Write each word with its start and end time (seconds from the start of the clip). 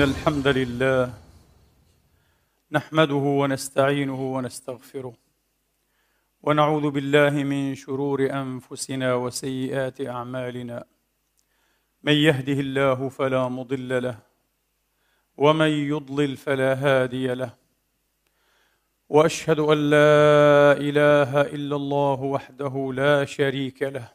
إن 0.00 0.08
الحمد 0.08 0.48
لله 0.48 1.12
نحمده 2.72 3.14
ونستعينه 3.14 4.34
ونستغفره 4.34 5.14
ونعوذ 6.42 6.90
بالله 6.90 7.30
من 7.30 7.74
شرور 7.74 8.30
أنفسنا 8.32 9.14
وسيئات 9.14 10.00
أعمالنا. 10.00 10.84
من 12.02 12.12
يهده 12.12 12.52
الله 12.52 13.08
فلا 13.08 13.48
مضل 13.48 14.02
له 14.02 14.18
ومن 15.36 15.68
يضلل 15.68 16.36
فلا 16.36 16.74
هادي 16.74 17.34
له. 17.34 17.54
وأشهد 19.08 19.58
أن 19.58 19.90
لا 19.90 20.72
إله 20.88 21.40
إلا 21.40 21.76
الله 21.76 22.22
وحده 22.22 22.92
لا 22.94 23.24
شريك 23.24 23.82
له 23.82 24.08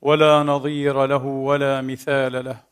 ولا 0.00 0.42
نظير 0.42 1.06
له 1.06 1.24
ولا 1.24 1.80
مثال 1.80 2.44
له. 2.44 2.71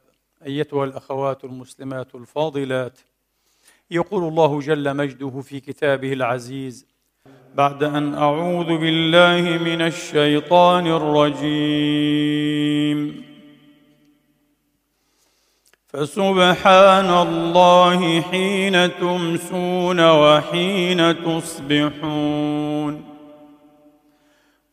أيتها 0.45 0.85
الأخوات 0.85 1.43
المسلمات 1.43 2.15
الفاضلات. 2.15 2.99
يقول 3.91 4.23
الله 4.23 4.59
جل 4.59 4.97
مجده 4.97 5.41
في 5.41 5.59
كتابه 5.59 6.13
العزيز 6.13 6.85
بعد 7.55 7.83
أن 7.83 8.13
أعوذ 8.13 8.77
بالله 8.77 9.57
من 9.57 9.81
الشيطان 9.81 10.87
الرجيم. 10.87 12.21
فسبحان 15.87 17.27
الله 17.27 18.21
حين 18.21 18.97
تمسون 18.97 20.09
وحين 20.09 21.23
تصبحون. 21.25 23.10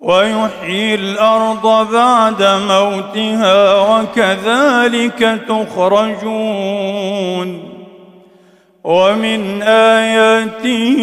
ويحيي 0.00 0.94
الأرض 0.94 1.92
بعد 1.92 2.42
موتها 2.42 3.74
وكذلك 3.80 5.40
تخرجون. 5.48 6.96
ومن 8.86 9.62
آياته 9.62 10.98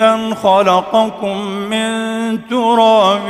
أن 0.00 0.34
خلقكم 0.34 1.46
من 1.46 1.90
تراب 2.48 3.28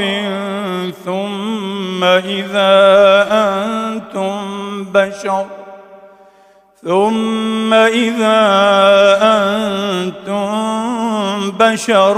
ثم 1.04 2.04
إذا 2.04 2.75
أنتم 3.31 4.84
بشر 4.84 5.47
ثم 6.84 7.75
إذا 7.75 8.38
أنتم 9.22 10.50
بشر 11.50 12.16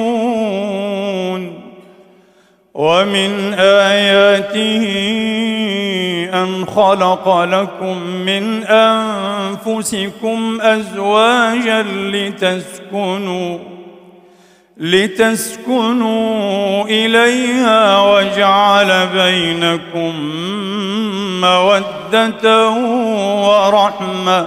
تنتشرون 0.00 1.60
ومن 2.74 3.54
آياته 3.58 4.86
أن 6.34 6.66
خلق 6.66 7.42
لكم 7.44 7.98
من 8.02 8.64
أنفسكم 8.64 10.58
أزواجا 10.60 11.82
لتسكنوا 11.82 13.58
لتسكنوا 14.76 16.84
إليها 16.84 18.00
وجعل 18.12 19.06
بينكم 19.06 20.12
مودة 21.40 22.70
ورحمة 23.48 24.46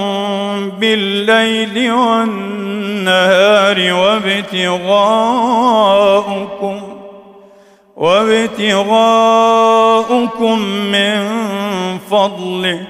بالليل 0.81 1.93
والنهار 1.93 3.93
وابتغاؤكم 3.93 4.93
وابتغاؤكم 7.97 8.89
من 10.69 11.29
فضله. 12.11 12.81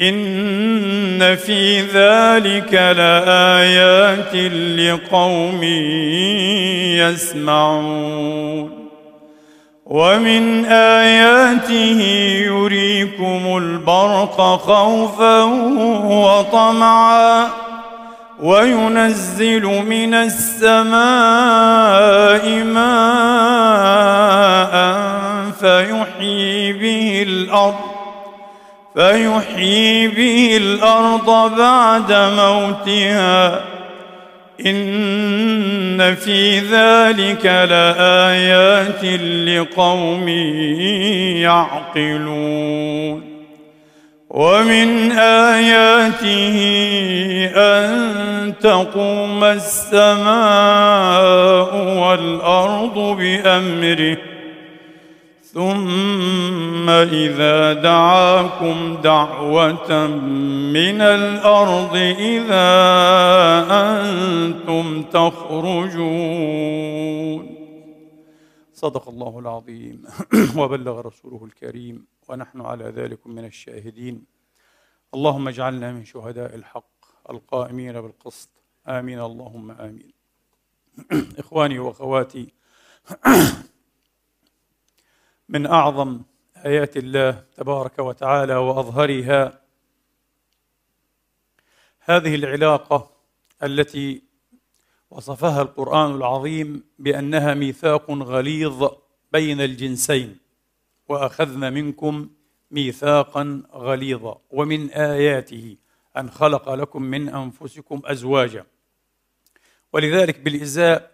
إن 0.00 1.36
في 1.36 1.80
ذلك 1.80 2.74
لآيات 2.74 4.34
لقوم 4.78 5.62
يسمعون. 7.02 8.76
ومن 9.86 10.64
آياته 10.64 12.00
يريكم 12.46 13.56
البرق 13.56 14.40
خوفا 14.56 15.42
وطمعا 16.04 17.48
وينزل 18.42 19.62
من 19.64 20.14
السماء 20.14 20.94
ماء 22.64 23.96
فيحيي 25.60 26.72
به 26.72 27.24
الأرض 27.28 27.95
فيحيي 28.96 30.08
به 30.08 30.56
الأرض 30.56 31.58
بعد 31.58 32.12
موتها. 32.12 33.64
إن 34.66 36.14
في 36.14 36.58
ذلك 36.58 37.46
لآيات 37.46 39.04
لقوم 39.48 40.28
يعقلون. 41.98 43.36
ومن 44.30 45.12
آياته 45.12 46.56
أن 47.56 48.54
تقوم 48.60 49.44
السماء 49.44 50.36
والأرض 51.98 53.16
بأمره 53.18 54.16
ثم 55.54 56.55
إذا 56.90 57.72
دعاكم 57.72 58.96
دعوة 59.02 60.06
من 60.76 61.00
الأرض 61.00 61.96
إذا 61.96 62.68
أنتم 63.70 65.02
تخرجون. 65.02 66.06
صدق 68.72 69.08
الله 69.08 69.38
العظيم. 69.38 70.04
وبلغ 70.58 71.00
رسوله 71.00 71.44
الكريم. 71.44 72.06
ونحن 72.28 72.60
على 72.60 72.84
ذلك 72.84 73.26
من 73.26 73.44
الشاهدين. 73.44 74.24
اللهم 75.14 75.48
اجعلنا 75.48 75.92
من 75.92 76.04
شهداء 76.04 76.54
الحق 76.54 77.04
القائمين 77.30 78.00
بالقسط. 78.00 78.50
آمين. 78.88 79.20
اللهم 79.20 79.70
آمين. 79.70 80.16
إخواني 81.38 81.78
وأخواتي 81.78 82.52
من 85.48 85.66
أعظم 85.66 86.22
آيات 86.66 86.96
الله 86.96 87.44
تبارك 87.56 87.98
وتعالى 87.98 88.56
وأظهرها. 88.56 89.60
هذه 92.00 92.34
العلاقة 92.34 93.10
التي 93.62 94.22
وصفها 95.10 95.62
القرآن 95.62 96.14
العظيم 96.14 96.84
بأنها 96.98 97.54
ميثاق 97.54 98.10
غليظ 98.10 98.88
بين 99.32 99.60
الجنسين 99.60 100.38
واخذنا 101.08 101.70
منكم 101.70 102.30
ميثاقا 102.70 103.62
غليظا 103.72 104.40
ومن 104.50 104.90
آياته 104.90 105.76
أن 106.16 106.30
خلق 106.30 106.74
لكم 106.74 107.02
من 107.02 107.28
أنفسكم 107.28 108.02
أزواجا. 108.04 108.66
ولذلك 109.92 110.40
بالإزاء 110.40 111.12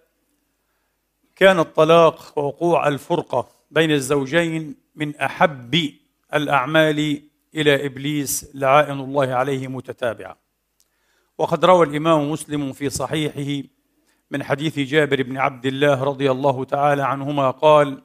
كان 1.36 1.58
الطلاق 1.58 2.38
ووقوع 2.38 2.88
الفرقة 2.88 3.48
بين 3.70 3.90
الزوجين 3.90 4.81
من 4.94 5.16
أحب 5.16 5.92
الأعمال 6.34 7.22
إلى 7.54 7.86
إبليس 7.86 8.50
لعائن 8.54 9.00
الله 9.00 9.34
عليه 9.34 9.68
متتابعة. 9.68 10.38
وقد 11.38 11.64
روى 11.64 11.86
الإمام 11.86 12.30
مسلم 12.30 12.72
في 12.72 12.90
صحيحه 12.90 13.68
من 14.30 14.42
حديث 14.44 14.78
جابر 14.78 15.22
بن 15.22 15.36
عبد 15.36 15.66
الله 15.66 16.04
رضي 16.04 16.30
الله 16.30 16.64
تعالى 16.64 17.02
عنهما 17.02 17.50
قال 17.50 18.02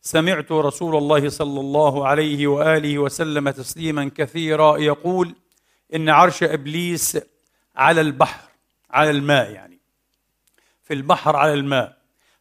سمعت 0.00 0.52
رسول 0.52 0.96
الله 0.96 1.28
صلى 1.28 1.60
الله 1.60 2.06
عليه 2.08 2.46
وآله 2.46 2.98
وسلم 2.98 3.50
تسليما 3.50 4.10
كثيرا 4.14 4.78
يقول 4.78 5.34
إن 5.94 6.08
عرش 6.08 6.42
إبليس 6.42 7.18
على 7.76 8.00
البحر 8.00 8.50
على 8.90 9.10
الماء 9.10 9.50
يعني 9.50 9.80
في 10.82 10.94
البحر 10.94 11.36
على 11.36 11.54
الماء 11.54 11.96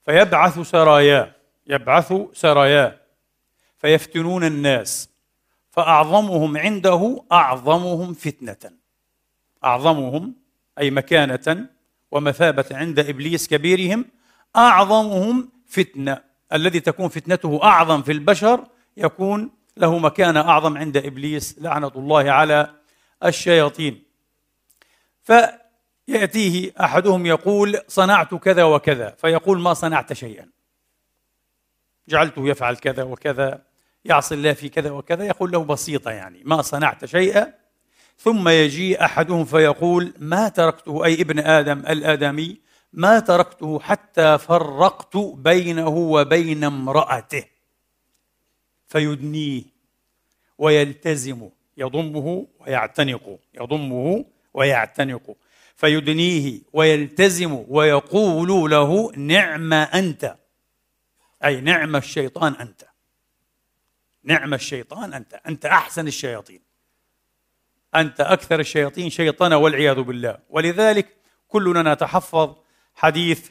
فيبعث 0.05 0.59
سراياه 0.59 1.35
يبعث 1.67 2.13
سراياه. 2.33 2.99
فيفتنون 3.79 4.43
الناس. 4.43 5.09
فأعظمهم 5.71 6.57
عنده 6.57 7.23
أعظمهم 7.31 8.13
فتنة. 8.13 8.71
أعظمهم 9.63 10.35
أي 10.79 10.91
مكانة 10.91 11.67
ومثابة 12.11 12.65
عند 12.71 12.99
إبليس 12.99 13.47
كبيرهم 13.47 14.05
أعظمهم 14.55 15.49
فتنة. 15.67 16.21
الذي 16.53 16.79
تكون 16.79 17.07
فتنته 17.07 17.59
أعظم 17.63 18.01
في 18.01 18.11
البشر 18.11 18.67
يكون 18.97 19.51
له 19.77 19.97
مكانه 19.97 20.39
أعظم 20.39 20.77
عند 20.77 20.97
إبليس 20.97 21.55
لعنة 21.59 21.91
الله 21.95 22.31
على 22.31 22.73
الشياطين. 23.25 24.03
فيأتيه 25.23 26.71
أحدهم 26.81 27.25
يقول 27.25 27.79
صنعت 27.87 28.35
كذا 28.35 28.63
وكذا 28.63 29.09
فيقول 29.09 29.59
ما 29.59 29.73
صنعت 29.73 30.13
شيئا. 30.13 30.49
جعلته 32.07 32.47
يفعل 32.47 32.75
كذا 32.75 33.03
وكذا. 33.03 33.68
يعصي 34.05 34.35
الله 34.35 34.53
في 34.53 34.69
كذا 34.69 34.91
وكذا 34.91 35.25
يقول 35.25 35.51
له 35.51 35.63
بسيطة 35.63 36.11
يعني 36.11 36.41
ما 36.45 36.61
صنعت 36.61 37.05
شيئا. 37.05 37.53
ثم 38.17 38.49
يجي 38.49 39.05
أحدهم 39.05 39.45
فيقول 39.45 40.13
ما 40.19 40.49
تركته؟ 40.49 41.05
أي 41.05 41.21
ابن 41.21 41.39
آدم 41.39 41.79
الآدمي 41.79 42.59
ما 42.93 43.19
تركته 43.19 43.79
حتى 43.79 44.37
فرقت 44.37 45.17
بينه 45.17 45.87
وبين 45.87 46.63
امرأته. 46.63 47.43
فيدنيه 48.87 49.63
ويلتزم 50.57 51.49
يضمه 51.77 52.47
ويعتنق 52.59 53.39
يضمه 53.53 54.25
ويعتنق. 54.53 55.35
فيدنيه 55.75 56.61
ويلتزم 56.73 57.65
ويقول 57.67 58.71
له 58.71 59.11
نعم 59.15 59.73
أنت. 59.73 60.35
أي 61.43 61.61
نعم 61.61 61.95
الشيطان 61.95 62.53
أنت. 62.53 62.88
نعم 64.23 64.53
الشيطان 64.53 65.13
أنت 65.13 65.41
أنت 65.47 65.65
أحسن 65.65 66.07
الشياطين. 66.07 66.61
أنت 67.95 68.21
أكثر 68.21 68.59
الشياطين 68.59 69.09
شيطانا 69.09 69.55
والعياذ 69.55 70.01
بالله. 70.01 70.37
ولذلك 70.49 71.07
كلنا 71.47 71.93
نتحفظ 71.93 72.55
حديث 72.95 73.49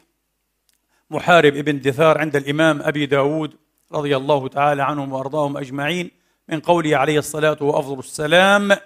محارب 1.10 1.56
ابن 1.56 1.80
دثار 1.80 2.18
عند 2.18 2.36
الإمام 2.36 2.82
أبي 2.82 3.06
داود 3.06 3.56
رضي 3.92 4.16
الله 4.16 4.48
تعالى 4.48 4.82
عنهم 4.82 5.12
وأرضاهم 5.12 5.56
أجمعين 5.56 6.10
من 6.48 6.60
قوله 6.60 6.96
عليه 6.96 7.18
الصلاة 7.18 7.56
وأفضل 7.60 7.98
السلام 7.98 8.76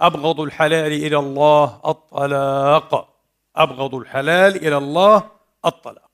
أبغض 0.00 0.40
الحلال 0.40 0.92
إلى 0.92 1.18
الله 1.18 1.80
الطلاق. 1.86 3.16
أبغض 3.56 3.94
الحلال 3.94 4.56
إلى 4.56 4.76
الله 4.76 5.30
الطلاق. 5.64 6.10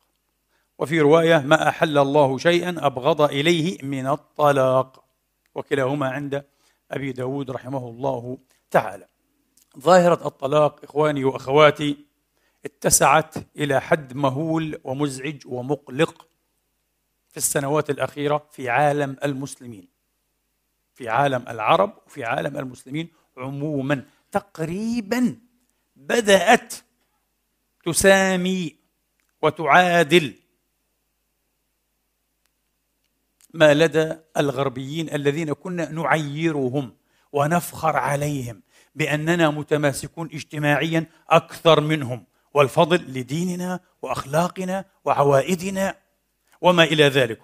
وفي 0.78 1.00
رواية 1.00 1.38
ما 1.38 1.68
أحل 1.68 1.98
الله 1.98 2.38
شيئا 2.38 2.76
أبغض 2.78 3.22
إليه 3.22 3.78
من 3.82 4.06
الطلاق. 4.06 5.01
وكلاهما 5.54 6.08
عند 6.08 6.44
أبي 6.90 7.12
داود 7.12 7.50
رحمه 7.50 7.88
الله 7.88 8.38
تعالى. 8.70 9.08
ظاهرة 9.78 10.26
الطلاق 10.26 10.84
إخواني 10.84 11.24
وأخواتي 11.24 11.96
اتسعت 12.64 13.34
إلى 13.56 13.80
حد 13.80 14.14
مهول 14.14 14.80
ومزعج 14.84 15.46
ومقلق 15.46 16.28
في 17.28 17.36
السنوات 17.36 17.90
الأخيرة 17.90 18.46
في 18.50 18.68
عالم 18.68 19.16
المسلمين 19.24 19.88
في 20.94 21.08
عالم 21.08 21.44
العرب 21.48 21.98
وفي 22.06 22.24
عالم 22.24 22.56
المسلمين 22.58 23.08
عموما. 23.36 24.04
تقريبا 24.32 25.38
بدأت 25.96 26.74
تسامي 27.84 28.76
وتعادل 29.42 30.34
ما 33.54 33.74
لدى 33.74 34.14
الغربيين 34.36 35.14
الذين 35.14 35.52
كنا 35.52 35.90
نعيرهم 35.90 36.94
ونفخر 37.32 37.96
عليهم 37.96 38.62
بأننا 38.94 39.50
متماسكون 39.50 40.28
اجتماعيا 40.34 41.06
أكثر 41.30 41.80
منهم 41.80 42.24
والفضل 42.54 42.96
لديننا 42.96 43.80
وأخلاقنا 44.02 44.84
وعوائدنا 45.04 45.96
وما 46.60 46.84
إلى 46.84 47.04
ذلك. 47.04 47.40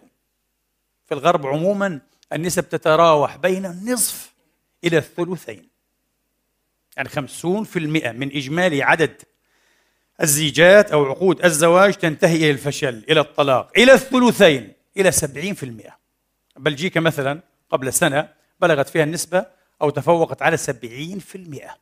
في 1.07 1.15
الغرب 1.15 1.47
عموما 1.47 2.01
النسب 2.33 2.69
تتراوح 2.69 3.37
بين 3.37 3.67
النصف 3.67 4.35
إلى 4.85 4.99
الثلثين. 4.99 5.69
يعني 6.97 7.09
خمسون 7.09 7.65
في 7.65 7.79
المئة 7.79 8.13
من 8.13 8.37
إجمالي 8.37 8.83
عدد 8.83 9.23
الزيجات 10.23 10.93
أو 10.93 11.05
عقود 11.05 11.45
الزواج 11.45 11.95
تنتهي 11.95 12.37
إلى 12.37 12.51
الفشل 12.51 13.05
إلى 13.11 13.21
الطلاق 13.21 13.73
إلى 13.79 13.93
الثلثين 13.93 14.75
في 15.55 15.63
المئة. 15.63 15.98
بلجيكا 16.59 17.01
مثلا 17.01 17.41
قبل 17.71 17.93
سنة 17.93 18.29
بلغت 18.61 18.89
فيها 18.89 19.05
النسبة 19.05 19.47
أو 19.83 19.91
تفوقت 19.91 20.43
على 20.43 20.57
سبعين 20.57 21.19
في 21.19 21.35
المئة. 21.35 21.77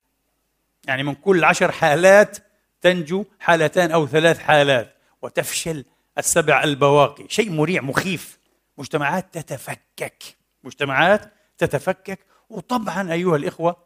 يعني 0.87 1.03
من 1.03 1.15
كل 1.15 1.45
عشر 1.45 1.73
حالات 1.73 2.39
تنجو 2.81 3.25
حالتان 3.41 3.91
أو 3.91 4.07
ثلاث 4.07 4.39
حالات 4.39 4.95
وتفشل 5.23 5.85
السبع 6.19 6.63
البواقي. 6.65 7.25
شيء 7.29 7.51
مريع 7.51 7.83
مخيف. 7.83 8.39
مجتمعات 8.79 9.27
تتفكك. 9.33 10.23
مجتمعات 10.65 11.33
تتفكك. 11.59 12.19
وطبعا 12.51 13.13
أيها 13.13 13.37
الإخوة 13.37 13.77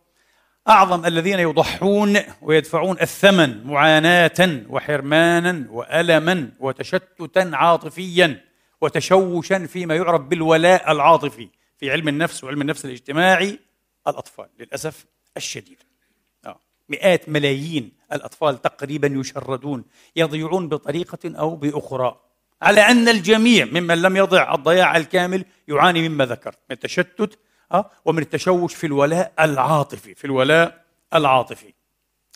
أعظم 0.68 1.06
الذين 1.06 1.38
يضحون 1.38 2.18
ويدفعون 2.42 3.00
الثمن 3.00 3.66
معاناة 3.66 4.62
وحرمانا 4.68 5.66
والما 5.70 6.50
وتشتتا 6.60 7.50
عاطفيا. 7.52 8.49
وتشوشا 8.80 9.66
فيما 9.66 9.96
يعرف 9.96 10.20
بالولاء 10.20 10.92
العاطفي 10.92 11.48
في 11.78 11.90
علم 11.90 12.08
النفس 12.08 12.44
وعلم 12.44 12.60
النفس 12.60 12.84
الاجتماعي 12.84 13.58
الأطفال 14.08 14.46
للأسف 14.58 15.04
الشديد 15.36 15.78
آه. 16.46 16.60
مئات 16.88 17.28
ملايين 17.28 17.92
الأطفال 18.12 18.62
تقريبا 18.62 19.08
يشردون 19.08 19.84
يضيعون 20.16 20.68
بطريقة 20.68 21.18
أو 21.38 21.56
بأخرى 21.56 22.20
على 22.62 22.80
أن 22.80 23.08
الجميع 23.08 23.64
ممن 23.64 24.02
لم 24.02 24.16
يضع 24.16 24.54
الضياع 24.54 24.96
الكامل 24.96 25.44
يعاني 25.68 26.08
مما 26.08 26.26
ذكرت 26.26 26.58
من 26.70 26.76
التشتت 26.76 27.38
آه، 27.72 27.90
ومن 28.04 28.22
التشوش 28.22 28.74
في 28.74 28.86
الولاء 28.86 29.32
العاطفي 29.40 30.14
في 30.14 30.24
الولاء 30.24 30.84
العاطفي 31.14 31.72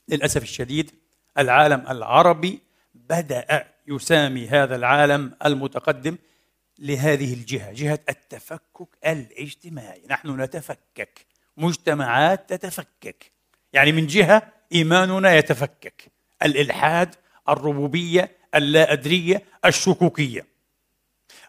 للأسف 0.08 0.42
الشديد 0.42 0.90
العالم 1.38 1.84
العربي 1.90 2.60
بدأ 2.94 3.66
يسامي 3.86 4.48
هذا 4.48 4.76
العالم 4.76 5.34
المتقدم 5.46 6.16
لهذه 6.78 7.34
الجهة 7.34 7.72
جهة 7.72 7.98
التفكك 8.08 8.88
الاجتماعي. 9.06 10.02
نحن 10.10 10.40
نتفكك 10.40 11.26
مجتمعات 11.56 12.52
تتفكك. 12.52 13.32
يعني 13.72 13.92
من 13.92 14.06
جهة 14.06 14.52
إيماننا 14.72 15.34
يتفكك 15.34 16.12
الإلحاد 16.42 17.14
الربوبية 17.48 18.36
اللا 18.54 18.92
أدرية 18.92 19.42
الشكوكية. 19.64 20.46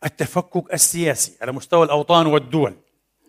التفكك 0.05 0.73
السياسي 0.73 1.33
على 1.41 1.51
مستوى 1.51 1.85
الأوطان 1.85 2.27
والدول 2.27 2.75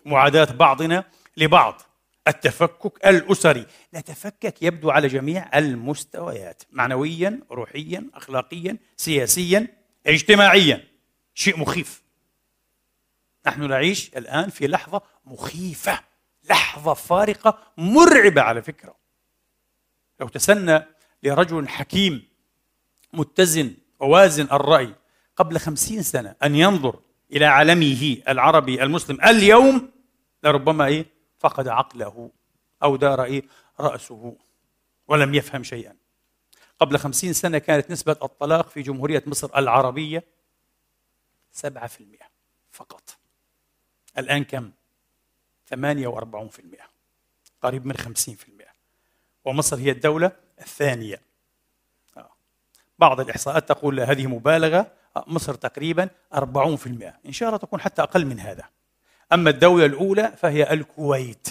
معاداة 0.04 0.44
بعضنا 0.44 1.04
لبعض. 1.36 1.82
التفكك 2.28 3.06
الأسري 3.06 3.66
نتفكك 3.94 4.62
يبدو 4.62 4.90
على 4.90 5.08
جميع 5.08 5.58
المستويات 5.58 6.62
معنويا 6.72 7.40
روحيا 7.50 8.10
أخلاقيا 8.14 8.76
سياسيا 8.96 9.66
اجتماعيا. 10.06 10.95
شيء 11.36 11.58
مخيف. 11.60 12.02
نحن 13.46 13.68
نعيش 13.68 14.08
الآن 14.16 14.50
في 14.50 14.66
لحظة 14.66 15.02
مخيفة 15.26 16.00
لحظة 16.50 16.94
فارقة 16.94 17.58
مرعبة 17.76 18.42
على 18.42 18.62
فكرة. 18.62 18.96
لو 20.20 20.28
تسنى 20.28 20.84
لرجل 21.22 21.68
حكيم 21.68 22.28
متزن 23.12 23.74
ووازن 24.00 24.44
الرأي 24.52 24.94
قبل 25.36 25.58
خمسين 25.58 26.02
سنة 26.02 26.36
أن 26.42 26.54
ينظر 26.54 27.00
إلى 27.32 27.44
عالمه 27.44 28.16
العربي 28.28 28.82
المسلم 28.82 29.20
اليوم 29.20 29.90
لربما 30.42 30.86
إيه؟ 30.86 31.06
فقد 31.38 31.68
عقله 31.68 32.30
أو 32.82 32.96
دار 32.96 33.24
إيه؟ 33.24 33.42
رأسه 33.80 34.36
ولم 35.08 35.34
يفهم 35.34 35.62
شيئا. 35.62 35.96
قبل 36.80 36.98
خمسين 36.98 37.32
سنة 37.32 37.58
كانت 37.58 37.90
نسبة 37.90 38.16
الطلاق 38.22 38.68
في 38.68 38.82
جمهورية 38.82 39.22
مصر 39.26 39.58
العربية 39.58 40.35
سبعة 41.56 41.86
في 41.86 42.00
المئة 42.00 42.26
فقط. 42.72 43.16
الآن 44.18 44.44
كم؟ 44.44 44.70
ثمانية 45.68 46.06
وأربعون 46.06 46.48
في 46.48 46.58
المئة 46.58 46.84
قريب 47.62 47.86
من 47.86 47.96
خمسين 47.96 48.36
في 48.36 48.48
المئة. 48.48 48.70
ومصر 49.44 49.76
هي 49.76 49.90
الدولة 49.90 50.32
الثانية. 50.60 51.22
آه. 52.16 52.30
بعض 52.98 53.20
الإحصاءات 53.20 53.68
تقول 53.68 54.00
هذه 54.00 54.26
مبالغة 54.26 54.92
آه، 55.16 55.24
مصر 55.26 55.54
تقريبا 55.54 56.08
40% 56.34 57.20
إن 57.26 57.32
شاء 57.32 57.48
الله 57.48 57.58
تكون 57.58 57.80
حتى 57.80 58.02
أقل 58.02 58.26
من 58.26 58.40
هذا. 58.40 58.64
أما 59.32 59.50
الدولة 59.50 59.86
الأولى 59.86 60.36
فهي 60.38 60.72
الكويت 60.72 61.48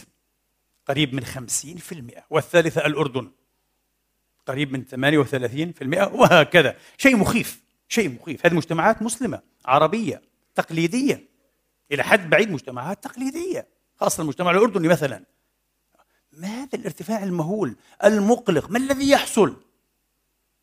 قريب 0.88 1.14
من 1.14 1.26
50% 1.26 2.24
والثالثة 2.30 2.86
الأردن 2.86 3.32
قريب 4.46 4.72
من 4.72 4.86
38% 4.86 6.14
وهكذا. 6.14 6.78
شيء 6.98 7.16
مخيف. 7.16 7.65
شيء 7.90 8.10
مخيف. 8.10 8.46
هذه 8.46 8.54
مجتمعات 8.54 9.02
مسلمة 9.02 9.42
عربية 9.66 10.22
تقليدية. 10.56 11.28
إلى 11.92 12.04
حد 12.04 12.30
بعيد 12.30 12.52
مجتمعات 12.52 13.04
تقليدية. 13.04 13.68
خاصة 13.96 14.22
المجتمع 14.22 14.52
الأردني 14.52 14.88
مثلا. 14.88 15.24
ما 16.32 16.48
هذا 16.48 16.70
الارتفاع 16.74 17.24
المهول 17.24 17.76
المقلق؟ 18.04 18.70
ما 18.70 18.78
الذي 18.78 19.10
يحصل؟ 19.10 19.62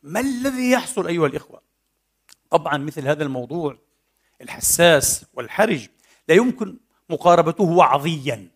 ما 0.02 0.20
الذي 0.20 0.70
يحصل 0.70 1.06
أيها 1.06 1.26
الإخوة؟ 1.26 1.62
طبعا 2.50 2.78
مثل 2.78 3.08
هذا 3.08 3.22
الموضوع 3.24 3.78
الحساس 4.40 5.24
والحرج 5.34 5.88
لا 6.28 6.34
يمكن 6.34 6.76
مقاربته 7.10 7.64
وعظيا. 7.64 8.48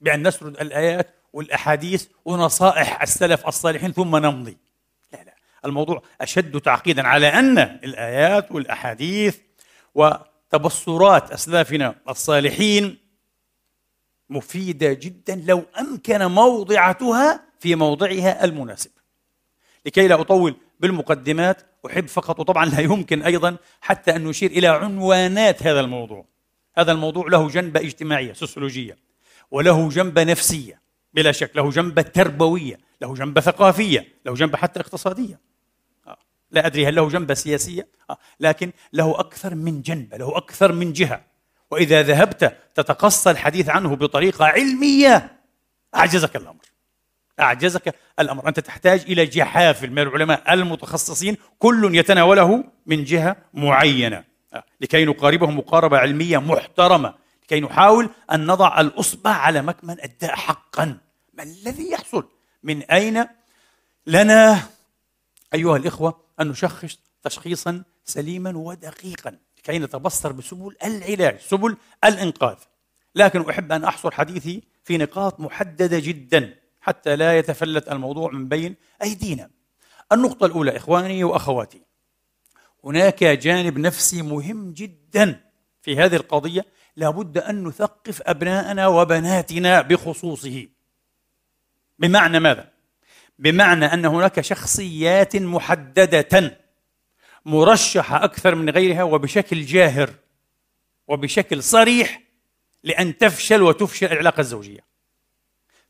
بأن 0.00 0.28
نسرد 0.28 0.60
الآيات 0.60 1.14
والأحاديث 1.32 2.06
ونصائح 2.24 3.02
السلف 3.02 3.46
الصالحين 3.46 3.92
ثم 3.92 4.16
نمضي. 4.16 4.56
الموضوع 5.68 6.02
أشد 6.20 6.60
تعقيدا 6.60 7.06
على 7.06 7.26
أن 7.26 7.58
الآيات 7.58 8.52
والأحاديث 8.52 9.38
وتبصرات 9.94 11.32
أسلافنا 11.32 11.94
الصالحين 12.08 12.98
مفيدة 14.30 14.92
جدا 14.92 15.42
لو 15.46 15.64
أمكن 15.80 16.26
موضعتها 16.26 17.40
في 17.58 17.74
موضعها 17.74 18.44
المناسب 18.44 18.90
لكي 19.86 20.08
لا 20.08 20.20
أطول 20.20 20.56
بالمقدمات 20.80 21.62
أحب 21.86 22.06
فقط 22.06 22.40
وطبعا 22.40 22.66
لا 22.66 22.80
يمكن 22.80 23.22
أيضا 23.22 23.56
حتى 23.80 24.16
أن 24.16 24.24
نشير 24.24 24.50
إلى 24.50 24.66
عنوانات 24.66 25.62
هذا 25.62 25.80
الموضوع 25.80 26.24
هذا 26.76 26.92
الموضوع 26.92 27.28
له 27.28 27.48
جنبة 27.48 27.80
اجتماعية 27.80 28.32
سوسيولوجية 28.32 28.96
وله 29.50 29.88
جنبة 29.88 30.24
نفسية 30.24 30.80
بلا 31.14 31.32
شك 31.32 31.50
له 31.56 31.70
جنبة 31.70 32.02
تربوية 32.02 32.78
له 33.02 33.14
جنبة 33.14 33.40
ثقافية 33.40 34.08
له 34.26 34.34
جنبة 34.34 34.58
حتى 34.58 34.80
اقتصادية. 34.80 35.40
لا 36.50 36.66
أدري 36.66 36.88
هل 36.88 36.94
له 36.94 37.08
جنبة 37.08 37.34
سياسية؟ 37.34 37.88
آه. 38.10 38.18
لكن 38.40 38.72
له 38.92 39.20
أكثر 39.20 39.54
من 39.54 39.82
جنبة 39.82 40.16
له 40.16 40.36
أكثر 40.36 40.72
من 40.72 40.92
جهة. 40.92 41.20
وإذا 41.70 42.02
ذهبت 42.02 42.56
تتقصى 42.74 43.30
الحديث 43.30 43.68
عنه 43.68 43.96
بطريقة 43.96 44.44
علمية. 44.44 45.38
أعجزك 45.94 46.36
الأمر. 46.36 46.64
أعجزك 47.40 47.94
الأمر. 48.18 48.48
أنت 48.48 48.60
تحتاج 48.60 49.00
إلى 49.00 49.26
جحاف 49.26 49.82
من 49.82 49.98
العلماء 49.98 50.54
المتخصصين. 50.54 51.36
كل 51.58 51.94
يتناوله 51.94 52.64
من 52.86 53.04
جهة 53.04 53.36
معينة. 53.54 54.24
لكي 54.80 55.04
نقاربه 55.04 55.50
مقاربة 55.50 55.98
علمية 55.98 56.38
محترمة. 56.38 57.14
لكي 57.42 57.60
نحاول 57.60 58.10
أن 58.32 58.46
نضع 58.46 58.80
الأصبع 58.80 59.30
على 59.30 59.62
مكمن 59.62 59.96
الداء 60.04 60.34
حقا. 60.34 60.98
ما 61.34 61.42
الذي 61.42 61.90
يحصل؟ 61.90 62.28
من 62.62 62.82
أين 62.82 63.26
لنا 64.06 64.62
أيها 65.54 65.76
الإخوة 65.76 66.27
أن 66.40 66.48
نشخص 66.48 66.98
تشخيصا 67.22 67.82
سليما 68.04 68.56
ودقيقا 68.56 69.38
لكي 69.58 69.78
نتبصر 69.78 70.32
بسبل 70.32 70.76
العلاج 70.84 71.38
سبل 71.40 71.76
الإنقاذ. 72.04 72.56
لكن 73.14 73.50
أحب 73.50 73.72
أن 73.72 73.84
أحصر 73.84 74.10
حديثي 74.10 74.62
في 74.84 74.98
نقاط 74.98 75.40
محددة 75.40 75.98
جدا 75.98 76.54
حتى 76.80 77.16
لا 77.16 77.38
يتفلت 77.38 77.88
الموضوع 77.88 78.30
من 78.30 78.48
بين 78.48 78.76
أيدينا. 79.02 79.50
النقطة 80.12 80.46
الأولى 80.46 80.76
إخواني 80.76 81.24
وأخواتي 81.24 81.82
هناك 82.84 83.24
جانب 83.24 83.78
نفسي 83.78 84.22
مهم 84.22 84.72
جدا 84.72 85.40
في 85.82 85.96
هذه 85.96 86.16
القضية. 86.16 86.66
لابد 86.96 87.38
أن 87.38 87.64
نثقف 87.64 88.22
أبناءنا 88.22 88.86
وبناتنا 88.86 89.80
بخصوصه. 89.80 90.68
بمعنى 91.98 92.40
ماذا؟ 92.40 92.77
بمعنى 93.38 93.84
أن 93.84 94.04
هناك 94.04 94.40
شخصيات 94.40 95.36
محددة 95.36 96.58
مرشحة 97.44 98.24
أكثر 98.24 98.54
من 98.54 98.70
غيرها 98.70 99.02
وبشكل 99.02 99.64
جاهر 99.64 100.14
وبشكل 101.08 101.62
صريح 101.62 102.22
لأن 102.82 103.18
تفشل 103.18 103.62
وتفشل 103.62 104.06
العلاقة 104.06 104.40
الزوجية. 104.40 104.80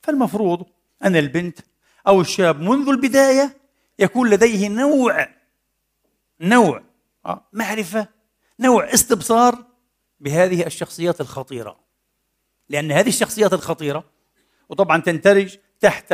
فالمفروض 0.02 0.66
أن 1.04 1.16
البنت 1.16 1.58
أو 2.06 2.20
الشاب 2.20 2.60
منذ 2.60 2.88
البداية 2.88 3.56
يكون 3.98 4.30
لديه 4.30 4.68
نوع 4.68 5.28
نوع 6.40 6.82
آه، 7.26 7.48
معرفة 7.52 8.08
نوع 8.60 8.94
استبصار 8.94 9.64
بهذه 10.20 10.66
الشخصيات 10.66 11.20
الخطيرة. 11.20 11.80
لأن 12.68 12.92
هذه 12.92 13.08
الشخصيات 13.08 13.52
الخطيرة 13.52 14.04
وطبعا 14.68 15.00
تندرج 15.00 15.56
تحت 15.80 16.12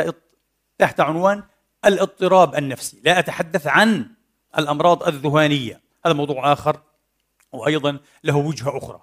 تحت 0.77 0.99
عنوان 0.99 1.43
الاضطراب 1.85 2.55
النفسي. 2.55 3.01
لا 3.03 3.19
أتحدث 3.19 3.67
عن 3.67 4.09
الأمراض 4.57 5.07
الذهانية. 5.07 5.81
هذا 6.05 6.13
موضوع 6.13 6.53
آخر 6.53 6.81
وأيضا 7.51 7.99
له 8.23 8.35
وجهة 8.35 8.77
أخرى 8.77 9.01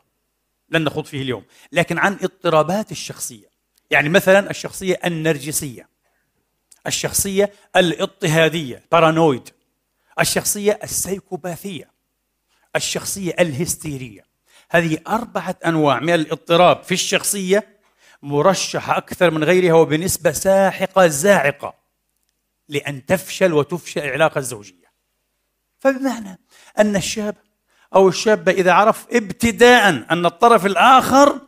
لن 0.69 0.85
نخوض 0.85 1.05
فيه 1.05 1.23
اليوم. 1.23 1.45
لكن 1.73 1.99
عن 1.99 2.13
اضطرابات 2.13 2.93
الشخصية. 2.93 3.53
يعني 3.91 4.09
مثلا 4.09 4.51
الشخصية 4.51 5.01
النرجسية 5.05 5.89
الشخصية 6.87 7.53
الاضطهادية 7.77 8.85
بارانويد 8.93 9.49
الشخصية 10.21 10.79
السيكوباثية 10.83 11.91
الشخصية 12.77 13.35
الهستيرية. 13.41 14.25
هذه 14.71 14.99
أربعة 15.09 15.57
أنواع 15.67 16.01
من 16.01 16.15
الاضطراب 16.15 16.83
في 16.83 16.93
الشخصية 16.93 17.81
مرشحة 18.23 18.97
أكثر 18.97 19.31
من 19.31 19.45
غيرها 19.45 19.75
وبنسبة 19.75 20.33
ساحقة 20.33 21.07
زاعقة 21.07 21.75
لأن 22.69 23.07
تفشل 23.07 23.53
وتفشل 23.53 24.01
العلاقة 24.01 24.39
الزوجية. 24.39 24.93
فبمعنى 25.79 26.39
أن 26.79 26.97
الشاب 26.97 27.37
أو 27.95 28.09
الشابة 28.09 28.53
إذا 28.53 28.73
عرف 28.73 29.07
ابتداء 29.13 29.89
أن 29.89 30.27
الطرف 30.27 30.67
الآخر 30.67 31.41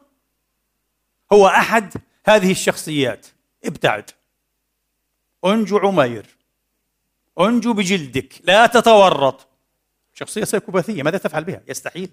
هو 1.32 1.46
أحد 1.48 1.94
هذه 2.26 2.50
الشخصيات 2.50 3.26
ابتعد. 3.64 4.10
انجو 5.44 5.78
عمير. 5.78 6.26
انجو 7.40 7.72
بجلدك. 7.72 8.34
لا 8.44 8.66
تتورط. 8.66 9.48
شخصية 10.14 10.44
سيكوباثية 10.44 11.02
ماذا 11.02 11.18
تفعل 11.18 11.44
بها؟ 11.44 11.60
يستحيل. 11.68 12.10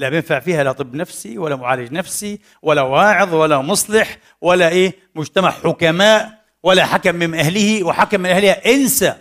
لا 0.00 0.08
بينفع 0.08 0.40
فيها 0.40 0.64
لا 0.64 0.72
طب 0.72 0.94
نفسي 0.94 1.38
ولا 1.38 1.56
معالج 1.56 1.92
نفسي 1.92 2.40
ولا 2.62 2.82
واعظ 2.82 3.34
ولا 3.34 3.58
مصلح 3.58 4.18
ولا 4.40 4.68
إيه 4.68 4.94
مجتمع 5.14 5.50
حكماء 5.50 6.44
ولا 6.62 6.86
حكم 6.86 7.14
من 7.14 7.34
أهله 7.34 7.84
وحكم 7.84 8.20
من 8.20 8.30
أهلها. 8.30 8.74
انسى 8.74 9.16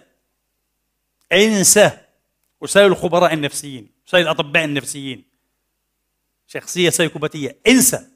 انسى. 1.32 1.92
وسائل 2.62 2.88
الخبراء 2.92 3.34
النفسيين 3.34 3.92
وسائل 4.08 4.24
الأطباء 4.24 4.66
النفسيين. 4.66 5.24
شخصية 6.48 6.90
سيكوباتية 6.90 7.58
انسى. 7.68 8.08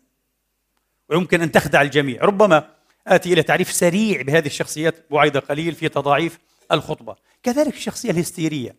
ويمكن 1.10 1.42
أن 1.42 1.52
تخدع 1.52 1.82
الجميع. 1.82 2.22
ربما 2.22 2.70
آتي 3.08 3.34
إلى 3.34 3.44
تعريف 3.44 3.72
سريع 3.72 4.22
بهذه 4.22 4.46
الشخصيات 4.46 4.96
بعيدة 5.12 5.40
قليل 5.40 5.76
في 5.76 5.90
تضاعيف 5.90 6.40
الخطبة. 6.72 7.16
كذلك 7.44 7.74
الشخصية 7.74 8.12
الهستيرية 8.12 8.76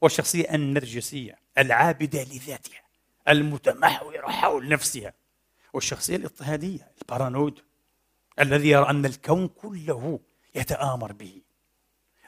والشخصية 0.00 0.54
النرجسية 0.54 1.38
العابدة 1.58 2.22
لذاتها. 2.22 2.85
المتمحورة 3.28 4.26
حول 4.30 4.68
نفسها. 4.68 5.12
والشخصية 5.72 6.16
الاضطهادية 6.16 6.92
البارانود 7.02 7.60
الذي 8.40 8.68
يرى 8.68 8.90
أن 8.90 9.06
الكون 9.06 9.48
كله 9.48 10.20
يتآمر 10.54 11.12
به. 11.12 11.42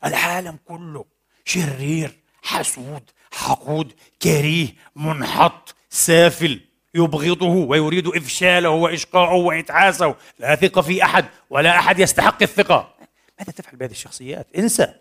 العالم 0.04 0.58
كله 0.64 1.04
شرير 1.44 2.18
حسود 2.42 3.02
حقود 3.32 3.92
كريه 4.22 4.68
منحط 4.96 5.74
سافل 5.90 6.60
يبغضه 6.94 7.46
ويريد 7.46 8.06
إفشاله 8.06 8.68
وإشقاعه 8.68 9.34
وإتعاسه. 9.34 10.14
لا 10.38 10.54
ثقة 10.54 10.82
في 10.82 11.04
أحد 11.04 11.24
ولا 11.50 11.78
أحد 11.78 11.98
يستحق 11.98 12.42
الثقة. 12.42 12.94
ماذا 13.38 13.52
تفعل 13.52 13.76
بهذه 13.76 13.90
الشخصيات؟ 13.90 14.46
انسى. 14.58 14.94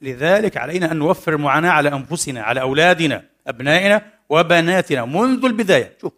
لذلك 0.00 0.56
علينا 0.56 0.92
أن 0.92 0.96
نوفر 0.96 1.32
المعاناة 1.34 1.70
على 1.70 1.88
أنفسنا 1.88 2.42
على 2.42 2.60
أولادنا 2.60 3.24
أبنائنا 3.46 4.15
وبناتنا 4.28 5.04
منذ 5.04 5.44
البداية. 5.44 5.96
شوف 6.00 6.12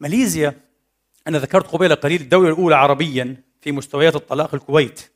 ماليزيا 0.00 0.60
أنا 1.26 1.38
ذكرت 1.38 1.66
قبيل 1.66 1.94
قليل 1.94 2.20
الدولة 2.20 2.48
الأولى 2.48 2.76
عربيا 2.76 3.42
في 3.60 3.72
مستويات 3.72 4.16
الطلاق 4.16 4.54
الكويت. 4.54 5.10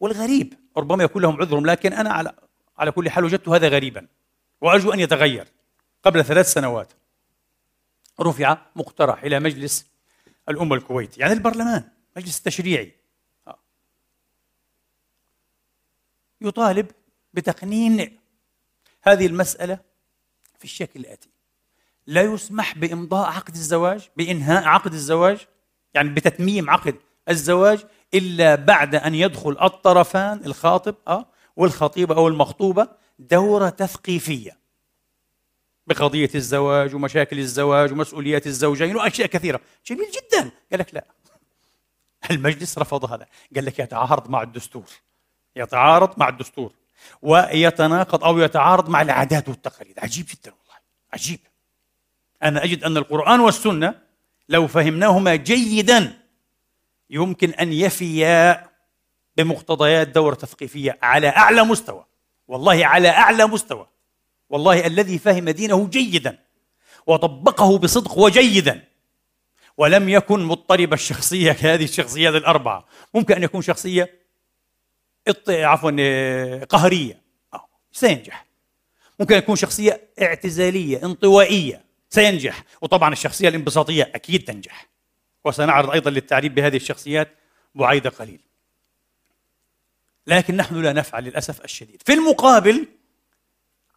والغريب 0.00 0.54
ربما 0.76 1.04
يكون 1.04 1.22
لهم 1.22 1.40
عذرهم 1.40 1.66
لكن 1.66 1.92
أنا 1.92 2.10
على 2.10 2.32
على 2.78 2.90
كل 2.90 3.10
حال 3.10 3.24
وجدت 3.24 3.48
هذا 3.48 3.68
غريبا 3.68 4.06
وأرجو 4.60 4.92
أن 4.92 5.00
يتغير 5.00 5.48
قبل 6.04 6.24
ثلاث 6.24 6.52
سنوات. 6.52 6.92
رفع 8.20 8.58
مقترح 8.76 9.24
إلى 9.24 9.40
مجلس 9.40 9.86
الأمة 10.48 10.74
الكويتي 10.76 11.20
يعني 11.20 11.32
البرلمان 11.32 11.88
مجلس 12.16 12.38
التشريعي 12.38 12.92
آه. 13.48 13.58
يطالب 16.40 16.90
بتقنين 17.34 18.18
هذه 19.02 19.26
المسألة 19.26 19.78
في 20.58 20.64
الشكل 20.64 21.00
الآتي. 21.00 21.31
لا 22.12 22.22
يسمح 22.22 22.78
بإمضاء 22.78 23.28
عقد 23.30 23.54
الزواج 23.54 24.08
بإنهاء 24.16 24.64
عقد 24.64 24.92
الزواج 24.92 25.38
يعني 25.94 26.08
بتتميم 26.08 26.70
عقد 26.70 26.96
الزواج 27.28 27.84
إلا 28.14 28.54
بعد 28.54 28.94
أن 28.94 29.14
يدخل 29.14 29.56
الطرفان 29.62 30.40
الخاطب 30.46 30.94
أه 31.08 31.26
والخطيبة 31.56 32.16
أو 32.16 32.28
المخطوبة 32.28 32.88
دورة 33.18 33.68
تثقيفية 33.68 34.58
بقضية 35.86 36.30
الزواج 36.34 36.94
ومشاكل 36.94 37.38
الزواج 37.38 37.92
ومسؤوليات 37.92 38.46
الزوجين 38.46 38.96
وأشياء 38.96 39.28
كثيرة. 39.28 39.60
جميل 39.86 40.06
جدا. 40.10 40.50
قال 40.70 40.80
لك 40.80 40.94
لا. 40.94 41.04
المجلس 42.30 42.78
رفض 42.78 43.12
هذا. 43.12 43.26
قال 43.54 43.64
لك 43.64 43.78
يتعارض 43.78 44.30
مع 44.30 44.42
الدستور. 44.42 44.90
يتعارض 45.56 46.18
مع 46.18 46.28
الدستور. 46.28 46.72
ويتناقض 47.22 48.24
أو 48.24 48.38
يتعارض 48.38 48.88
مع 48.88 49.02
العادات 49.02 49.48
والتقاليد. 49.48 49.98
عجيب 49.98 50.26
جدا 50.26 50.50
والله. 50.50 50.76
عجيب. 51.12 51.40
أنا 52.42 52.64
أجد 52.64 52.84
أن 52.84 52.96
القرآن 52.96 53.40
والسنة 53.40 53.94
لو 54.48 54.66
فهمناهما 54.66 55.34
جيدا 55.34 56.18
يمكن 57.10 57.50
أن 57.50 57.72
يفيا 57.72 58.66
بمقتضيات 59.36 60.08
دورة 60.08 60.34
تثقيفية 60.34 60.98
على 61.02 61.28
أعلى 61.28 61.64
مستوى. 61.64 62.04
والله 62.48 62.86
على 62.86 63.08
أعلى 63.08 63.46
مستوى. 63.46 63.86
والله 64.50 64.86
الذي 64.86 65.18
فهم 65.18 65.50
دينه 65.50 65.86
جيدا 65.86 66.38
وطبقه 67.06 67.78
بصدق 67.78 68.18
وجيدا. 68.18 68.84
ولم 69.76 70.08
يكن 70.08 70.44
مضطرب 70.44 70.92
الشخصية 70.92 71.52
كهذه 71.62 71.84
الشخصيات 71.84 72.34
الأربعة. 72.34 72.84
ممكن 73.14 73.34
أن 73.34 73.42
يكون 73.42 73.62
شخصية 73.62 74.22
عفوا 75.48 76.64
قهرية. 76.64 77.22
سينجح. 77.92 78.46
ممكن 79.20 79.34
يكون 79.34 79.56
شخصية 79.56 80.00
اعتزالية 80.22 81.04
انطوائية. 81.04 81.91
سينجح. 82.12 82.64
وطبعا 82.80 83.12
الشخصية 83.12 83.48
الانبساطية 83.48 84.12
أكيد 84.14 84.44
تنجح. 84.44 84.86
وسنعرض 85.44 85.90
أيضا 85.90 86.10
للتعريف 86.10 86.52
بهذه 86.52 86.76
الشخصيات 86.76 87.28
بعيدة 87.74 88.10
قليل. 88.10 88.40
لكن 90.26 90.56
نحن 90.56 90.82
لا 90.82 90.92
نفعل 90.92 91.24
للأسف 91.24 91.64
الشديد. 91.64 92.02
في 92.06 92.12
المقابل 92.12 92.86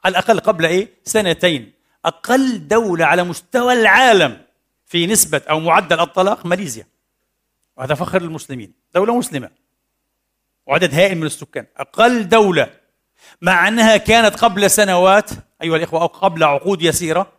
على 0.03 0.11
الأقل 0.11 0.39
قبل 0.39 0.65
إيه؟ 0.65 0.89
سنتين. 1.03 1.73
أقل 2.05 2.67
دولة 2.67 3.05
على 3.05 3.23
مستوى 3.23 3.73
العالم 3.73 4.41
في 4.85 5.07
نسبة 5.07 5.41
أو 5.49 5.59
معدل 5.59 5.99
الطلاق 5.99 6.45
ماليزيا. 6.45 6.87
وهذا 7.77 7.95
فخر 7.95 8.21
للمسلمين. 8.21 8.73
دولة 8.93 9.17
مسلمة. 9.17 9.49
وعدد 10.65 10.93
هائل 10.93 11.17
من 11.17 11.25
السكان. 11.25 11.65
أقل 11.77 12.29
دولة. 12.29 12.73
مع 13.41 13.67
أنها 13.67 13.97
كانت 13.97 14.35
قبل 14.35 14.71
سنوات 14.71 15.29
أيها 15.61 15.75
الإخوة 15.75 16.01
أو 16.01 16.07
قبل 16.07 16.43
عقود 16.43 16.81
يسيرة 16.81 17.34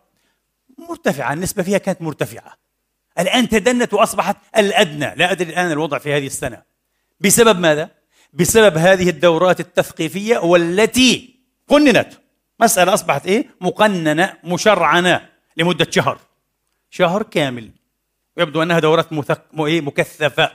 مرتفعة 0.77 1.33
النسبة 1.33 1.63
فيها 1.63 1.77
كانت 1.77 2.01
مرتفعة 2.01 2.57
الآن 3.19 3.49
تدنت 3.49 3.93
وأصبحت 3.93 4.37
الأدنى 4.57 5.15
لا 5.15 5.31
أدري 5.31 5.49
الآن 5.49 5.71
الوضع 5.71 5.97
في 5.97 6.13
هذه 6.13 6.25
السنة 6.27 6.63
بسبب 7.19 7.59
ماذا؟ 7.59 7.89
بسبب 8.33 8.77
هذه 8.77 9.09
الدورات 9.09 9.59
التثقيفية 9.59 10.37
والتي 10.37 11.39
قننت 11.67 12.13
مسألة 12.59 12.93
أصبحت 12.93 13.25
إيه؟ 13.25 13.49
مقننة 13.61 14.37
مشرعنة 14.43 15.29
لمدة 15.57 15.87
شهر 15.89 16.19
شهر 16.89 17.23
كامل 17.23 17.71
ويبدو 18.37 18.63
أنها 18.63 18.79
دورات 18.79 19.13
مثق... 19.13 19.41
إيه؟ 19.59 19.81
مكثفة 19.81 20.51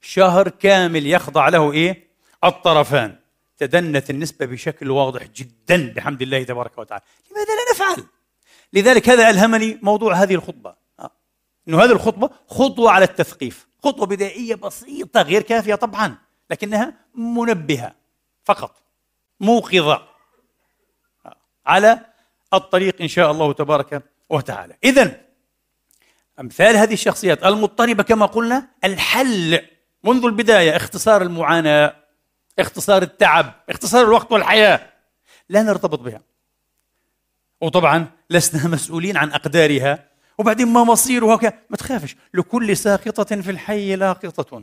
شهر 0.00 0.48
كامل 0.48 1.06
يخضع 1.06 1.48
له 1.48 1.72
إيه؟ 1.72 2.12
الطرفان 2.44 3.16
تدنت 3.58 4.10
النسبة 4.10 4.46
بشكل 4.46 4.90
واضح 4.90 5.26
جدا 5.26 5.92
بحمد 5.92 6.22
الله 6.22 6.42
تبارك 6.42 6.78
وتعالى 6.78 7.02
لماذا 7.30 7.46
لا 7.46 7.72
نفعل؟ 7.74 8.04
لذلك 8.72 9.08
هذا 9.08 9.30
ألهمني 9.30 9.78
موضوع 9.82 10.14
هذه 10.14 10.34
الخطبة. 10.34 10.74
آه. 11.00 11.10
أنه 11.68 11.84
هذه 11.84 11.92
الخطبة 11.92 12.30
خطوة 12.48 12.90
على 12.90 13.04
التثقيف. 13.04 13.66
خطوة 13.84 14.06
بدائية 14.06 14.54
بسيطة 14.54 15.22
غير 15.22 15.42
كافية 15.42 15.74
طبعا 15.74 16.16
لكنها 16.50 16.94
منبهة 17.14 17.94
فقط 18.44 18.76
موقظة 19.40 20.02
على 21.66 22.00
الطريق 22.54 23.02
إن 23.02 23.08
شاء 23.08 23.30
الله 23.30 23.52
تبارك 23.52 24.02
وتعالى. 24.30 24.76
إذا 24.84 25.20
أمثال 26.40 26.76
هذه 26.76 26.92
الشخصيات 26.92 27.44
المضطربة 27.44 28.02
كما 28.02 28.26
قلنا 28.26 28.68
الحل 28.84 29.60
منذ 30.04 30.24
البداية 30.24 30.76
اختصار 30.76 31.22
المعاناة 31.22 31.96
اختصار 32.58 33.02
التعب 33.02 33.52
اختصار 33.70 34.04
الوقت 34.04 34.32
والحياة 34.32 34.92
لا 35.48 35.62
نرتبط 35.62 35.98
بها. 35.98 36.20
وطبعا 37.62 38.06
لسنا 38.30 38.68
مسؤولين 38.74 39.16
عن 39.16 39.30
أقدارها 39.30 40.04
وبعدين 40.38 40.68
ما 40.68 40.84
مصيرها 40.84 41.52
ما 41.70 41.76
تخافش 41.76 42.16
لكل 42.34 42.76
ساقطة 42.76 43.40
في 43.40 43.50
الحي 43.50 43.96
لاقطة 43.96 44.62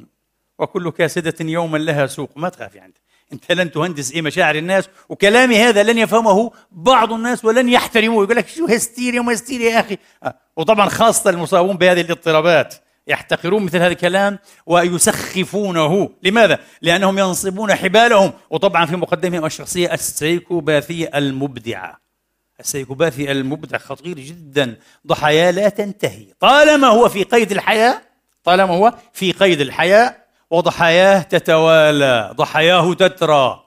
وكل 0.59 0.91
كاسدة 0.91 1.35
يوما 1.41 1.77
لها 1.77 2.07
سوق. 2.07 2.31
ما 2.35 2.49
تخافي 2.49 2.77
يعني 2.77 2.93
أنت 3.33 3.51
لن 3.51 3.71
تهندس 3.71 4.11
إيه 4.11 4.21
مشاعر 4.21 4.55
الناس 4.55 4.89
وكلامي 5.09 5.59
هذا 5.59 5.83
لن 5.83 5.97
يفهمه 5.97 6.51
بعض 6.71 7.13
الناس 7.13 7.45
ولن 7.45 7.69
يحترموه. 7.69 8.23
يقول 8.23 8.35
لك 8.35 8.47
شو 8.47 8.65
هستيريا 8.65 9.19
وما 9.19 9.33
هستيريا 9.33 9.69
يا 9.69 9.79
أخي. 9.79 9.97
آه. 10.23 10.33
وطبعا 10.57 10.89
خاصة 10.89 11.29
المصابون 11.29 11.77
بهذه 11.77 12.01
الاضطرابات 12.01 12.75
يحتقرون 13.07 13.63
مثل 13.63 13.77
هذا 13.77 13.87
الكلام 13.87 14.39
ويسخفونه. 14.65 16.09
لماذا؟ 16.23 16.59
لأنهم 16.81 17.19
ينصبون 17.19 17.75
حبالهم. 17.75 18.31
وطبعا 18.49 18.85
في 18.85 18.95
مقدمهم 18.95 19.45
الشخصية 19.45 19.93
السيكوباثية 19.93 21.09
المبدعة. 21.15 22.08
السيكوباثي 22.59 23.31
المبدع 23.31 23.77
خطير 23.77 24.19
جدا. 24.19 24.77
ضحايا 25.07 25.51
لا 25.51 25.69
تنتهي. 25.69 26.25
طالما 26.39 26.87
هو 26.87 27.09
في 27.09 27.23
قيد 27.23 27.51
الحياة 27.51 28.01
طالما 28.43 28.73
هو 28.73 28.93
في 29.13 29.31
قيد 29.31 29.61
الحياة 29.61 30.15
وضحاياه 30.51 31.21
تتوالى 31.21 32.33
ضحاياه 32.35 32.93
تترى. 32.93 33.65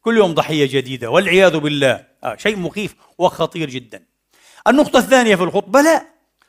كل 0.00 0.16
يوم 0.16 0.34
ضحية 0.34 0.66
جديدة 0.80 1.10
والعياذ 1.10 1.58
بالله. 1.58 2.04
آه 2.24 2.36
شيء 2.36 2.56
مخيف 2.56 2.94
وخطير 3.18 3.70
جدا. 3.70 4.02
النقطة 4.68 4.98
الثانية 4.98 5.36
في 5.36 5.42
الخطبة 5.42 5.80
لا 5.80 6.06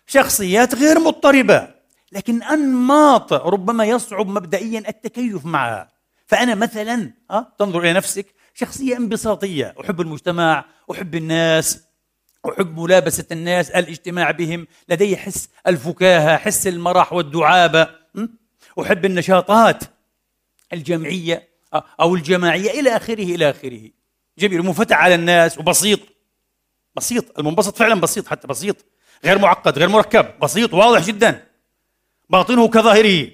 شخصيات 0.08 0.75
غير 0.75 0.99
مضطربة. 0.99 1.67
لكن 2.12 2.43
أنماط 2.43 3.34
ربما 3.34 3.86
يصعب 3.86 4.27
مبدئيا 4.27 4.84
التكيف 4.89 5.45
معها. 5.45 5.89
فأنا 6.27 6.55
مثلا 6.55 7.13
أه؟ 7.31 7.47
تنظر 7.60 7.79
إلى 7.79 7.93
نفسك 7.93 8.25
شخصية 8.53 8.97
انبساطية. 8.97 9.75
أحب 9.81 10.01
المجتمع 10.01 10.65
أحب 10.91 11.15
الناس 11.15 11.85
أحب 12.49 12.79
ملابسة 12.79 13.25
الناس 13.31 13.69
الاجتماع 13.69 14.31
بهم. 14.31 14.67
لدي 14.89 15.17
حس 15.17 15.49
الفكاهة 15.67 16.38
حس 16.38 16.67
المرح 16.67 17.13
والدعابة. 17.13 17.89
أحب 18.81 19.05
النشاطات 19.05 19.84
الجمعية 20.73 21.49
أو 21.99 22.15
الجماعية 22.15 22.79
إلى 22.79 22.95
آخره 22.95 23.23
إلى 23.23 23.49
آخره. 23.49 23.89
جميل. 24.38 24.60
ومنفتح 24.60 24.97
على 24.97 25.15
الناس 25.15 25.58
وبسيط. 25.58 25.99
بسيط. 26.95 27.39
المنبسط 27.39 27.77
فعلا 27.77 28.01
بسيط 28.01 28.27
حتى 28.27 28.47
بسيط. 28.47 28.86
غير 29.25 29.39
معقد 29.39 29.79
غير 29.79 29.89
مركب. 29.89 30.39
بسيط 30.39 30.73
واضح 30.73 31.05
جدا. 31.05 31.47
باطنه 32.29 32.67
كظاهره. 32.67 33.31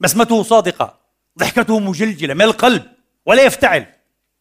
بسمته 0.00 0.42
صادقة. 0.42 0.98
ضحكته 1.38 1.78
مجلجلة 1.78 2.34
من 2.34 2.42
القلب 2.42 2.82
ولا 3.26 3.42
يفتعل. 3.42 3.86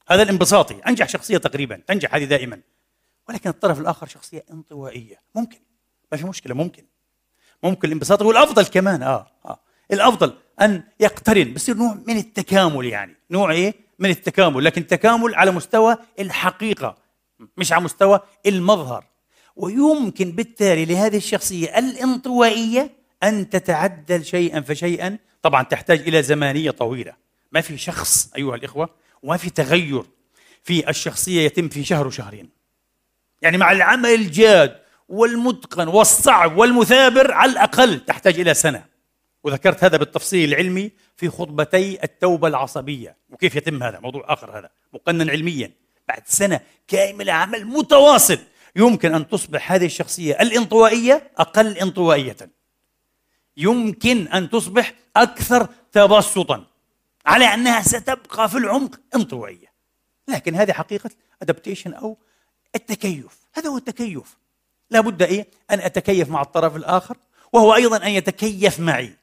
هذا 0.09 0.23
الانبساطي. 0.23 0.75
أنجح 0.87 1.09
شخصية 1.09 1.37
تقريبا. 1.37 1.81
تنجح 1.87 2.15
هذه 2.15 2.23
دائما. 2.23 2.61
ولكن 3.29 3.49
الطرف 3.49 3.79
الآخر 3.79 4.07
شخصية 4.07 4.45
انطوائية. 4.51 5.21
ممكن. 5.35 5.59
ما 6.11 6.17
في 6.17 6.25
مشكلة 6.25 6.55
ممكن. 6.55 6.83
ممكن 7.63 7.87
الانبساط 7.87 8.21
هو 8.21 8.31
الأفضل 8.31 8.65
كمان. 8.65 9.03
آه, 9.03 9.27
آه. 9.45 9.59
الأفضل 9.91 10.33
أن 10.61 10.83
يقترن 10.99 11.53
بصير 11.53 11.75
نوع 11.77 11.97
من 12.07 12.17
التكامل 12.17 12.85
يعني. 12.85 13.15
نوع 13.31 13.51
إيه؟ 13.51 13.73
من 13.99 14.09
التكامل. 14.09 14.63
لكن 14.63 14.87
تكامل 14.87 15.35
على 15.35 15.51
مستوى 15.51 15.97
الحقيقة 16.19 16.97
مش 17.57 17.71
على 17.71 17.83
مستوى 17.83 18.19
المظهر. 18.45 19.05
ويمكن 19.55 20.31
بالتالي 20.31 20.85
لهذه 20.85 21.17
الشخصية 21.17 21.77
الانطوائية 21.77 22.91
أن 23.23 23.49
تتعدل 23.49 24.25
شيئا 24.25 24.61
فشيئا. 24.61 25.17
طبعا 25.41 25.63
تحتاج 25.63 25.99
إلى 25.99 26.23
زمانية 26.23 26.71
طويلة. 26.71 27.13
ما 27.51 27.61
في 27.61 27.77
شخص 27.77 28.31
أيها 28.35 28.55
الإخوة 28.55 28.89
وما 29.23 29.37
في 29.37 29.49
تغير 29.49 30.03
في 30.63 30.89
الشخصية 30.89 31.41
يتم 31.41 31.69
في 31.69 31.83
شهر 31.83 32.07
وشهرين. 32.07 32.56
يعني 33.41 33.57
مع 33.57 33.71
العمل 33.71 34.09
الجاد 34.09 34.79
والمتقن 35.09 35.87
والصعب 35.87 36.57
والمثابر 36.57 37.31
على 37.31 37.51
الأقل 37.51 37.99
تحتاج 37.99 38.39
إلى 38.39 38.53
سنة. 38.53 38.85
وذكرت 39.43 39.83
هذا 39.83 39.97
بالتفصيل 39.97 40.49
العلمي 40.49 40.91
في 41.15 41.29
خطبتي 41.29 42.03
التوبة 42.03 42.47
العصبية. 42.47 43.17
وكيف 43.29 43.55
يتم 43.55 43.83
هذا؟ 43.83 43.99
موضوع 43.99 44.33
آخر 44.33 44.59
هذا. 44.59 44.69
مقنن 44.93 45.29
علميا. 45.29 45.71
بعد 46.07 46.21
سنة 46.25 46.59
كاملة 46.87 47.33
عمل 47.33 47.65
متواصل 47.65 48.39
يمكن 48.75 49.15
أن 49.15 49.27
تصبح 49.27 49.71
هذه 49.71 49.85
الشخصية 49.85 50.37
الانطوائية 50.41 51.31
أقل 51.37 51.77
انطوائية. 51.77 52.37
يمكن 53.57 54.27
أن 54.27 54.49
تصبح 54.49 54.93
أكثر 55.15 55.67
تبسطا. 55.91 56.65
على 57.25 57.45
أنها 57.45 57.81
ستبقى 57.81 58.49
في 58.49 58.57
العمق 58.57 58.99
انطوائية. 59.15 59.67
لكن 60.27 60.55
هذه 60.55 60.71
حقيقة 60.71 61.09
أدابتيشن 61.41 61.93
أو 61.93 62.17
التكيف. 62.75 63.37
هذا 63.53 63.69
هو 63.69 63.77
التكيف. 63.77 64.37
لابد 64.89 65.21
إيه؟ 65.21 65.47
أن 65.71 65.79
أتكيف 65.79 66.29
مع 66.29 66.41
الطرف 66.41 66.75
الآخر 66.75 67.17
وهو 67.53 67.75
أيضا 67.75 67.97
أن 67.97 68.11
يتكيف 68.11 68.79
معي. 68.79 69.13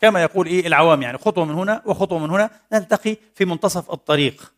كما 0.00 0.22
يقول 0.22 0.46
إيه 0.46 0.66
العوام 0.66 1.02
يعني 1.02 1.18
خطوة 1.18 1.44
من 1.44 1.54
هنا 1.54 1.82
وخطوة 1.86 2.18
من 2.18 2.30
هنا 2.30 2.50
نلتقي 2.72 3.16
في 3.34 3.44
منتصف 3.44 3.90
الطريق. 3.90 4.52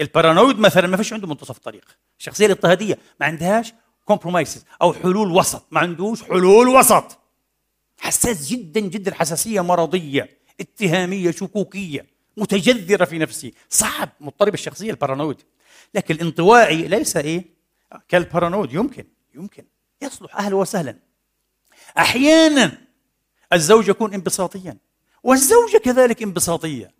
ال 0.00 0.06
paranoid 0.06 0.58
مثلا 0.58 0.86
ما 0.86 0.96
فيش 0.96 1.12
عنده 1.12 1.26
منتصف 1.26 1.58
طريق. 1.58 1.84
الشخصية 2.18 2.46
الاضطهادية 2.46 2.98
ما 3.20 3.26
عندهاش 3.26 3.74
compromises 4.04 4.64
أو 4.82 4.92
حلول 4.92 5.30
وسط. 5.32 5.66
ما 5.70 5.80
عندوش 5.80 6.22
حلول 6.22 6.68
وسط. 6.68 7.18
حساس 7.98 8.48
جدا 8.48 8.80
جدا 8.80 9.14
حساسية 9.14 9.60
مرضية 9.60 10.30
اتهامية 10.60 11.30
شكوكية 11.30 12.06
متجذرة 12.36 13.04
في 13.04 13.18
نفسه. 13.18 13.52
صعب. 13.70 14.08
مضطرب 14.20 14.54
الشخصية 14.54 14.90
ال 14.90 14.95
paranoid. 14.95 15.42
لكن 15.94 16.14
الانطوائي 16.14 16.88
ليس 16.88 17.16
إيه؟ 17.16 17.44
كالبارانويد 18.08 18.72
يمكن 18.72 19.04
يمكن. 19.34 19.64
يصلح 20.02 20.36
أهلا 20.36 20.56
وسهلا. 20.56 20.96
أحيانا 21.98 22.78
الزوج 23.52 23.88
يكون 23.88 24.14
انبساطيا 24.14 24.76
والزوجة 25.22 25.78
كذلك 25.78 26.22
انبساطية. 26.22 26.96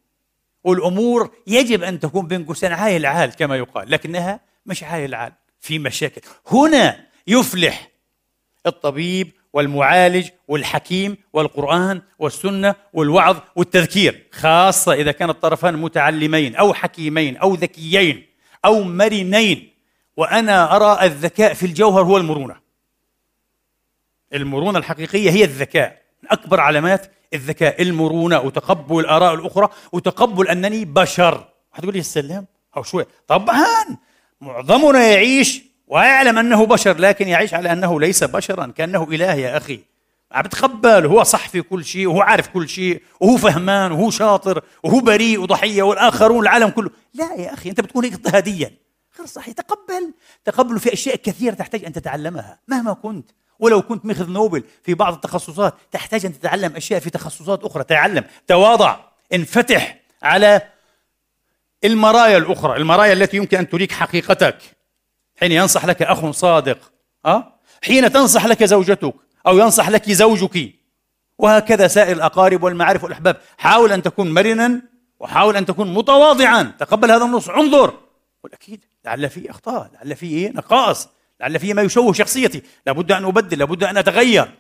والأمور 0.64 1.34
يجب 1.46 1.82
أن 1.82 2.00
تكون 2.00 2.26
بين 2.26 2.44
قوسين 2.44 2.72
عايل 2.72 2.96
العال 3.00 3.30
كما 3.30 3.56
يقال 3.56 3.90
لكنها 3.90 4.40
مش 4.66 4.82
عايل 4.82 5.04
العال 5.04 5.32
في 5.60 5.78
مشاكل. 5.78 6.20
هنا 6.46 7.06
يفلح 7.26 7.90
الطبيب 8.66 9.32
والمعالج 9.52 10.28
والحكيم 10.48 11.16
والقرآن 11.32 12.02
والسنة 12.18 12.74
والوعظ 12.92 13.36
والتذكير 13.56 14.26
خاصة 14.32 14.92
إذا 14.92 15.12
كان 15.12 15.30
الطرفان 15.30 15.76
متعلمين 15.76 16.56
أو 16.56 16.74
حكيمين 16.74 17.36
أو 17.36 17.54
ذكيين. 17.54 18.26
أو 18.64 18.82
مرنين 18.82 19.72
وأنا 20.16 20.76
أرى 20.76 21.06
الذكاء 21.06 21.54
في 21.54 21.66
الجوهر 21.66 22.02
هو 22.02 22.16
المرونة. 22.16 22.56
المرونة 24.34 24.78
الحقيقية 24.78 25.30
هي 25.30 25.44
الذكاء. 25.44 26.02
من 26.22 26.28
أكبر 26.32 26.60
علامات 26.60 27.12
الذكاء. 27.34 27.82
المرونة 27.82 28.40
وتقبل 28.40 29.00
الآراء 29.00 29.34
الأخرى 29.34 29.68
وتقبل 29.92 30.48
أنني 30.48 30.84
بشر. 30.84 31.48
حتقول 31.72 31.92
لي 31.92 32.00
السلام 32.00 32.46
أو 32.76 32.82
شوي 32.82 33.06
طبعا! 33.28 33.84
معظمنا 34.40 35.06
يعيش 35.06 35.62
ويعلم 35.86 36.38
أنه 36.38 36.66
بشر 36.66 36.98
لكن 36.98 37.28
يعيش 37.28 37.54
على 37.54 37.72
أنه 37.72 38.00
ليس 38.00 38.24
بشرا 38.24 38.66
كأنه 38.66 39.08
إله 39.10 39.34
يا 39.34 39.56
أخي. 39.56 39.80
عم 40.32 40.42
بتقبل 40.42 41.06
هو 41.06 41.22
صح 41.22 41.48
في 41.48 41.62
كل 41.62 41.84
شيء 41.84 42.06
وهو 42.06 42.20
عارف 42.20 42.48
كل 42.48 42.68
شيء 42.68 43.02
وهو 43.20 43.36
فهمان 43.36 43.92
وهو 43.92 44.10
شاطر 44.10 44.64
وهو 44.82 45.00
بريء 45.00 45.40
وضحية 45.40 45.82
والآخرون 45.82 46.42
العالم 46.42 46.68
كله. 46.68 46.90
لا 47.14 47.34
يا 47.34 47.54
أخي 47.54 47.70
أنت 47.70 47.80
بتكون 47.80 48.04
هيك 48.04 48.14
اضطهاديا. 48.14 48.76
غير 49.18 49.26
صحيح. 49.26 49.54
تقبل. 49.54 50.14
تقبل 50.44 50.80
في 50.80 50.92
أشياء 50.92 51.16
كثيرة 51.16 51.54
تحتاج 51.54 51.84
أن 51.84 51.92
تتعلمها 51.92 52.58
مهما 52.68 52.92
كنت. 52.92 53.30
ولو 53.58 53.82
كنت 53.82 54.06
مخذ 54.06 54.30
نوبل 54.30 54.64
في 54.84 54.94
بعض 54.94 55.14
التخصصات 55.14 55.74
تحتاج 55.92 56.26
أن 56.26 56.32
تتعلم 56.40 56.76
أشياء 56.76 57.00
في 57.00 57.10
تخصصات 57.10 57.64
أخرى. 57.64 57.84
تعلم 57.84 58.24
تواضع 58.46 58.96
انفتح 59.34 60.00
على 60.22 60.62
المرايا 61.84 62.38
الأخرى 62.38 62.76
المرايا 62.76 63.12
التي 63.12 63.36
يمكن 63.36 63.58
أن 63.58 63.68
تريك 63.68 63.92
حقيقتك. 63.92 64.58
حين 65.40 65.52
ينصح 65.52 65.84
لك 65.84 66.02
أخ 66.02 66.30
صادق 66.30 66.92
أه؟ 67.26 67.52
حين 67.84 68.12
تنصح 68.12 68.46
لك 68.46 68.64
زوجتك. 68.64 69.14
أو 69.46 69.58
ينصح 69.58 69.88
لك 69.88 70.10
زوجك. 70.10 70.72
وهكذا 71.38 71.88
سائر 71.88 72.16
الأقارب 72.16 72.62
والمعارف 72.62 73.04
والأحباب. 73.04 73.36
حاول 73.58 73.92
أن 73.92 74.02
تكون 74.02 74.34
مرنا 74.34 74.82
وحاول 75.20 75.56
أن 75.56 75.66
تكون 75.66 75.94
متواضعا. 75.94 76.62
تقبل 76.78 77.10
هذا 77.10 77.24
النص 77.24 77.48
انظر. 77.48 77.90
قل 78.44 78.52
أكيد 78.52 78.84
لعل 79.04 79.30
في 79.30 79.50
أخطاء 79.50 79.90
لعل 79.94 80.16
في 80.16 80.26
إيه؟ 80.26 80.50
نقائص 80.50 81.08
لعل 81.40 81.58
فيه 81.58 81.74
ما 81.74 81.82
يشوه 81.82 82.12
شخصيتي. 82.12 82.62
لابد 82.86 83.12
أن 83.12 83.24
أبدل 83.24 83.58
لابد 83.58 83.84
أن 83.84 83.96
أتغير. 83.96 84.54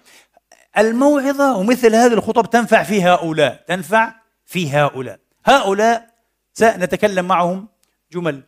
الموعظة 0.78 1.56
ومثل 1.56 1.94
هذه 1.94 2.12
الخطب 2.12 2.50
تنفع 2.50 2.82
في 2.82 3.02
هؤلاء 3.02 3.64
تنفع 3.68 4.14
في 4.44 4.70
هؤلاء. 4.70 5.18
هؤلاء 5.44 6.14
سنتكلم 6.54 7.24
معهم 7.24 7.68
جمل 8.12 8.42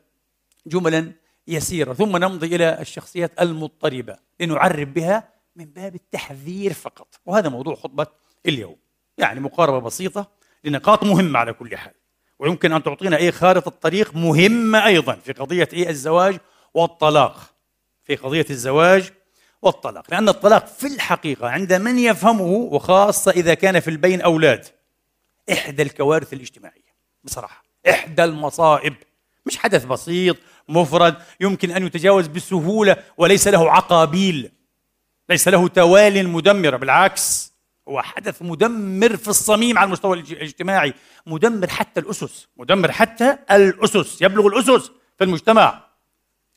جملا 0.67 1.13
يسيرة. 1.49 1.93
ثم 1.93 2.17
نمضي 2.17 2.57
إلى 2.57 2.81
الشخصيات 2.81 3.41
المضطربة. 3.41 4.17
لنعرب 4.41 4.95
بها 4.95 5.38
من 5.59 5.65
باب 5.65 5.95
التحذير 5.95 6.73
فقط. 6.73 7.21
وهذا 7.27 7.49
موضوع 7.49 7.75
خطبة 7.75 8.07
اليوم. 8.47 8.77
يعني 9.19 9.41
مقاربة 9.41 9.79
بسيطة 9.79 10.31
لنقاط 10.65 11.05
مهمة 11.05 11.39
على 11.39 11.53
كل 11.53 11.77
حال. 11.77 11.93
ويمكن 12.39 12.73
أن 12.73 12.83
تعطينا 12.83 13.17
إيه 13.17 13.31
خارطة 13.31 13.69
الطريق 13.69 14.15
مهمة 14.15 14.87
أيضا 14.87 15.15
في 15.15 15.33
قضية 15.33 15.69
إيه 15.73 15.89
الزواج 15.89 16.39
والطلاق. 16.75 17.55
في 18.05 18.17
قضية 18.17 18.47
الزواج 18.51 19.11
والطلاق. 19.63 20.11
لأن 20.11 20.29
الطلاق 20.29 20.67
في 20.67 20.87
الحقيقة 20.87 21.49
عند 21.49 21.73
من 21.73 21.99
يفهمه 21.99 22.53
وخاصة 22.53 23.31
إذا 23.31 23.55
كان 23.55 23.81
في 23.81 23.91
البين 23.91 24.21
أولاد 24.21 24.67
إحدى 25.53 25.83
الكوارث 25.83 26.33
الاجتماعية. 26.33 26.95
بصراحة 27.25 27.65
إحدى 27.89 28.25
المصائب. 28.25 28.95
مش 29.47 29.57
حدث 29.57 29.85
بسيط 29.85 30.37
مفرد 30.69 31.17
يمكن 31.41 31.71
أن 31.71 31.87
يتجاوز 31.87 32.27
بسهولة 32.27 32.97
وليس 33.17 33.49
له 33.49 33.73
عقابيل. 33.73 34.58
ليس 35.31 35.49
له 35.49 35.69
توال 35.69 36.29
مدمرة 36.29 36.77
بالعكس 36.77 37.53
هو 37.89 38.03
حدث 38.03 38.43
مدمر 38.43 39.17
في 39.17 39.29
الصميم 39.29 39.79
على 39.79 39.87
المستوى 39.87 40.21
الاجتماعي 40.21 40.95
مدمر 41.27 41.69
حتى 41.69 42.01
الأسس 42.01 42.49
مدمر 42.57 42.93
حتى 42.93 43.39
الأسس 43.51 44.23
يبلغ 44.23 44.47
الأسس 44.47 44.91
في 45.19 45.25
المجتمع. 45.25 45.89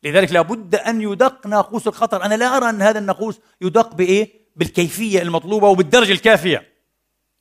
لذلك 0.03 0.31
لابد 0.31 0.75
أن 0.75 1.01
يدق 1.01 1.47
ناقوس 1.47 1.87
الخطر. 1.87 2.23
أنا 2.23 2.35
لا 2.35 2.57
أرى 2.57 2.69
أن 2.69 2.81
هذا 2.81 2.99
الناقوس 2.99 3.39
يدق 3.61 3.93
بإيه؟ 3.95 4.41
بالكيفية 4.55 5.21
المطلوبة 5.21 5.67
وبالدرجة 5.67 6.11
الكافية. 6.11 6.71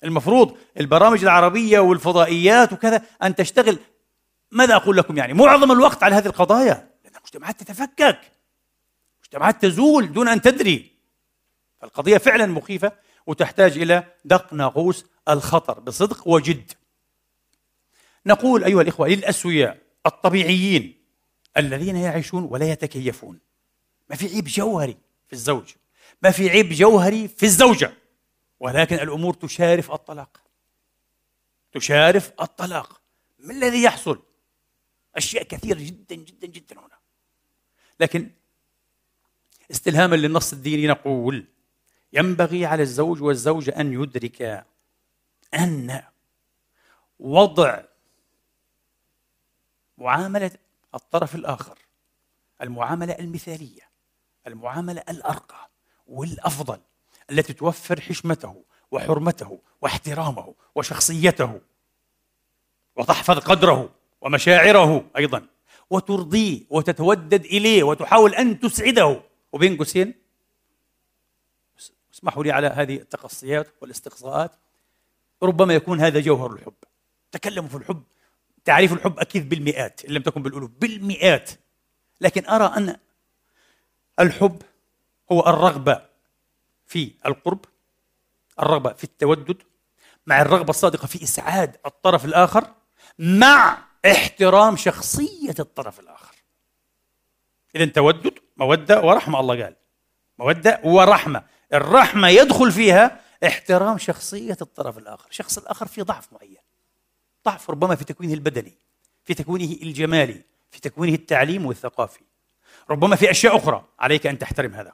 المفروض 0.04 0.56
البرامج 0.80 1.22
العربية 1.22 1.78
والفضائيات 1.78 2.72
وكذا 2.72 3.02
أن 3.22 3.34
تشتغل. 3.34 3.78
ماذا 4.50 4.76
أقول 4.76 4.96
لكم 4.96 5.16
يعني؟ 5.16 5.32
معظم 5.32 5.72
الوقت 5.72 6.02
على 6.02 6.14
هذه 6.14 6.26
القضايا. 6.26 6.90
لأن 7.04 7.16
المجتمعات 7.16 7.60
تتفكك. 7.60 8.20
مجتمعات 9.24 9.62
تزول 9.62 10.12
دون 10.12 10.28
أن 10.28 10.40
تدري. 10.40 10.99
فالقضية 11.80 12.18
فعلا 12.18 12.46
مخيفة 12.46 12.92
وتحتاج 13.26 13.78
إلى 13.78 14.04
دق 14.24 14.54
ناقوس 14.54 15.06
الخطر 15.28 15.80
بصدق 15.80 16.28
وجد. 16.28 16.72
نقول 18.26 18.64
أيها 18.64 18.82
الإخوة 18.82 19.08
للأسوياء 19.08 19.78
الطبيعيين 20.06 21.04
الذين 21.56 21.96
يعيشون 21.96 22.44
ولا 22.50 22.70
يتكيفون 22.72 23.38
ما 24.10 24.16
في 24.16 24.26
عيب 24.26 24.44
جوهري 24.44 24.96
في 25.26 25.32
الزوج 25.32 25.72
ما 26.22 26.30
في 26.30 26.50
عيب 26.50 26.68
جوهري 26.68 27.28
في 27.28 27.42
الزوجة 27.42 27.92
ولكن 28.60 28.96
الأمور 28.96 29.34
تشارف 29.34 29.92
الطلاق. 29.92 30.40
تشارف 31.72 32.32
الطلاق. 32.40 33.00
ما 33.38 33.52
الذي 33.52 33.82
يحصل؟ 33.82 34.22
أشياء 35.16 35.42
كثيرة 35.42 35.78
جدا 35.78 36.14
جدا 36.14 36.46
جدا 36.46 36.78
هنا. 36.78 36.98
لكن 38.00 38.30
استلهاما 39.70 40.16
للنص 40.16 40.52
الديني 40.52 40.86
نقول 40.86 41.44
ينبغي 42.12 42.66
على 42.66 42.82
الزوج 42.82 43.22
والزوجة 43.22 43.80
أن 43.80 43.92
يدرك 43.92 44.66
أن 45.54 46.02
وضع 47.18 47.82
معاملة 49.98 50.50
الطرف 50.94 51.34
الآخر 51.34 51.78
المعاملة 52.62 53.12
المثالية 53.12 53.90
المعاملة 54.46 55.02
الأرقى 55.08 55.70
والأفضل 56.06 56.80
التي 57.30 57.52
توفر 57.52 58.00
حشمته 58.00 58.64
وحرمته 58.90 59.60
واحترامه 59.82 60.54
وشخصيته 60.74 61.60
وتحفظ 62.96 63.38
قدره 63.38 63.90
ومشاعره 64.20 65.04
أيضا 65.16 65.46
وترضيه 65.90 66.62
وتتودد 66.70 67.44
إليه 67.44 67.82
وتحاول 67.82 68.34
أن 68.34 68.60
تسعده. 68.60 69.22
وبين 69.52 69.76
قوسين؟ 69.76 70.14
اسمحوا 72.20 72.44
لي 72.44 72.52
على 72.52 72.66
هذه 72.66 72.96
التقصيات 72.96 73.68
والاستقصاءات. 73.80 74.52
ربما 75.42 75.74
يكون 75.74 76.00
هذا 76.00 76.20
جوهر 76.20 76.52
الحب. 76.52 76.74
تكلموا 77.32 77.68
في 77.68 77.76
الحب. 77.76 78.02
تعريف 78.64 78.92
الحب 78.92 79.18
أكيد 79.18 79.48
بالمئات 79.48 80.04
إن 80.04 80.12
لم 80.12 80.22
تكن 80.22 80.42
بالألوف 80.42 80.70
بالمئات. 80.70 81.50
لكن 82.20 82.46
أرى 82.46 82.76
أن 82.76 82.96
الحب 84.20 84.62
هو 85.32 85.40
الرغبة 85.40 86.02
في 86.86 87.12
القرب 87.26 87.64
الرغبة 88.60 88.92
في 88.92 89.04
التودد 89.04 89.62
مع 90.26 90.40
الرغبة 90.42 90.70
الصادقة 90.70 91.06
في 91.06 91.22
إسعاد 91.22 91.76
الطرف 91.86 92.24
الآخر 92.24 92.74
مع 93.18 93.78
احترام 94.06 94.76
شخصية 94.76 95.54
الطرف 95.58 96.00
الآخر. 96.00 96.34
إذا 97.76 97.84
تودد 97.84 98.34
مودة 98.56 99.00
ورحمة 99.02 99.40
الله 99.40 99.64
قال. 99.64 99.76
مودة 100.38 100.80
ورحمة. 100.84 101.44
الرحمة 101.72 102.28
يدخل 102.28 102.72
فيها 102.72 103.20
احترام 103.46 103.98
شخصية 103.98 104.56
الطرف 104.62 104.98
الآخر. 104.98 105.26
الشخص 105.30 105.58
الآخر 105.58 105.86
في 105.86 106.02
ضعف 106.02 106.32
معين. 106.32 106.56
ضعف 107.46 107.70
ربما 107.70 107.94
في 107.94 108.04
تكوينه 108.04 108.34
البدني 108.34 108.78
في 109.24 109.34
تكوينه 109.34 109.76
الجمالي 109.82 110.42
في 110.70 110.80
تكوينه 110.80 111.14
التعليم 111.14 111.66
والثقافي. 111.66 112.20
ربما 112.90 113.16
في 113.16 113.30
أشياء 113.30 113.56
أخرى. 113.56 113.84
عليك 113.98 114.26
أن 114.26 114.38
تحترم 114.38 114.74
هذا. 114.74 114.92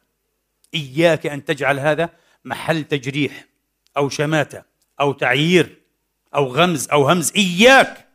إياك 0.74 1.26
أن 1.26 1.44
تجعل 1.44 1.78
هذا 1.78 2.10
محل 2.44 2.84
تجريح 2.84 3.46
أو 3.96 4.08
شماتة 4.08 4.62
أو 5.00 5.12
تعيير 5.12 5.82
أو 6.34 6.46
غمز 6.46 6.88
أو 6.88 7.08
همز. 7.08 7.32
إياك! 7.36 8.06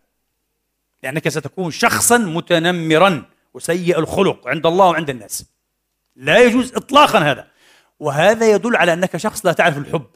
لأنك 1.04 1.30
ستكون 1.30 1.71
شخصا 1.71 2.17
متنمرا 2.17 3.26
وسيء 3.54 4.00
الخلق 4.00 4.47
عند 4.47 4.65
الله 4.65 4.86
وعند 4.86 5.10
الناس. 5.10 5.45
لا 6.15 6.39
يجوز 6.39 6.76
إطلاقا 6.76 7.19
هذا. 7.19 7.50
وهذا 8.01 8.51
يدل 8.51 8.75
على 8.75 8.93
أنك 8.93 9.17
شخص 9.17 9.45
لا 9.45 9.51
تعرف 9.51 9.77
الحب. 9.77 10.07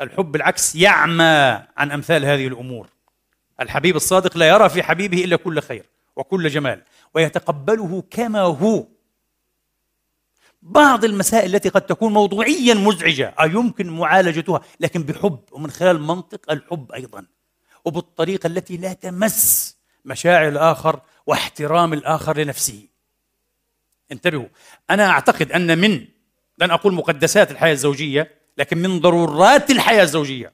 الحب 0.00 0.32
بالعكس 0.32 0.74
يعمى 0.74 1.62
عن 1.76 1.90
أمثال 1.90 2.24
هذه 2.24 2.46
الأمور. 2.46 2.88
الحبيب 3.60 3.96
الصادق 3.96 4.36
لا 4.36 4.48
يرى 4.48 4.68
في 4.68 4.82
حبيبه 4.82 5.24
إلا 5.24 5.36
كل 5.36 5.60
خير 5.60 5.86
وكل 6.16 6.48
جمال 6.48 6.82
ويتقبله 7.14 8.04
كما 8.10 8.40
هو. 8.40 8.86
بعض 10.62 11.04
المسائل 11.04 11.54
التي 11.54 11.68
قد 11.68 11.82
تكون 11.82 12.12
موضوعيا 12.12 12.74
مزعجة 12.74 13.34
يمكن 13.42 13.90
معالجتها 13.90 14.60
لكن 14.80 15.02
بحب 15.02 15.38
ومن 15.52 15.70
خلال 15.70 16.00
منطق 16.00 16.50
الحب 16.50 16.92
أيضا. 16.92 17.26
وبالطريقة 17.84 18.46
التي 18.46 18.76
لا 18.76 18.92
تمس 18.92 19.76
مشاعر 20.04 20.48
الآخر 20.48 21.00
واحترام 21.26 21.92
الآخر 21.92 22.38
لنفسه. 22.38 22.88
انتبهوا 24.12 24.48
أنا 24.90 25.10
أعتقد 25.10 25.52
أن 25.52 25.78
من 25.78 26.11
لن 26.62 26.70
أقول 26.70 26.94
مقدسات 26.94 27.50
الحياة 27.50 27.72
الزوجية 27.72 28.30
لكن 28.58 28.78
من 28.78 29.00
ضرورات 29.00 29.70
الحياة 29.70 30.02
الزوجية. 30.02 30.52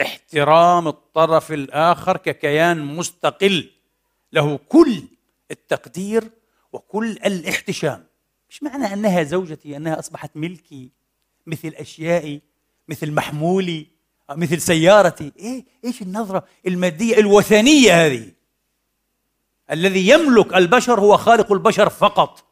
احترام 0.00 0.88
الطرف 0.88 1.52
الآخر 1.52 2.16
ككيان 2.16 2.84
مستقل. 2.84 3.70
له 4.32 4.58
كل 4.68 5.02
التقدير 5.50 6.30
وكل 6.72 7.10
الاحتشام. 7.10 8.06
مش 8.50 8.62
معنى 8.62 8.92
أنها 8.92 9.22
زوجتي 9.22 9.76
أنها 9.76 9.98
أصبحت 9.98 10.30
ملكي 10.34 10.90
مثل 11.46 11.68
أشيائي 11.68 12.40
مثل 12.88 13.12
محمولي 13.12 13.86
مثل 14.30 14.60
سيارتي. 14.60 15.32
إيه 15.38 15.64
إيش 15.84 16.02
النظرة 16.02 16.44
المادية 16.66 17.18
الوثنية 17.18 18.06
هذه؟ 18.06 18.32
الذي 19.70 20.08
يملك 20.08 20.54
البشر 20.54 21.00
هو 21.00 21.16
خالق 21.16 21.52
البشر 21.52 21.88
فقط. 21.88 22.49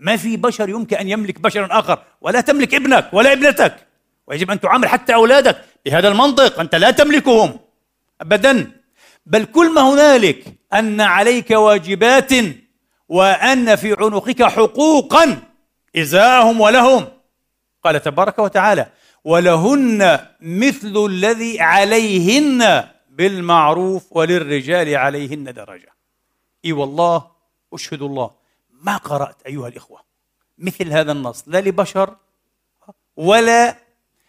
ما 0.00 0.16
في 0.16 0.36
بشر 0.36 0.68
يمكن 0.68 0.96
أن 0.96 1.08
يملك 1.08 1.40
بشرا 1.40 1.78
آخر 1.78 2.02
ولا 2.20 2.40
تملك 2.40 2.74
ابنك 2.74 3.10
ولا 3.12 3.32
ابنتك. 3.32 3.86
ويجب 4.26 4.50
أن 4.50 4.60
تعامل 4.60 4.88
حتى 4.88 5.14
أولادك 5.14 5.64
بهذا 5.84 6.08
المنطق 6.08 6.60
أنت 6.60 6.74
لا 6.74 6.90
تملكهم 6.90 7.58
أبدا. 8.20 8.72
بل 9.26 9.44
كل 9.44 9.74
ما 9.74 9.80
هنالك 9.80 10.44
أن 10.72 11.00
عليك 11.00 11.50
واجبات 11.50 12.32
وأن 13.08 13.76
في 13.76 13.96
عنقك 13.98 14.42
حقوقا 14.42 15.42
إزاءهم 15.96 16.60
ولهم. 16.60 17.08
قال 17.84 18.02
تبارك 18.02 18.38
وتعالى 18.38 18.86
ولهن 19.24 20.18
مثل 20.40 21.06
الذي 21.06 21.60
عليهن 21.60 22.84
بالمعروف 23.10 24.04
وللرجال 24.10 24.96
عليهن 24.96 25.44
درجة. 25.44 25.92
إي 26.64 26.72
والله 26.72 27.26
أشهد 27.74 28.02
الله. 28.02 28.39
ما 28.80 28.96
قرأت 28.96 29.42
أيها 29.46 29.68
الإخوة. 29.68 30.04
مثل 30.58 30.92
هذا 30.92 31.12
النص. 31.12 31.44
لا 31.46 31.60
لبشر 31.60 32.16
ولا 33.16 33.76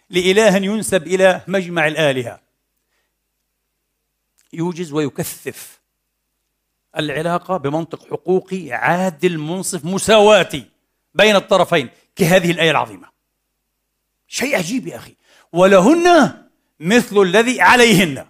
لإله 0.10 0.58
ينسب 0.58 1.08
إلى 1.08 1.42
مجمع 1.48 1.88
الآلهة. 1.88 2.42
يوجز 4.54 4.92
ويكثف 4.92 5.80
العلاقة 6.98 7.58
بمنطق 7.58 8.08
حقوقي 8.10 8.72
عادل 8.72 9.38
منصف 9.38 9.86
مساواتي 9.86 10.66
بين 11.14 11.36
الطرفين 11.36 11.90
كهذه 12.16 12.52
الآية 12.52 12.72
العظيمة. 12.72 13.08
شيء 14.28 14.58
عجيب 14.58 14.88
يا 14.88 14.96
أخي. 14.96 15.16
ولهن 15.54 16.34
مثل 16.80 17.22
الذي 17.22 17.62
عليهن. 17.62 18.28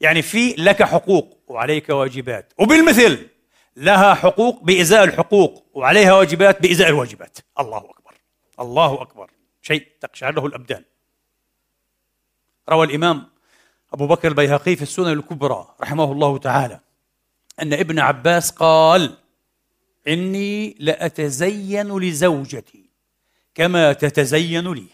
يعني 0.00 0.22
في 0.22 0.54
لك 0.58 0.82
حقوق 0.82 1.38
وعليك 1.46 1.88
واجبات. 1.88 2.52
وبالمثل 2.58 3.28
لها 3.76 4.14
حقوق 4.14 4.62
بإزاء 4.62 5.04
الحقوق 5.04 5.66
وعليها 5.74 6.14
واجبات 6.14 6.62
بإزاء 6.62 6.88
الواجبات. 6.88 7.38
الله 7.60 7.78
أكبر. 7.78 8.14
الله 8.60 9.02
أكبر. 9.02 9.30
شيء 9.62 9.86
تقشعر 10.00 10.34
له 10.34 10.46
الأبدان. 10.46 10.84
روى 12.68 12.86
الإمام 12.86 13.26
أبو 13.92 14.06
بكر 14.06 14.28
البيهقي 14.28 14.76
في 14.76 14.82
السنن 14.82 15.12
الكبرى 15.12 15.74
رحمه 15.80 16.12
الله 16.12 16.38
تعالى 16.38 16.80
أن 17.62 17.72
ابن 17.72 17.98
عباس 17.98 18.50
قال 18.50 19.16
إني 20.08 20.76
لأتزين 20.78 21.98
لزوجتي 21.98 22.90
كما 23.54 23.92
تتزين 23.92 24.72
لي. 24.72 24.86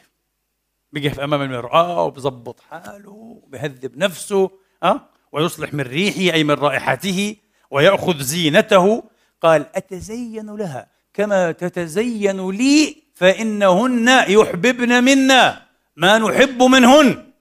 بيقف 0.93 1.21
أمام 1.21 1.43
المرآة 1.43 2.05
وبظبط 2.05 2.61
حاله 2.61 3.41
وبهذب 3.43 3.97
نفسه 3.99 4.51
أه؟ 4.83 5.01
ويصلح 5.33 5.75
من 5.75 5.81
ريحه 5.81 6.35
أي 6.35 6.45
من 6.45 6.55
رائحته. 6.55 7.37
ويأخذ 7.73 8.19
زينته. 8.23 9.05
قال 9.43 9.77
أتزين 9.77 10.57
لها. 10.57 10.87
كما 11.15 11.53
تتزين 11.53 12.51
لي 12.51 13.03
فإنهن 13.15 14.09
يحببن 14.29 15.05
منا. 15.05 15.67
ما 15.97 16.19
نحب 16.19 16.63
منهن. 16.63 17.33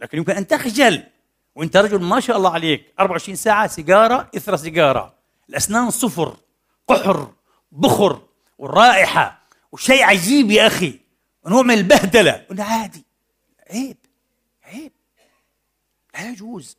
لكن 0.00 0.18
يمكن 0.18 0.32
أن 0.32 0.46
تخجل. 0.46 1.02
وأنت 1.54 1.76
رجل 1.76 2.02
ما 2.02 2.20
شاء 2.20 2.36
الله 2.36 2.50
عليك. 2.50 2.94
24 3.00 3.36
ساعة 3.36 3.66
سيجارة 3.66 4.30
إثر 4.36 4.56
سيجارة. 4.56 5.14
الأسنان 5.48 5.90
صفر 5.90 6.36
قحر 6.88 7.32
بخر 7.72 8.22
والرائحة 8.58 9.42
وشيء 9.72 10.02
عجيب 10.02 10.50
يا 10.50 10.66
أخي. 10.66 10.98
نوع 11.46 11.62
من 11.62 11.74
البهدلة. 11.74 12.46
قلنا 12.50 12.64
عادي. 12.64 13.04
عيب. 13.70 13.96
عيب. 14.64 14.92
لا 16.14 16.30
يجوز. 16.30 16.76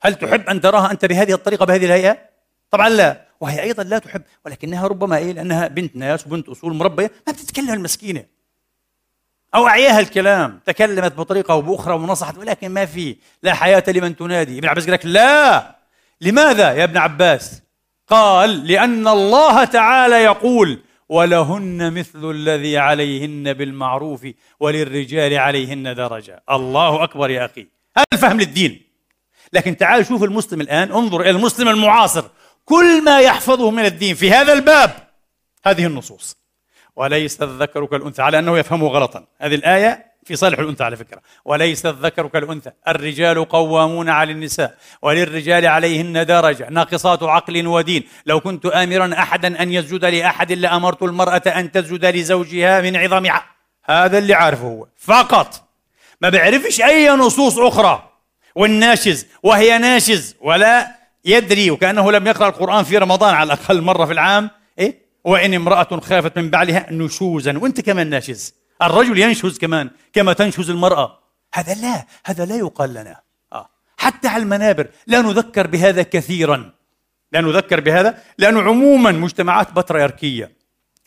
هل 0.00 0.14
تحب 0.14 0.48
أن 0.48 0.60
تراها 0.60 0.90
أنت 0.90 1.04
بهذه 1.04 1.32
الطريقة 1.32 1.66
بهذه 1.66 1.84
الهيئة؟ 1.86 2.18
طبعا 2.70 2.88
لا. 2.88 3.28
وهي 3.40 3.62
أيضا 3.62 3.82
لا 3.82 3.98
تحب 3.98 4.22
ولكنها 4.46 4.86
ربما 4.86 5.16
إيه؟ 5.16 5.32
لأنها 5.32 5.68
بنت 5.68 5.96
ناس 5.96 6.26
وبنت 6.26 6.48
أصول 6.48 6.74
مربية 6.74 7.10
ما 7.26 7.32
بتتكلم 7.32 7.72
المسكينة. 7.72 8.24
أو 9.54 9.66
أعياها 9.66 10.00
الكلام 10.00 10.60
تكلمت 10.66 11.12
بطريقة 11.12 11.52
أو 11.52 11.62
بأخرى 11.62 11.94
ونصحت 11.94 12.38
ولكن 12.38 12.68
ما 12.68 12.86
في. 12.86 13.16
لا 13.42 13.54
حياة 13.54 13.84
لمن 13.88 14.16
تنادي. 14.16 14.58
ابن 14.58 14.68
عباس 14.68 14.84
قال 14.84 14.92
لك 14.92 15.06
لا. 15.06 15.76
لماذا 16.20 16.72
يا 16.72 16.84
ابن 16.84 16.96
عباس؟ 16.96 17.62
قال 18.08 18.66
لأن 18.66 19.08
الله 19.08 19.64
تعالى 19.64 20.14
يقول 20.14 20.78
ولهن 21.08 21.92
مثل 21.92 22.30
الذي 22.30 22.78
عليهن 22.78 23.52
بالمعروف 23.52 24.26
وللرجال 24.60 25.38
عليهن 25.38 25.94
درجة. 25.94 26.42
الله 26.50 27.04
أكبر 27.04 27.30
يا 27.30 27.44
أخي. 27.44 27.66
هذا 27.96 28.06
الفهم 28.12 28.40
للدين. 28.40 28.87
لكن 29.52 29.76
تعال 29.76 30.06
شوف 30.06 30.22
المسلم 30.22 30.60
الآن 30.60 30.92
انظر 30.92 31.20
إلى 31.20 31.30
المسلم 31.30 31.68
المعاصر. 31.68 32.24
كل 32.64 33.04
ما 33.04 33.20
يحفظه 33.20 33.70
من 33.70 33.84
الدين 33.84 34.14
في 34.14 34.30
هذا 34.30 34.52
الباب 34.52 34.90
هذه 35.64 35.86
النصوص. 35.86 36.36
وليس 36.96 37.42
الذكر 37.42 37.86
كالأنثى 37.86 38.22
على 38.22 38.38
أنه 38.38 38.58
يفهمه 38.58 38.88
غلطا. 38.88 39.26
هذه 39.38 39.54
الآية 39.54 40.08
في 40.24 40.36
صالح 40.36 40.58
الأنثى 40.58 40.84
على 40.84 40.96
فكرة. 40.96 41.20
وليس 41.44 41.86
الذكر 41.86 42.26
كالأنثى. 42.26 42.70
الرجال 42.88 43.44
قوامون 43.48 44.08
على 44.08 44.32
النساء 44.32 44.74
وللرجال 45.02 45.66
عليهن 45.66 46.26
درجة. 46.26 46.68
ناقصات 46.70 47.22
عقل 47.22 47.66
ودين. 47.66 48.04
لو 48.26 48.40
كنت 48.40 48.66
آمرا 48.66 49.12
أحدا 49.12 49.62
أن 49.62 49.72
يسجد 49.72 50.04
لأحد 50.04 50.52
لأمرت 50.52 51.02
المرأة 51.02 51.42
أن 51.46 51.72
تسجد 51.72 52.04
لزوجها 52.04 52.80
من 52.80 52.96
عظم 52.96 53.30
هذا 53.84 54.18
اللي 54.18 54.34
عارفه 54.34 54.66
هو. 54.66 54.86
فقط. 54.98 55.68
ما 56.20 56.28
بيعرفش 56.28 56.80
أي 56.80 57.08
نصوص 57.08 57.58
أخرى. 57.58 58.07
والناشز 58.58 59.26
وهي 59.42 59.78
ناشز 59.78 60.34
ولا 60.40 60.96
يدري 61.24 61.70
وكأنه 61.70 62.12
لم 62.12 62.26
يقرأ 62.26 62.48
القرآن 62.48 62.84
في 62.84 62.98
رمضان 62.98 63.34
على 63.34 63.46
الأقل 63.52 63.82
مرة 63.82 64.04
في 64.04 64.12
العام 64.12 64.50
إيه؟ 64.78 64.98
وإن 65.24 65.54
امرأة 65.54 66.00
خافت 66.00 66.38
من 66.38 66.50
بعلها 66.50 66.86
نشوزا. 66.90 67.58
وأنت 67.58 67.80
كمان 67.80 68.10
ناشز. 68.10 68.54
الرجل 68.82 69.18
ينشز 69.18 69.58
كمان 69.58 69.90
كما 70.12 70.32
تنشز 70.32 70.70
المرأة. 70.70 71.18
هذا 71.54 71.74
لا 71.74 72.06
هذا 72.26 72.44
لا 72.44 72.56
يقال 72.56 72.90
لنا. 72.90 73.20
آه. 73.52 73.68
حتى 73.96 74.28
على 74.28 74.42
المنابر 74.42 74.86
لا 75.06 75.20
نذكر 75.20 75.66
بهذا 75.66 76.02
كثيرا. 76.02 76.72
لا 77.32 77.40
نذكر 77.40 77.80
بهذا 77.80 78.18
لأنه 78.38 78.62
عموما 78.62 79.12
مجتمعات 79.12 79.72
بطريركية 79.72 80.52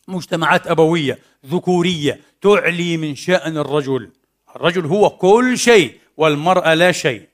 مجتمعات 0.08 0.68
أبوية 0.68 1.20
ذكورية 1.46 2.20
تعلي 2.42 2.98
من 2.98 3.16
شأن 3.16 3.58
الرجل. 3.58 4.10
الرجل 4.56 4.86
هو 4.86 5.10
كل 5.10 5.58
شيء 5.58 5.98
والمرأة 6.18 6.74
لا 6.74 6.92
شيء. 6.92 7.31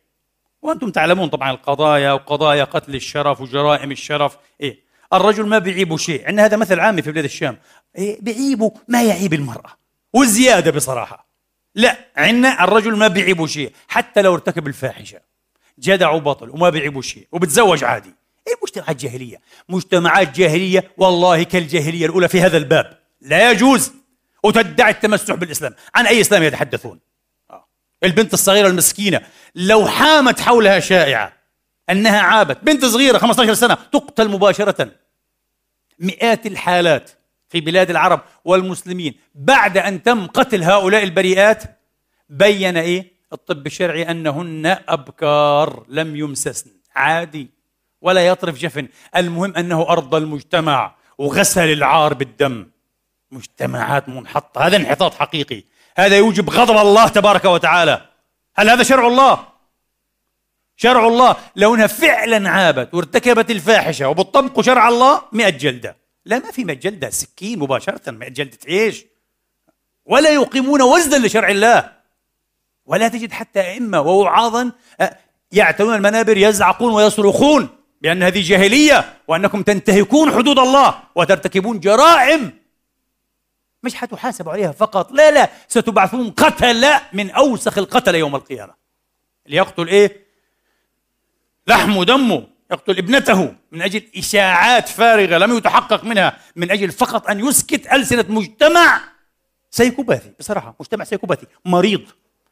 وأنتم 0.67 0.91
تعلمون 0.91 1.29
طبعا 1.29 1.51
القضايا 1.51 2.11
وقضايا 2.11 2.63
قتل 2.63 2.95
الشرف 2.95 3.41
وجرائم 3.41 3.91
الشرف. 3.91 4.37
إيه؟ 4.61 4.79
الرجل 5.13 5.47
ما 5.47 5.59
بيعيبه 5.59 5.97
شيء. 5.97 6.27
عندنا 6.27 6.45
هذا 6.45 6.57
مثل 6.57 6.79
عامي 6.79 7.01
في 7.01 7.11
بلاد 7.11 7.23
الشام. 7.23 7.57
إيه؟ 7.97 8.21
بيعيبه 8.21 8.71
ما 8.87 9.03
يعيب 9.03 9.33
المرأة. 9.33 9.77
وزيادة 10.13 10.71
بصراحة. 10.71 11.27
لا 11.75 11.97
عندنا 12.17 12.63
الرجل 12.63 12.95
ما 12.95 13.07
بيعيبه 13.07 13.47
شيء. 13.47 13.71
حتى 13.87 14.21
لو 14.21 14.33
ارتكب 14.33 14.67
الفاحشة. 14.67 15.19
جدع 15.79 16.09
وبطل 16.09 16.49
وما 16.49 16.69
بيعيبه 16.69 17.01
شيء. 17.01 17.27
وبتزوج 17.31 17.83
عادي. 17.83 18.13
إيه 18.47 18.53
مجتمعات 18.63 18.95
جاهلية 18.95 19.41
مجتمعات 19.69 20.35
جاهلية 20.35 20.91
والله 20.97 21.43
كالجاهلية 21.43 22.05
الأولى 22.05 22.27
في 22.27 22.41
هذا 22.41 22.57
الباب. 22.57 22.99
لا 23.21 23.51
يجوز. 23.51 23.91
وتدعي 24.43 24.91
التمسح 24.91 25.35
بالإسلام. 25.35 25.73
عن 25.95 26.07
أي 26.07 26.21
إسلام 26.21 26.43
يتحدثون. 26.43 26.99
البنت 28.07 28.33
الصغيرة 28.33 28.67
المسكينة 28.67 29.21
لو 29.55 29.87
حامت 29.87 30.39
حولها 30.39 30.79
شائعة 30.79 31.33
أنها 31.89 32.19
عابت 32.19 32.57
بنت 32.63 32.85
صغيرة 32.85 33.17
15 33.17 33.53
سنة 33.53 33.77
تقتل 33.91 34.29
مباشرة. 34.29 34.91
مئات 35.99 36.45
الحالات 36.45 37.11
في 37.49 37.61
بلاد 37.61 37.89
العرب 37.89 38.21
والمسلمين 38.45 39.13
بعد 39.35 39.77
أن 39.77 40.03
تم 40.03 40.27
قتل 40.27 40.63
هؤلاء 40.63 41.03
البريئات 41.03 41.63
بين 42.29 42.77
إيه؟ 42.77 43.17
الطب 43.33 43.65
الشرعي 43.65 44.11
أنهن 44.11 44.77
أبكار 44.87 45.85
لم 45.89 46.15
يمسسن. 46.15 46.71
عادي 46.95 47.49
ولا 48.01 48.27
يطرف 48.27 48.57
جفن. 48.57 48.87
المهم 49.15 49.55
أنه 49.55 49.81
أرضى 49.89 50.17
المجتمع 50.17 50.95
وغسل 51.17 51.71
العار 51.73 52.13
بالدم. 52.13 52.67
مجتمعات 53.31 54.09
منحطة. 54.09 54.61
هذا 54.61 54.77
انحطاط 54.77 55.13
حقيقي. 55.13 55.63
هذا 55.97 56.17
يوجب 56.17 56.49
غضب 56.49 56.77
الله 56.77 57.07
تبارك 57.07 57.45
وتعالى. 57.45 58.01
هل 58.55 58.69
هذا 58.69 58.83
شرع 58.83 59.07
الله؟ 59.07 59.47
شرع 60.75 61.07
الله. 61.07 61.35
لو 61.55 61.75
انها 61.75 61.87
فعلا 61.87 62.49
عابت 62.49 62.93
وارتكبت 62.93 63.51
الفاحشة 63.51 64.09
وبتطبقوا 64.09 64.63
شرع 64.63 64.87
الله 64.87 65.21
100 65.31 65.49
جلدة. 65.49 65.97
لا 66.25 66.39
ما 66.39 66.51
في 66.51 66.63
100 66.63 66.75
جلدة. 66.75 67.09
سكين 67.09 67.59
مباشرة 67.59 68.11
100 68.11 68.29
جلدة 68.29 68.57
إيش؟ 68.67 69.05
ولا 70.05 70.29
يقيمون 70.29 70.81
وزنا 70.81 71.27
لشرع 71.27 71.49
الله. 71.49 71.91
ولا 72.85 73.07
تجد 73.07 73.31
حتى 73.31 73.61
أئمة 73.61 74.01
ووعاظا 74.01 74.71
يعتنون 75.51 75.95
المنابر 75.95 76.37
يزعقون 76.37 76.93
ويصرخون 76.93 77.69
بأن 78.01 78.23
هذه 78.23 78.41
جاهلية 78.41 79.13
وأنكم 79.27 79.63
تنتهكون 79.63 80.31
حدود 80.31 80.59
الله 80.59 80.99
وترتكبون 81.15 81.79
جرائم. 81.79 82.66
مش 83.87 83.95
حتحاسبوا 83.95 84.51
عليها 84.51 84.71
فقط. 84.71 85.11
لا 85.11 85.31
لا 85.31 85.49
ستبعثون 85.67 86.31
قتلة 86.31 87.01
من 87.13 87.31
أوسخ 87.31 87.77
القتلة 87.77 88.17
يوم 88.17 88.35
القيامة. 88.35 88.73
اللي 89.45 89.57
يقتل 89.57 89.87
إيه؟ 89.87 90.27
لحمه 91.67 91.97
ودمه 91.97 92.47
يقتل 92.71 92.97
ابنته 92.97 93.55
من 93.71 93.81
أجل 93.81 94.03
إشاعات 94.17 94.89
فارغة 94.89 95.37
لم 95.37 95.57
يتحقق 95.57 96.03
منها 96.03 96.37
من 96.55 96.71
أجل 96.71 96.91
فقط 96.91 97.29
أن 97.29 97.39
يسكت 97.39 97.93
ألسنة 97.93 98.25
مجتمع 98.29 99.01
سيكوباثي. 99.71 100.33
بصراحة 100.39 100.75
مجتمع 100.79 101.03
سيكوباثي. 101.03 101.47
مريض 101.65 102.01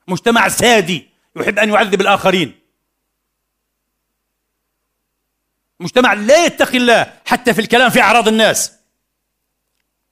مجتمع 0.08 0.48
سادي 0.48 1.10
يحب 1.36 1.60
أن 1.60 1.70
يعذب 1.70 2.02
الآخرين. 2.02 2.60
مجتمع 5.80 6.14
لا 6.14 6.46
يتقي 6.46 6.78
الله 6.78 7.14
حتى 7.26 7.54
في 7.54 7.62
الكلام 7.62 7.90
في 7.90 8.02
أعراض 8.02 8.28
الناس. 8.28 8.75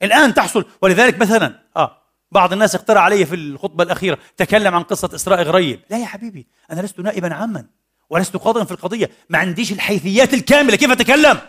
الآن 0.04 0.34
تحصل. 0.34 0.66
ولذلك 0.82 1.20
مثلا 1.20 1.60
آه 1.78 1.98
بعض 2.32 2.54
الناس 2.54 2.76
اقترح 2.76 3.02
علي 3.04 3.26
في 3.26 3.36
الخطبة 3.36 3.84
الأخيرة 3.84 4.18
تكلم 4.38 4.76
عن 4.76 4.84
قصة 4.84 5.10
إسراء 5.16 5.42
غريب. 5.42 5.80
لا 5.90 5.98
يا 5.98 6.06
حبيبي 6.06 6.48
أنا 6.72 6.82
لست 6.82 7.00
نائبا 7.00 7.34
عاما 7.34 7.66
ولست 8.10 8.38
قاضيا 8.38 8.64
في 8.64 8.72
القضية. 8.72 9.10
ما 9.30 9.38
عنديش 9.38 9.72
الحيثيات 9.72 10.34
الكاملة. 10.34 10.76
كيف 10.76 10.92
أتكلم؟ 10.92 11.40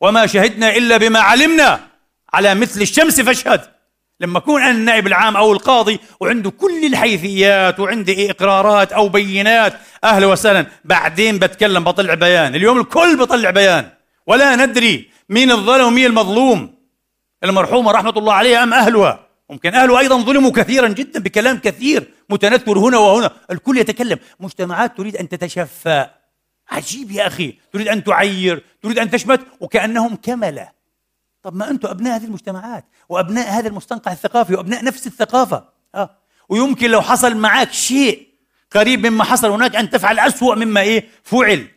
وما 0.00 0.26
شهدنا 0.26 0.76
إلا 0.76 0.96
بما 0.96 1.20
علمنا 1.20 1.80
على 2.32 2.54
مثل 2.54 2.80
الشمس 2.80 3.20
فاشهد. 3.20 3.60
لما 4.20 4.38
أكون 4.38 4.62
أنا 4.62 4.70
النائب 4.70 5.06
العام 5.06 5.36
أو 5.36 5.52
القاضي 5.52 6.00
وعنده 6.20 6.50
كل 6.50 6.86
الحيثيات 6.86 7.80
وعندي 7.80 8.30
إقرارات 8.30 8.92
أو 8.92 9.08
بينات. 9.08 9.74
أهلا 10.04 10.26
وسهلا. 10.26 10.66
بعدين 10.84 11.38
بتكلم 11.38 11.84
بطلع 11.84 12.14
بيان. 12.14 12.54
اليوم 12.54 12.80
الكل 12.80 13.16
بطلع 13.16 13.50
بيان. 13.50 13.90
ولا 14.26 14.56
ندري 14.56 15.10
مين 15.28 15.50
الظالم 15.50 15.84
ومين 15.86 16.06
المظلوم. 16.06 16.75
المرحومة 17.44 17.90
رحمة 17.90 18.10
الله 18.10 18.32
عليها 18.32 18.62
أم 18.62 18.74
أهلها؟ 18.74 19.26
ممكن 19.50 19.74
أهلها 19.74 19.98
أيضا 19.98 20.16
ظلموا 20.16 20.50
كثيرا 20.50 20.88
جدا 20.88 21.20
بكلام 21.20 21.58
كثير 21.58 22.14
متنثر 22.30 22.78
هنا 22.78 22.98
وهنا. 22.98 23.30
الكل 23.50 23.78
يتكلم. 23.78 24.18
مجتمعات 24.40 24.96
تريد 24.96 25.16
أن 25.16 25.28
تتشفى. 25.28 26.06
عجيب 26.70 27.10
يا 27.10 27.26
أخي. 27.26 27.58
تريد 27.72 27.88
أن 27.88 28.04
تعير. 28.04 28.64
تريد 28.82 28.98
أن 28.98 29.10
تشمت. 29.10 29.40
وكأنهم 29.60 30.16
كملة. 30.16 30.68
طب 31.42 31.56
ما 31.56 31.70
أنتم 31.70 31.88
أبناء 31.88 32.16
هذه 32.16 32.24
المجتمعات 32.24 32.84
وأبناء 33.08 33.50
هذا 33.50 33.68
المستنقع 33.68 34.12
الثقافي 34.12 34.54
وأبناء 34.54 34.84
نفس 34.84 35.06
الثقافة. 35.06 35.68
آه. 35.94 36.16
ويمكن 36.48 36.90
لو 36.90 37.02
حصل 37.02 37.36
معك 37.36 37.72
شيء 37.72 38.28
قريب 38.72 39.06
مما 39.06 39.24
حصل 39.24 39.50
هناك 39.50 39.76
أن 39.76 39.90
تفعل 39.90 40.18
أسوأ 40.18 40.54
مما 40.54 40.80
إيه؟ 40.80 41.08
فعل. 41.22 41.68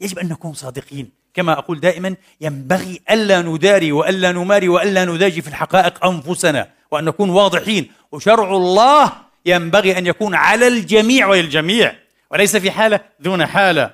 يجب 0.00 0.18
أن 0.18 0.28
نكون 0.28 0.52
صادقين. 0.52 1.17
كما 1.38 1.52
أقول 1.52 1.80
دائما 1.80 2.14
ينبغي 2.40 3.00
ألا 3.10 3.42
نداري 3.42 3.92
وألا 3.92 4.32
نماري 4.32 4.68
وألا 4.68 5.04
نداجي 5.04 5.42
في 5.42 5.48
الحقائق 5.48 6.06
أنفسنا. 6.06 6.68
وأن 6.90 7.04
نكون 7.04 7.30
واضحين. 7.30 7.90
وشرع 8.12 8.56
الله 8.56 9.12
ينبغي 9.46 9.98
أن 9.98 10.06
يكون 10.06 10.34
على 10.34 10.68
الجميع 10.68 11.26
وللجميع 11.26 11.94
وليس 12.30 12.56
في 12.56 12.70
حالة 12.70 13.00
دون 13.20 13.46
حالة. 13.46 13.90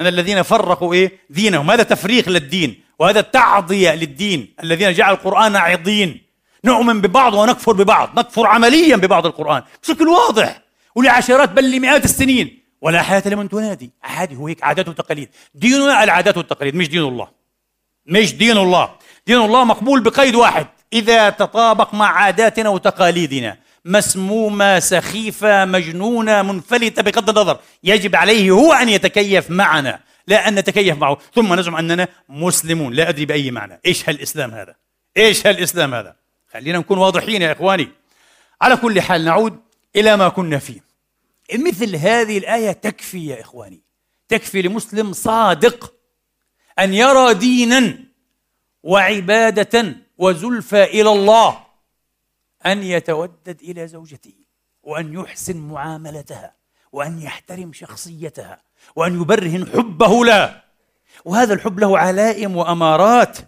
من 0.00 0.06
الذين 0.06 0.42
فرقوا 0.42 0.94
إيه؟ 0.94 1.12
دينهم. 1.30 1.70
هذا 1.70 1.82
تفريق 1.82 2.28
للدين. 2.28 2.80
وهذا 2.98 3.20
تعضية 3.20 3.94
للدين. 3.94 4.54
الذين 4.62 4.92
جعلوا 4.92 5.16
القرآن 5.16 5.56
عضين. 5.56 6.22
نؤمن 6.64 7.00
ببعض 7.00 7.34
ونكفر 7.34 7.72
ببعض. 7.72 8.18
نكفر 8.18 8.46
عمليا 8.46 8.96
ببعض 8.96 9.26
القرآن. 9.26 9.62
بشكل 9.82 10.08
واضح. 10.08 10.62
ولعشرات 10.94 11.48
بل 11.52 11.76
لمئات 11.76 12.04
السنين. 12.04 12.65
ولا 12.86 13.02
حياة 13.02 13.22
لمن 13.26 13.48
تنادي. 13.48 13.90
عادي 14.02 14.36
هو 14.36 14.46
هيك 14.48 14.64
عادات 14.64 14.88
وتقاليد. 14.88 15.28
ديننا 15.54 16.04
العادات 16.04 16.36
والتقاليد 16.36 16.74
مش 16.74 16.88
دين 16.88 17.02
الله. 17.02 17.28
مش 18.06 18.34
دين 18.34 18.56
الله. 18.56 18.90
دين 19.26 19.36
الله 19.36 19.64
مقبول 19.64 20.00
بقيد 20.00 20.34
واحد. 20.34 20.66
إذا 20.92 21.30
تطابق 21.30 21.94
مع 21.94 22.06
عاداتنا 22.06 22.68
وتقاليدنا. 22.68 23.56
مسمومة 23.84 24.78
سخيفة 24.78 25.64
مجنونة 25.64 26.42
منفلتة 26.42 27.02
بغض 27.02 27.30
النظر. 27.30 27.58
يجب 27.84 28.16
عليه 28.16 28.50
هو 28.50 28.72
أن 28.72 28.88
يتكيف 28.88 29.50
معنا 29.50 30.00
لا 30.26 30.48
أن 30.48 30.54
نتكيف 30.54 30.98
معه. 30.98 31.18
ثم 31.34 31.54
نزعم 31.54 31.76
أننا 31.76 32.08
مسلمون. 32.28 32.92
لا 32.92 33.08
أدري 33.08 33.24
بأي 33.24 33.50
معنى. 33.50 33.80
إيش 33.86 34.08
هالإسلام 34.08 34.50
هذا؟ 34.50 34.74
إيش 35.16 35.46
هالإسلام 35.46 35.94
هذا؟ 35.94 36.16
خلينا 36.52 36.78
نكون 36.78 36.98
واضحين 36.98 37.42
يا 37.42 37.52
إخواني. 37.52 37.88
على 38.62 38.76
كل 38.76 39.00
حال 39.00 39.24
نعود 39.24 39.60
إلى 39.96 40.16
ما 40.16 40.28
كنا 40.28 40.58
فيه. 40.58 40.85
مثل 41.54 41.96
هذه 41.96 42.38
الآية 42.38 42.72
تكفي 42.72 43.26
يا 43.26 43.40
إخواني 43.40 43.82
تكفي 44.28 44.62
لمسلم 44.62 45.12
صادق 45.12 45.94
أن 46.78 46.94
يرى 46.94 47.34
دينا 47.34 47.98
وعبادة 48.82 49.96
وزلفى 50.18 50.84
إلى 50.84 51.10
الله 51.12 51.66
أن 52.66 52.82
يتودد 52.82 53.60
إلى 53.62 53.88
زوجته 53.88 54.34
وأن 54.82 55.14
يحسن 55.14 55.56
معاملتها 55.56 56.54
وأن 56.92 57.22
يحترم 57.22 57.72
شخصيتها 57.72 58.62
وأن 58.96 59.20
يبرهن 59.20 59.66
حبه 59.66 60.24
لها 60.24 60.64
وهذا 61.24 61.54
الحب 61.54 61.80
له 61.80 61.98
علائم 61.98 62.56
وأمارات 62.56 63.38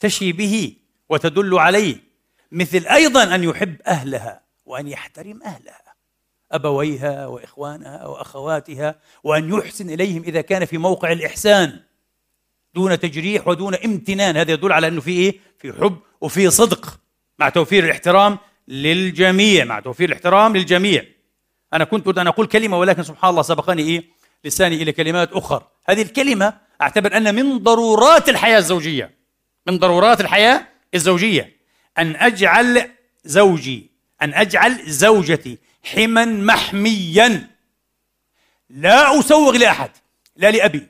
تشي 0.00 0.32
به 0.32 0.76
وتدل 1.08 1.58
عليه 1.58 1.96
مثل 2.52 2.86
أيضا 2.86 3.34
أن 3.34 3.44
يحب 3.44 3.82
أهلها 3.82 4.40
وأن 4.66 4.88
يحترم 4.88 5.42
أهلها. 5.42 5.87
أبويها 6.52 7.26
وإخوانها 7.26 8.06
وأخواتها 8.06 8.94
وأن 9.24 9.52
يحسن 9.54 9.90
إليهم 9.90 10.22
إذا 10.22 10.40
كان 10.40 10.64
في 10.64 10.78
موقع 10.78 11.12
الإحسان 11.12 11.80
دون 12.74 13.00
تجريح 13.00 13.48
ودون 13.48 13.74
امتنان. 13.74 14.36
هذا 14.36 14.52
يدل 14.52 14.72
على 14.72 14.88
أنه 14.88 15.00
في 15.00 15.10
إيه؟ 15.10 15.38
في 15.58 15.72
حب 15.72 15.98
وفي 16.20 16.50
صدق. 16.50 17.00
مع 17.38 17.48
توفير 17.48 17.84
الاحترام 17.84 18.38
للجميع 18.68 19.64
مع 19.64 19.80
توفير 19.80 20.08
الاحترام 20.08 20.56
للجميع. 20.56 21.04
أنا 21.72 21.84
كنت 21.84 22.06
أريد 22.06 22.18
أن 22.18 22.26
أقول 22.26 22.46
كلمة 22.46 22.78
ولكن 22.78 23.02
سبحان 23.02 23.30
الله 23.30 23.42
سبقني 23.42 23.82
إيه؟ 23.82 24.04
لساني 24.44 24.82
إلى 24.82 24.92
كلمات 24.92 25.32
أخرى. 25.32 25.68
هذه 25.88 26.02
الكلمة 26.02 26.54
أعتبر 26.82 27.16
أن 27.16 27.34
من 27.34 27.58
ضرورات 27.58 28.28
الحياة 28.28 28.58
الزوجية 28.58 29.18
من 29.66 29.78
ضرورات 29.78 30.20
الحياة 30.20 30.68
الزوجية. 30.94 31.56
أن 31.98 32.16
أجعل 32.16 32.90
زوجي 33.24 33.90
أن 34.22 34.34
أجعل 34.34 34.90
زوجتي 34.90 35.58
حما 35.84 36.24
محميا. 36.24 37.50
لا 38.70 39.20
أسوغ 39.20 39.56
لأحد 39.56 39.90
لا 40.36 40.50
لأبي 40.50 40.86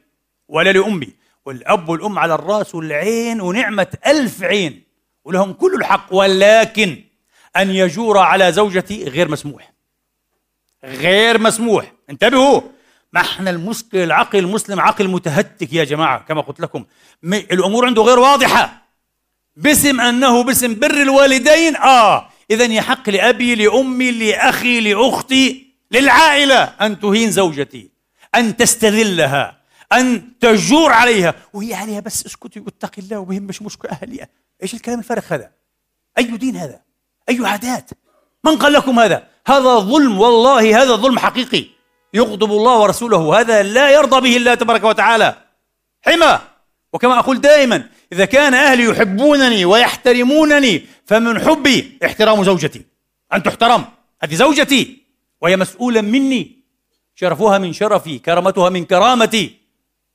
ولا 0.48 0.72
لأمي 0.72 1.08
والأب 1.44 1.88
والأم 1.88 2.18
على 2.18 2.34
الرأس 2.34 2.74
والعين 2.74 3.40
ونعمة 3.40 3.86
ألف 4.06 4.42
عين 4.42 4.82
ولهم 5.24 5.52
كل 5.52 5.74
الحق 5.74 6.06
ولكن 6.14 7.04
أن 7.56 7.70
يجور 7.70 8.18
على 8.18 8.52
زوجتي 8.52 9.04
غير 9.04 9.28
مسموح. 9.28 9.72
غير 10.84 11.38
مسموح. 11.38 11.92
انتبهوا 12.10 12.60
ما 13.12 13.20
إحنا 13.20 13.50
المشكل 13.50 13.98
العقل 13.98 14.38
المسلم 14.38 14.80
عقل 14.80 15.08
متهتك 15.08 15.72
يا 15.72 15.84
جماعة 15.84 16.18
كما 16.18 16.40
قلت 16.40 16.60
لكم. 16.60 16.84
الأمور 17.24 17.86
عنده 17.86 18.02
غير 18.02 18.18
واضحة. 18.18 18.82
باسم 19.56 20.00
أنه 20.00 20.42
باسم 20.44 20.74
بر 20.74 21.02
الوالدين 21.02 21.76
آه 21.76 22.28
إذا 22.50 22.64
يحق 22.64 23.10
لأبي 23.10 23.54
لأمي 23.54 24.10
لأخي 24.10 24.80
لأختي 24.80 25.66
للعائلة 25.90 26.62
أن 26.62 27.00
تهين 27.00 27.30
زوجتي 27.30 27.90
أن 28.34 28.56
تستذلها 28.56 29.58
أن 29.92 30.38
تجور 30.40 30.92
عليها. 30.92 31.34
وهي 31.52 31.74
عليها 31.74 32.00
بس 32.00 32.26
اسكتي 32.26 32.60
واتقي 32.60 33.02
الله 33.02 33.18
وبهمش 33.18 33.62
مشكلة 33.62 33.92
أهلي 33.92 34.26
إيش 34.62 34.74
الكلام 34.74 34.98
الفارغ 34.98 35.22
هذا؟ 35.28 35.50
أي 36.18 36.24
دين 36.24 36.56
هذا؟ 36.56 36.80
أي 37.28 37.38
عادات؟ 37.46 37.90
من 38.44 38.56
قال 38.56 38.72
لكم 38.72 38.98
هذا؟ 38.98 39.26
هذا 39.46 39.78
ظلم 39.78 40.20
والله 40.20 40.82
هذا 40.82 40.96
ظلم 40.96 41.18
حقيقي. 41.18 41.64
يغضب 42.14 42.50
الله 42.50 42.78
ورسوله 42.78 43.40
هذا 43.40 43.62
لا 43.62 43.90
يرضى 43.90 44.20
به 44.20 44.36
الله 44.36 44.54
تبارك 44.54 44.84
وتعالى. 44.84 45.34
حمى. 46.02 46.38
وكما 46.92 47.18
أقول 47.18 47.40
دائما 47.40 47.88
إذا 48.12 48.24
كان 48.24 48.54
أهلي 48.54 48.84
يحبونني 48.84 49.64
ويحترمونني 49.64 50.86
فمن 51.06 51.40
حبي 51.40 51.98
احترام 52.04 52.44
زوجتي. 52.44 52.84
أن 53.32 53.42
تحترم. 53.42 53.84
هذه 54.22 54.34
زوجتي. 54.34 55.02
وهي 55.40 55.56
مسؤولة 55.56 56.00
مني. 56.00 56.58
شرفها 57.14 57.58
من 57.58 57.72
شرفي 57.72 58.18
كرامتها 58.18 58.68
من 58.70 58.84
كرامتي. 58.84 59.56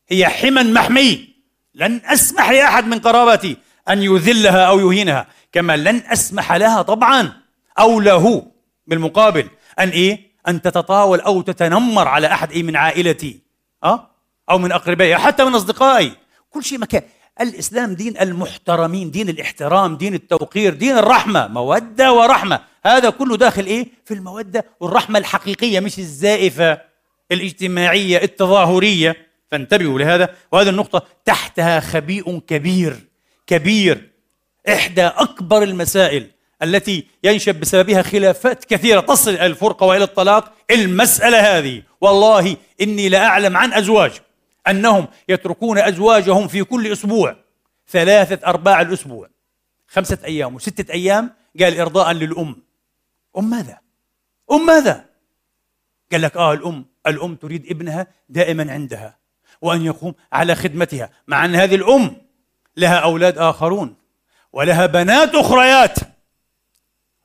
هي 0.09 0.27
حما 0.27 0.63
محمي. 0.63 1.29
لن 1.75 2.01
أسمح 2.05 2.49
لأحد 2.49 2.87
من 2.87 2.99
قرابتي 2.99 3.57
أن 3.89 4.03
يذلها 4.03 4.65
أو 4.65 4.79
يهينها. 4.79 5.27
كما 5.51 5.77
لن 5.77 6.03
أسمح 6.07 6.53
لها 6.53 6.81
طبعا 6.81 7.33
أو 7.79 7.99
له 7.99 8.47
بالمقابل. 8.87 9.47
أن 9.79 9.89
إيه؟ 9.89 10.33
أن 10.47 10.61
تتطاول 10.61 11.19
أو 11.19 11.41
تتنمر 11.41 12.07
على 12.07 12.27
أحد 12.27 12.51
إيه 12.51 12.63
من 12.63 12.75
عائلتي. 12.75 13.39
أه؟ 13.83 14.09
أو 14.49 14.57
من 14.57 14.71
أقربائي 14.71 15.17
حتى 15.17 15.45
من 15.45 15.55
أصدقائي. 15.55 16.11
كل 16.49 16.63
شيء 16.63 16.79
مكان. 16.79 17.01
الإسلام 17.41 17.93
دين 17.93 18.17
المحترمين 18.21 19.11
دين 19.11 19.29
الاحترام 19.29 19.97
دين 19.97 20.13
التوقير 20.13 20.73
دين 20.73 20.97
الرحمة 20.97 21.47
مودة 21.47 22.13
ورحمة. 22.13 22.59
هذا 22.85 23.09
كله 23.09 23.37
داخل 23.37 23.65
إيه؟ 23.65 23.87
في 24.05 24.13
المودة 24.13 24.65
والرحمة 24.79 25.19
الحقيقية 25.19 25.79
مش 25.79 25.99
الزائفة 25.99 26.81
الاجتماعية 27.31 28.23
التظاهرية. 28.23 29.15
فانتبهوا 29.51 29.99
لهذا. 29.99 30.29
وهذه 30.51 30.69
النقطة 30.69 31.03
تحتها 31.25 31.79
خبيء 31.79 32.39
كبير 32.39 32.95
كبير. 33.47 34.09
إحدى 34.69 35.05
أكبر 35.05 35.63
المسائل 35.63 36.27
التي 36.63 37.05
ينشب 37.23 37.59
بسببها 37.59 38.01
خلافات 38.01 38.65
كثيرة. 38.65 38.99
تصل 38.99 39.31
إلى 39.31 39.45
الفرقة 39.45 39.85
وإلى 39.85 40.03
الطلاق. 40.03 40.53
المسألة 40.71 41.57
هذه 41.57 41.81
والله 42.01 42.57
إني 42.81 43.09
لأعلم 43.09 43.57
عن 43.57 43.73
أزواج. 43.73 44.11
أنهم 44.67 45.07
يتركون 45.29 45.77
أزواجهم 45.77 46.47
في 46.47 46.63
كل 46.63 46.91
أسبوع. 46.91 47.35
ثلاثة 47.89 48.47
أرباع 48.47 48.81
الأسبوع. 48.81 49.29
خمسة 49.87 50.17
أيام. 50.25 50.55
وستة 50.55 50.93
أيام 50.93 51.33
قال 51.59 51.79
إرضاء 51.79 52.11
للأم. 52.11 52.55
أم 53.37 53.49
ماذا؟ 53.49 53.79
أم 54.51 54.65
ماذا؟ 54.65 55.05
قال 56.11 56.21
لك 56.21 56.37
آه 56.37 56.53
الأم. 56.53 56.85
الأم 57.07 57.35
تريد 57.35 57.65
ابنها 57.65 58.07
دائما 58.29 58.73
عندها. 58.73 59.17
وأن 59.61 59.85
يقوم 59.85 60.13
على 60.33 60.55
خدمتها. 60.55 61.09
مع 61.27 61.45
أن 61.45 61.55
هذه 61.55 61.75
الأم 61.75 62.15
لها 62.77 62.95
أولاد 62.95 63.37
آخرون. 63.37 63.95
ولها 64.53 64.85
بنات 64.85 65.35
أخريات. 65.35 65.97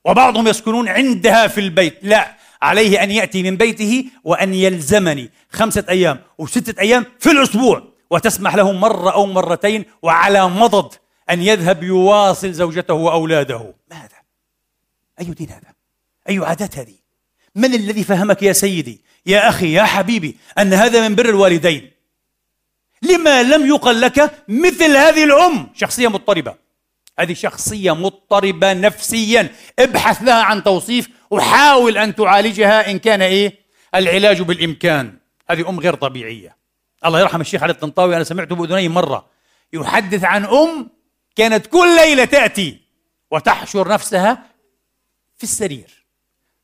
وبعضهم 0.05 0.47
يسكنون 0.47 0.89
عندها 0.89 1.47
في 1.47 1.59
البيت. 1.59 1.99
لا. 2.01 2.38
عليه 2.61 3.03
أن 3.03 3.11
يأتي 3.11 3.43
من 3.43 3.57
بيته 3.57 4.05
وأن 4.23 4.53
يلزمني. 4.53 5.29
خمسة 5.49 5.85
أيام 5.89 6.21
وستة 6.37 6.81
أيام 6.81 7.05
في 7.19 7.31
الأسبوع. 7.31 7.83
وتسمح 8.09 8.55
له 8.55 8.71
مرة 8.71 9.11
أو 9.11 9.25
مرتين 9.25 9.85
وعلى 10.01 10.49
مضض 10.49 10.93
أن 11.29 11.41
يذهب 11.41 11.83
يواصل 11.83 12.53
زوجته 12.53 12.93
وأولاده. 12.93 13.73
ما 13.91 13.97
هذا؟ 13.97 14.19
أي 15.19 15.25
دين 15.25 15.49
هذا؟ 15.49 15.73
أي 16.29 16.37
عادات 16.37 16.77
هذه؟ 16.77 16.95
من 17.55 17.73
الذي 17.73 18.03
فهمك 18.03 18.43
يا 18.43 18.53
سيدي 18.53 19.01
يا 19.25 19.49
أخي 19.49 19.73
يا 19.73 19.83
حبيبي 19.83 20.37
أن 20.57 20.73
هذا 20.73 21.07
من 21.07 21.15
بر 21.15 21.29
الوالدين؟ 21.29 21.91
لما 23.01 23.43
لم 23.43 23.67
يقل 23.67 24.01
لك 24.01 24.43
مثل 24.47 24.97
هذه 24.97 25.23
الأم؟ 25.23 25.69
شخصية 25.75 26.07
مضطربة. 26.07 26.55
هذه 27.19 27.33
شخصية 27.33 27.91
مضطربة 27.91 28.73
نفسيا. 28.73 29.49
ابحث 29.79 30.23
لها 30.23 30.43
عن 30.43 30.63
توصيف 30.63 31.09
وحاول 31.29 31.97
أن 31.97 32.15
تعالجها 32.15 32.91
إن 32.91 32.99
كان 32.99 33.21
إيه؟ 33.21 33.59
العلاج 33.95 34.41
بالإمكان. 34.41 35.17
هذه 35.49 35.69
أم 35.69 35.79
غير 35.79 35.95
طبيعية. 35.95 36.57
الله 37.05 37.19
يرحم 37.19 37.41
الشيخ 37.41 37.63
علي 37.63 37.71
الطنطاوي 37.71 38.15
أنا 38.15 38.23
سمعته 38.23 38.55
بأذني 38.55 38.87
مرة. 38.89 39.25
يحدث 39.73 40.23
عن 40.23 40.45
أم 40.45 40.89
كانت 41.35 41.67
كل 41.67 41.95
ليلة 41.95 42.25
تأتي 42.25 42.81
وتحشر 43.31 43.87
نفسها 43.87 44.45
في 45.37 45.43
السرير 45.43 46.05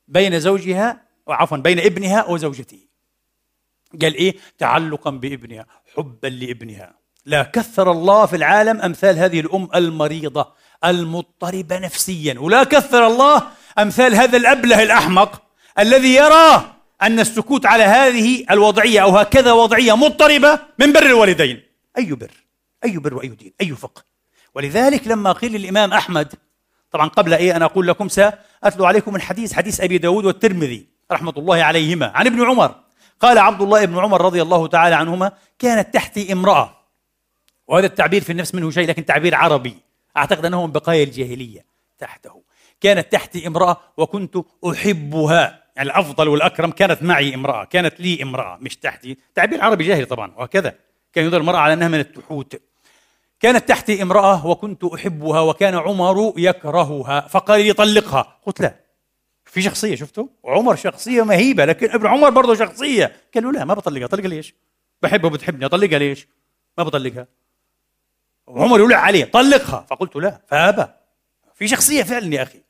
بين 0.08 0.40
زوجها 0.40 1.02
وعفوا 1.26 1.58
بين 1.58 1.80
ابنها 1.80 2.26
وزوجته. 2.26 2.80
قال 4.02 4.16
إيه؟ 4.16 4.36
تعلقا 4.58 5.10
بابنها 5.10 5.66
حبا 5.96 6.28
لابنها. 6.28 6.94
لا 7.26 7.44
كثر 7.44 7.92
الله 7.92 8.26
في 8.26 8.36
العالم 8.36 8.82
أمثال 8.82 9.20
هذه 9.20 9.40
الأم 9.40 9.70
المريضة 9.76 10.54
المضطربة 10.86 11.80
نفسيا. 11.80 12.40
ولا 12.40 12.64
كثر 12.64 13.08
الله 13.08 13.48
أمثال 13.78 14.16
هذا 14.16 14.38
الأبله 14.38 14.84
الأحمق 14.84 15.42
الذي 15.80 16.16
يرى 16.16 16.76
أن 17.02 17.20
السكوت 17.20 17.66
على 17.66 17.84
هذه 17.84 18.46
الوضعية 18.52 19.04
أو 19.04 19.18
هكذا 19.18 19.52
وضعية 19.52 19.96
مضطربة 19.96 20.60
من 20.80 20.94
بر 20.94 21.06
الوالدين. 21.06 21.64
أي 21.98 22.14
بر؟ 22.14 22.32
أي 22.86 22.98
بر 22.98 23.14
وأي 23.14 23.28
دين؟ 23.28 23.54
أي 23.62 23.70
فقه؟ 23.70 24.04
ولذلك 24.56 25.08
لما 25.08 25.32
قيل 25.32 25.52
للإمام 25.52 25.94
أحمد 25.94 26.34
طبعا 26.92 27.08
قبل 27.08 27.34
إيه 27.34 27.56
أنا 27.56 27.66
أقول 27.66 27.88
لكم 27.88 28.10
سأتلو 28.10 28.86
عليكم 28.86 29.16
الحديث 29.16 29.54
حديث 29.54 29.82
أبي 29.82 29.98
داود 29.98 30.26
والترمذي 30.26 30.88
رحمة 31.12 31.34
الله 31.38 31.64
عليهما 31.64 32.12
عن 32.16 32.28
ابن 32.28 32.46
عمر. 32.46 32.76
قال 33.20 33.38
عبد 33.38 33.62
الله 33.62 33.86
بن 33.86 33.98
عمر 33.98 34.22
رضي 34.22 34.42
الله 34.42 34.68
تعالى 34.68 34.96
عنهما 34.96 35.32
كانت 35.60 35.94
تحتي 35.94 36.34
امرأة. 36.34 36.78
وهذا 37.68 37.86
التعبير 37.86 38.24
في 38.24 38.32
النفس 38.32 38.56
منه 38.56 38.72
شيء 38.72 38.88
لكن 38.88 39.06
تعبير 39.06 39.36
عربي. 39.36 39.78
أعتقد 40.18 40.46
أنه 40.46 40.66
من 40.66 40.72
بقايا 40.72 41.04
الجاهلية 41.04 41.66
تحته. 42.00 42.42
كانت 42.86 43.12
تحتي 43.12 43.48
امرأة 43.48 43.78
وكنت 43.98 44.38
أحبها. 44.72 45.64
يعني 45.76 45.90
الأفضل 45.90 46.28
والأكرم 46.28 46.72
كانت 46.72 47.04
معي 47.04 47.36
امرأة 47.36 47.64
كانت 47.64 48.00
لي 48.00 48.24
امرأة 48.24 48.58
مش 48.62 48.78
تحتي. 48.78 49.18
تعبير 49.36 49.64
عربي 49.64 49.84
جاهلي 49.84 50.06
طبعا 50.06 50.32
وهكذا. 50.38 50.76
كان 51.14 51.26
يدل 51.26 51.38
المرأة 51.38 51.58
على 51.58 51.74
أنها 51.74 51.88
من 51.88 52.00
التحوت. 52.00 52.62
كانت 53.40 53.70
تحتي 53.70 54.02
امرأة 54.02 54.48
وكنت 54.48 54.84
أحبها 54.84 55.42
وكان 55.42 55.76
عمر 55.76 56.34
يكرهها 56.38 57.22
فقال 57.28 57.62
لي 57.62 57.74
طلقها. 57.74 58.38
قلت 58.46 58.62
لا. 58.62 58.76
في 59.46 59.62
شخصية 59.62 59.96
شفتوا 59.96 60.28
وعمر 60.44 60.76
شخصية 60.76 61.24
مهيبة 61.24 61.66
لكن 61.66 61.92
ابن 61.92 62.08
عمر 62.08 62.30
برضه 62.30 62.56
شخصية. 62.56 63.16
قال 63.34 63.44
له 63.44 63.52
لا 63.52 63.66
ما 63.66 63.74
بطلقها. 63.74 64.08
طلقها 64.08 64.28
ليش؟ 64.28 64.56
بحبها 65.02 65.30
وبتحبني. 65.30 65.66
أطلقها 65.66 66.00
ليش؟ 66.00 66.28
ما 66.78 66.84
بطلقها. 66.84 67.28
وعمر 68.48 68.80
يقول 68.80 68.94
عليه 68.94 69.26
طلقها. 69.26 69.86
فقلت 69.90 70.16
لا. 70.16 70.42
فأبى. 70.48 70.88
في 71.56 71.68
شخصية 71.68 72.04
فعلا 72.04 72.36
يا 72.36 72.42
آه. 72.42 72.65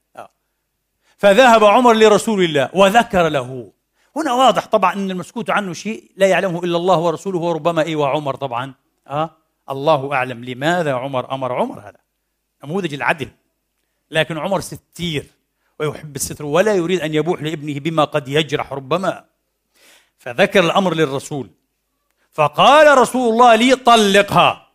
فذهب 1.26 1.64
عمر 1.64 1.94
لرسول 1.94 2.44
الله 2.44 2.70
وذكر 2.74 3.28
له. 3.28 3.72
هنا 4.16 4.34
واضح 4.34 4.66
طبعا 4.66 4.94
إن 4.94 5.12
المسكوت 5.12 5.50
عنه 5.50 5.74
شيء 5.74 6.12
لا 6.18 6.28
يعلمه 6.28 6.64
إلا 6.64 6.78
الله 6.78 7.00
ورسوله 7.00 7.40
وربما 7.40 7.82
إيه 7.82 7.96
وعمر 7.96 8.36
طبعا. 8.36 8.74
آه؟ 9.08 9.30
الله 9.70 10.14
أعلم 10.14 10.44
لماذا 10.44 10.94
عمر 10.94 11.34
أمر 11.34 11.54
عمر 11.54 11.80
هذا. 11.80 11.98
نموذج 12.64 12.94
العدل. 12.94 13.30
لكن 14.12 14.38
عمر 14.38 14.60
ستير 14.60 15.26
ويحب 15.80 16.16
الستر 16.16 16.46
ولا 16.46 16.74
يريد 16.76 17.02
أن 17.02 17.14
يبوح 17.14 17.42
لابنه 17.42 17.80
بما 17.80 18.04
قد 18.04 18.28
يجرح 18.28 18.74
ربما. 18.74 19.26
فذكر 20.18 20.64
الأمر 20.64 20.94
للرسول. 20.94 21.50
فقال 22.32 22.98
رسول 22.98 23.34
الله 23.34 23.56
لي 23.56 23.76
طلقها. 23.76 24.68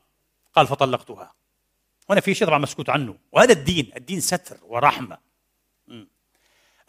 قال 0.57 0.67
فطلقتها. 0.67 1.33
هنا 2.11 2.21
في 2.21 2.35
شيء 2.35 2.47
طبعا 2.47 2.59
مسكوت 2.59 2.91
عنه. 2.91 3.15
وهذا 3.33 3.53
الدين 3.53 3.91
الدين 3.97 4.21
ستر 4.21 4.57
ورحمة. 4.63 5.30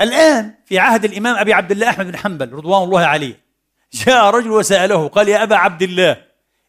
الآن 0.01 0.53
في 0.65 0.79
عهد 0.79 1.05
الإمام 1.05 1.35
أبي 1.37 1.53
عبد 1.53 1.71
الله 1.71 1.89
أحمد 1.89 2.05
بن 2.05 2.17
حنبل 2.17 2.53
رضوان 2.53 2.83
الله 2.83 3.05
عليه 3.05 3.39
جاء 3.93 4.25
رجل 4.29 4.51
وسأله 4.51 5.07
قال 5.07 5.29
يا 5.29 5.43
أبا 5.43 5.55
عبد 5.55 5.81
الله 5.81 6.23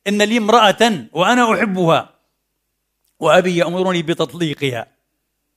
إن 0.08 0.22
لي 0.22 0.38
امرأة 0.38 1.06
وأنا 1.12 1.54
أحبها 1.54 2.10
وأبي 3.20 3.56
يأمرني 3.56 4.02
بتطليقها. 4.02 4.86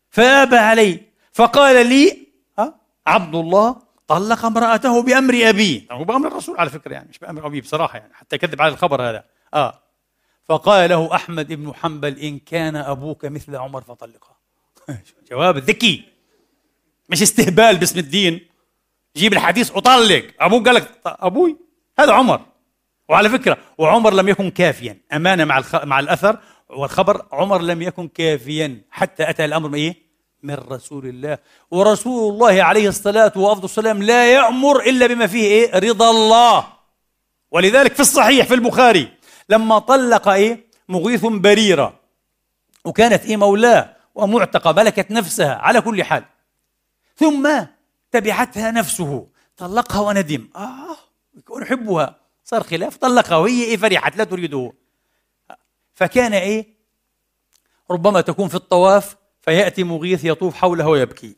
فأبى 0.09 0.57
علي 0.57 1.01
فقال 1.33 1.87
لي 1.87 2.27
عبد 3.07 3.35
الله 3.35 3.75
طلق 4.07 4.45
امرأته 4.45 5.01
بأمر 5.01 5.49
أبيه 5.49 5.81
هو 5.91 6.03
بأمر 6.03 6.27
الرسول 6.27 6.57
على 6.57 6.69
فكرة 6.69 6.93
يعني 6.93 7.09
مش 7.09 7.19
بأمر 7.19 7.47
أبيه 7.47 7.61
بصراحة 7.61 7.97
يعني 7.97 8.13
حتى 8.13 8.37
كذب 8.37 8.61
على 8.61 8.73
الخبر 8.73 9.09
هذا. 9.09 9.23
آه. 9.53 9.81
فقال 10.45 10.89
له 10.89 11.15
أحمد 11.15 11.53
بن 11.53 11.73
حنبل 11.73 12.19
إن 12.19 12.39
كان 12.39 12.75
أبوك 12.75 13.25
مثل 13.25 13.55
عمر 13.55 13.81
فطلقها 13.81 14.37
جواب 15.31 15.57
ذكي 15.57 16.14
مش 17.09 17.21
استهبال 17.21 17.77
باسم 17.77 17.99
الدين. 17.99 18.47
جيب 19.17 19.33
الحديث 19.33 19.75
وطلق 19.75 20.25
أبوك 20.39 20.65
قال 20.67 20.75
لك 20.75 20.91
أبوي 21.05 21.57
هذا 21.99 22.13
عمر. 22.13 22.41
وعلى 23.09 23.29
فكرة 23.29 23.57
وعمر 23.77 24.13
لم 24.13 24.29
يكن 24.29 24.49
كافيا. 24.49 24.97
أمانة 25.13 25.45
مع 25.45 25.57
الخ... 25.57 25.75
مع 25.75 25.99
الأثر 25.99 26.39
والخبر 26.69 27.25
عمر 27.31 27.61
لم 27.61 27.81
يكن 27.81 28.07
كافيا. 28.07 28.81
حتى 28.91 29.29
أتى 29.29 29.45
الأمر 29.45 29.69
من 29.69 29.75
إيه؟ 29.75 29.95
من 30.43 30.53
رسول 30.53 31.05
الله. 31.07 31.37
ورسول 31.71 32.33
الله 32.33 32.63
عليه 32.63 32.87
الصلاة 32.89 33.31
وأفضل 33.35 33.65
السلام 33.65 34.03
لا 34.03 34.33
يأمر 34.33 34.79
إلا 34.79 35.07
بما 35.07 35.27
فيه 35.27 35.43
إيه؟ 35.43 35.79
رضا 35.79 36.09
الله. 36.09 36.67
ولذلك 37.51 37.93
في 37.93 37.99
الصحيح 37.99 38.45
في 38.45 38.53
البخاري 38.53 39.13
لما 39.49 39.79
طلق 39.79 40.27
إيه؟ 40.27 40.65
مغيث 40.89 41.25
بريرة 41.25 41.99
وكانت 42.85 43.25
إيه؟ 43.25 43.37
مولاه 43.37 43.95
ومعتقة 44.15 44.71
ملكت 44.71 45.11
نفسها 45.11 45.55
على 45.55 45.81
كل 45.81 46.03
حال. 46.03 46.23
ثم 47.15 47.65
تبعتها 48.11 48.71
نفسه. 48.71 49.27
طلقها 49.57 49.99
وندم. 49.99 50.49
آه 50.55 50.97
يحبها 51.61 52.19
صار 52.43 52.63
خلاف. 52.63 52.97
طلقها 52.97 53.37
وهي 53.37 53.63
إيه 53.63 53.77
فرحت 53.77 54.17
لا 54.17 54.23
تريده. 54.23 54.73
فكان 55.93 56.33
إيه 56.33 56.75
ربما 57.91 58.21
تكون 58.21 58.47
في 58.47 58.55
الطواف 58.55 59.15
فيأتي 59.41 59.83
مغيث 59.83 60.25
يطوف 60.25 60.55
حولها 60.55 60.87
ويبكي. 60.87 61.35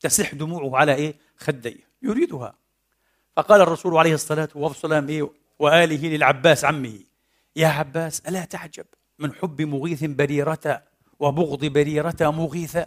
تسح 0.00 0.34
دموعه 0.34 0.76
على 0.76 0.94
إيه 0.94 1.14
خديه. 1.36 1.88
يريدها. 2.02 2.54
فقال 3.36 3.60
الرسول 3.60 3.96
عليه 3.96 4.14
الصلاة 4.14 4.48
والسلام 4.54 5.08
إيه 5.08 5.30
وآله 5.58 6.08
للعباس 6.08 6.64
عمه 6.64 6.98
يا 7.56 7.66
عباس 7.66 8.20
ألا 8.20 8.44
تعجب؟ 8.44 8.86
من 9.18 9.34
حب 9.34 9.62
مغيث 9.62 10.04
بريرة 10.04 10.82
وبغض 11.18 11.64
بريرة 11.64 12.16
مغيثة. 12.20 12.86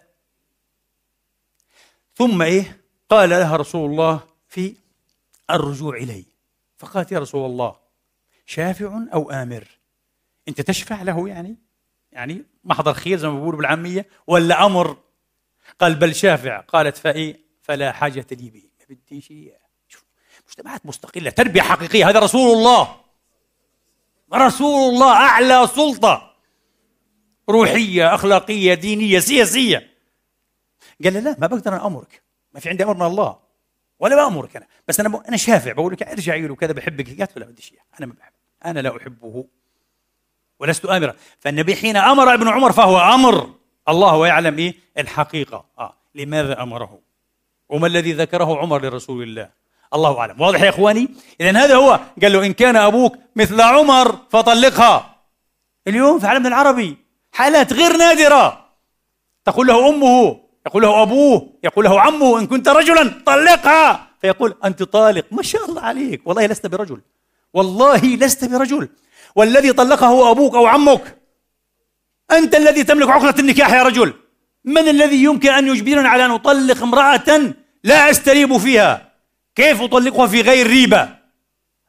ثم 2.15 2.41
إيه؟ 2.41 2.81
قال 3.09 3.29
لها 3.29 3.55
رسول 3.55 3.91
الله 3.91 4.19
في 4.47 4.75
الرجوع 5.49 5.97
إلي. 5.97 6.25
فقالت 6.77 7.11
يا 7.11 7.19
رسول 7.19 7.45
الله 7.45 7.75
شافع 8.45 8.99
أو 9.13 9.31
آمر؟ 9.31 9.67
أنت 10.47 10.61
تشفع 10.61 11.01
له 11.01 11.29
يعني؟ 11.29 11.55
يعني 12.11 12.45
محضر 12.63 12.93
خير 12.93 13.17
زي 13.17 13.27
ما 13.27 13.33
بيقولوا 13.33 13.57
بالعامية 13.57 14.05
ولا 14.27 14.65
أمر؟ 14.65 14.97
قال 15.79 15.95
بل 15.95 16.15
شافع. 16.15 16.59
قالت 16.59 16.97
فإيه؟ 16.97 17.39
فلا 17.61 17.91
حاجة 17.91 18.25
لي 18.31 18.49
به. 18.49 18.63
ما 18.89 18.95
بديش 18.95 19.33
شوف 19.87 20.03
مجتمعات 20.47 20.85
مستقلة 20.85 21.29
تربية 21.29 21.61
حقيقية 21.61 22.09
هذا 22.09 22.19
رسول 22.19 22.57
الله. 22.57 22.95
رسول 24.33 24.93
الله 24.93 25.13
أعلى 25.13 25.67
سلطة. 25.67 26.35
روحية 27.49 28.15
أخلاقية 28.15 28.73
دينية 28.73 29.19
سياسية. 29.19 29.94
قال 31.03 31.13
له 31.13 31.19
لا 31.19 31.35
ما 31.39 31.47
بقدر 31.47 31.73
أنا 31.73 31.87
أمرك. 31.87 32.23
ما 32.53 32.59
في 32.59 32.69
عندي 32.69 32.83
أمر 32.83 32.93
من 32.93 33.05
الله. 33.05 33.37
ولا 33.99 34.15
بأمرك 34.15 34.55
أنا. 34.55 34.67
بس 34.87 34.99
أنا. 34.99 35.21
أنا 35.29 35.37
شافع. 35.37 35.71
بقول 35.71 35.93
لك 35.93 36.03
ارجعي 36.03 36.47
له 36.47 36.55
كذا 36.55 36.73
بحبك. 36.73 37.19
قالت 37.19 37.37
له 37.37 37.45
لا 37.45 37.51
بديش 37.51 37.73
أنا 37.99 38.07
ما 38.07 38.13
بحب. 38.13 38.33
أنا 38.65 38.79
لا 38.79 38.97
أحبه. 38.97 39.45
ولست 40.59 40.85
آمرا. 40.85 41.13
فالنبي 41.39 41.75
حين 41.75 41.97
أمر 41.97 42.33
ابن 42.33 42.47
عمر 42.47 42.71
فهو 42.71 42.99
أمر. 42.99 43.49
الله 43.89 44.15
ويعلم 44.15 44.57
إيه؟ 44.57 44.75
الحقيقة. 44.97 45.65
آه. 45.79 45.93
لماذا 46.15 46.63
أمره؟ 46.63 46.99
وما 47.69 47.87
الذي 47.87 48.13
ذكره 48.13 48.57
عمر 48.59 48.81
لرسول 48.81 49.23
الله؟ 49.23 49.49
الله 49.93 50.19
أعلم. 50.19 50.41
واضح 50.41 50.61
يا 50.61 50.69
إخواني؟ 50.69 51.09
اذا 51.41 51.51
هذا 51.51 51.75
هو. 51.75 51.99
قال 52.21 52.33
له 52.33 52.45
إن 52.45 52.53
كان 52.53 52.75
أبوك 52.75 53.17
مثل 53.35 53.61
عمر 53.61 54.17
فطلقها. 54.29 55.15
اليوم 55.87 56.19
في 56.19 56.27
عالمنا 56.27 56.47
العربي 56.47 56.97
حالات 57.31 57.73
غير 57.73 57.97
نادرة. 57.97 58.65
تقول 59.45 59.67
له 59.67 59.89
أمه 59.89 60.44
يقول 60.65 60.83
له 60.83 61.01
أبوه 61.01 61.49
يقول 61.63 61.85
له 61.85 62.01
عمه 62.01 62.39
إن 62.39 62.47
كنت 62.47 62.67
رجلا 62.67 63.21
طلقها. 63.25 64.07
فيقول 64.21 64.55
أنت 64.65 64.83
طالق. 64.83 65.25
ما 65.31 65.43
شاء 65.43 65.65
الله 65.65 65.81
عليك. 65.81 66.21
والله 66.25 66.45
لست 66.45 66.67
برجل. 66.67 67.01
والله 67.53 67.97
لست 67.97 68.45
برجل. 68.45 68.89
والذي 69.35 69.73
طلقه 69.73 70.07
هو 70.07 70.31
أبوك 70.31 70.55
أو 70.55 70.65
عمك. 70.65 71.17
أنت 72.31 72.55
الذي 72.55 72.83
تملك 72.83 73.09
عقدة 73.09 73.39
النكاح 73.39 73.73
يا 73.73 73.83
رجل. 73.83 74.13
من 74.65 74.87
الذي 74.87 75.23
يمكن 75.23 75.49
أن 75.49 75.67
يجبرني 75.67 76.07
على 76.07 76.25
أن 76.25 76.31
أطلق 76.31 76.83
امرأة 76.83 77.53
لا 77.83 78.09
أستريب 78.09 78.57
فيها؟ 78.57 79.11
كيف 79.55 79.81
أطلقها 79.81 80.27
في 80.27 80.41
غير 80.41 80.67
ريبة؟ 80.67 81.09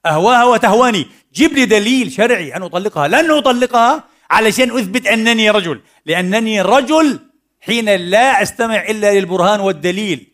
أهواها 0.07 0.45
وتهواني. 0.45 1.07
جيب 1.35 1.53
لي 1.53 1.65
دليل 1.65 2.13
شرعي 2.13 2.57
أن 2.57 2.63
أطلقها. 2.63 3.09
لن 3.09 3.31
أطلقها 3.31 4.05
علشان 4.31 4.71
أثبت 4.79 5.07
أنني 5.07 5.51
رجل. 5.51 5.81
لأنني 6.07 6.63
رجل 6.63 7.19
حين 7.67 7.91
لا 7.91 8.43
أستمع 8.43 8.83
إلا 8.83 9.15
للبرهان 9.15 9.61
والدليل 9.61 10.33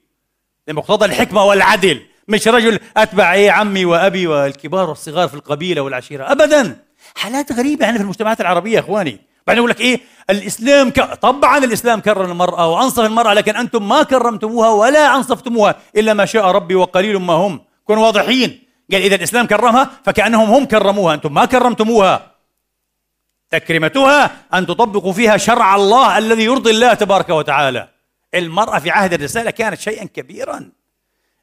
لمقتضى 0.68 1.05
الحكمة 1.05 1.45
والعدل. 1.45 2.03
مش 2.28 2.49
رجل 2.49 2.78
أتبع 2.97 3.33
إيه 3.33 3.51
عمي 3.51 3.85
وأبي 3.85 4.26
والكبار 4.26 4.89
والصغار 4.89 5.28
في 5.28 5.35
القبيلة 5.35 5.80
والعشيرة. 5.80 6.33
ابدا. 6.33 6.76
حالات 7.14 7.53
غريبة 7.53 7.85
يعني 7.85 7.99
في 7.99 8.05
المجتمعات 8.05 8.41
العربية 8.41 8.74
يا 8.74 8.80
إخواني. 8.80 9.20
بعدين 9.47 9.59
يقول 9.59 9.70
لك 9.70 9.80
إيه؟ 9.80 10.01
الإسلام 10.30 10.91
ك... 10.91 11.01
طبعا 11.14 11.59
الإسلام 11.59 12.01
كرم 12.01 12.30
المرأة 12.30 12.72
وأنصف 12.72 13.05
المرأة 13.05 13.35
لكن 13.35 13.57
أنتم 13.57 13.89
ما 13.89 14.03
كرمتموها 14.03 14.68
ولا 14.68 15.16
أنصفتموها 15.16 15.76
إلا 15.97 16.14
ما 16.14 16.24
شاء 16.24 16.47
ربي 16.47 16.74
وقليل 16.74 17.16
ما 17.16 17.33
هم. 17.33 17.61
كونوا 17.85 18.07
واضحين. 18.07 18.62
قال 18.93 19.03
إذا 19.03 19.14
الإسلام 19.14 19.47
كرمها 19.47 19.91
فكأنهم 20.05 20.51
هم 20.51 20.64
كرموها 20.64 21.14
أنتم 21.14 21.35
ما 21.35 21.45
كرمتموها. 21.45 22.32
تكرمتها 23.53 24.30
أن 24.55 24.66
تطبقوا 24.66 25.12
فيها 25.12 25.36
شرع 25.36 25.76
الله 25.76 26.18
الذي 26.18 26.44
يرضي 26.44 26.70
الله 26.70 26.94
تبارك 26.94 27.28
وتعالى. 27.30 27.88
المرأة 28.34 28.78
في 28.78 28.90
عهد 28.90 29.12
الرسالة 29.12 29.50
كانت 29.50 29.80
شيئا 29.80 30.05
كبيرا. 30.05 30.70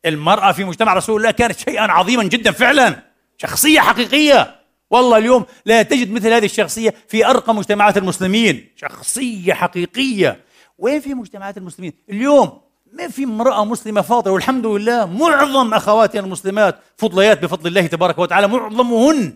المرأة 0.06 0.52
في 0.52 0.64
مجتمع 0.64 0.94
رسول 0.94 1.22
الله 1.22 1.32
كانت 1.32 1.60
شيئا 1.60 1.92
عظيما 1.92 2.24
جدا 2.24 2.52
فعلا. 2.52 2.96
شخصية 3.38 3.80
حقيقية. 3.80 4.56
والله 4.92 5.18
اليوم 5.18 5.46
لا 5.66 5.82
تجد 5.82 6.12
مثل 6.12 6.28
هذه 6.28 6.46
الشخصية 6.46 6.94
في 7.08 7.26
أرقى 7.26 7.56
مجتمعات 7.56 7.98
المسلمين. 7.98 8.68
شخصية 8.76 9.54
حقيقية. 9.54 10.40
وين 10.78 11.00
في 11.00 11.14
مجتمعات 11.14 11.58
المسلمين؟ 11.58 11.94
اليوم 12.10 12.62
ما 12.94 13.08
في 13.08 13.24
امرأة 13.24 13.66
مسلمة 13.66 14.02
فاضلة 14.02 14.34
والحمد 14.34 14.66
لله 14.66 15.06
معظم 15.06 15.74
أخواتنا 15.74 16.22
المسلمات 16.22 16.80
فضليات 16.98 17.44
بفضل 17.44 17.68
الله 17.68 17.88
تبارك 17.88 18.20
وتعالى 18.20 18.48
معظمهن 18.48 19.34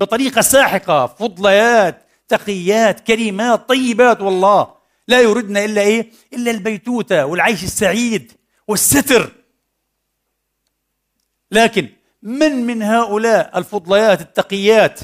بطريقة 0.00 0.40
ساحقة. 0.40 1.06
فضليات. 1.06 2.05
تقيات 2.28 3.00
كريمات 3.00 3.68
طيبات 3.68 4.20
والله. 4.20 4.74
لا 5.08 5.20
يردن 5.20 5.56
إلا 5.56 5.80
إيه؟ 5.80 6.10
إلا 6.32 6.50
البيتوتة 6.50 7.26
والعيش 7.26 7.64
السعيد 7.64 8.32
والستر. 8.68 9.32
لكن 11.50 11.88
من 12.22 12.52
من 12.66 12.82
هؤلاء 12.82 13.58
الفضليات 13.58 14.20
التقيات 14.20 15.00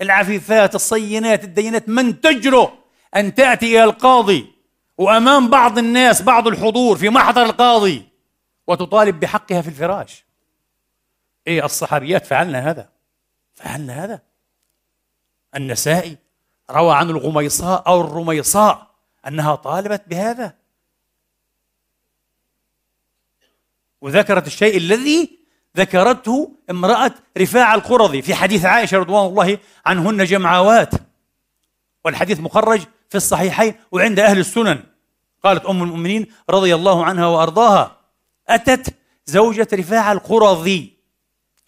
العفيفات 0.00 0.74
الصينات 0.74 1.44
الدينات 1.44 1.88
من 1.88 2.20
تجرؤ 2.20 2.70
أن 3.16 3.34
تأتي 3.34 3.66
إلى 3.66 3.84
القاضي 3.84 4.52
وأمام 4.98 5.50
بعض 5.50 5.78
الناس 5.78 6.22
بعض 6.22 6.48
الحضور 6.48 6.96
في 6.96 7.08
محضر 7.08 7.42
القاضي 7.42 8.08
وتطالب 8.66 9.20
بحقها 9.20 9.62
في 9.62 9.68
الفراش؟ 9.68 10.24
إيه 11.46 11.64
الصحابيات 11.64 12.26
فعلنا 12.26 12.70
هذا؟ 12.70 12.88
فعلنا 13.54 14.04
هذا. 14.04 14.22
النسائي 15.56 16.16
روى 16.70 16.94
عن 16.94 17.10
الغميصاء 17.10 17.86
أو 17.86 18.00
الرميصاء 18.00 18.90
أنها 19.28 19.54
طالبت 19.54 20.02
بهذا. 20.06 20.54
وذكرت 24.00 24.46
الشيء 24.46 24.76
الذي 24.76 25.38
ذكرته 25.76 26.52
امرأة 26.70 27.14
رفاعة 27.38 27.74
القرظي 27.74 28.22
في 28.22 28.34
حديث 28.34 28.64
عائشة 28.64 28.98
رضوان 28.98 29.26
الله 29.26 29.58
عنهن 29.86 30.24
جمعوات. 30.24 30.90
والحديث 32.04 32.40
مخرج 32.40 32.80
في 33.08 33.16
الصحيحين 33.16 33.74
وعند 33.92 34.18
أهل 34.18 34.38
السنن. 34.38 34.84
قالت 35.44 35.66
أم 35.66 35.82
المؤمنين 35.82 36.26
رضي 36.50 36.74
الله 36.74 37.04
عنها 37.04 37.26
وأرضاها 37.26 37.96
أتت 38.48 38.94
زوجة 39.26 39.68
رفاعة 39.72 40.12
القرظي 40.12 40.92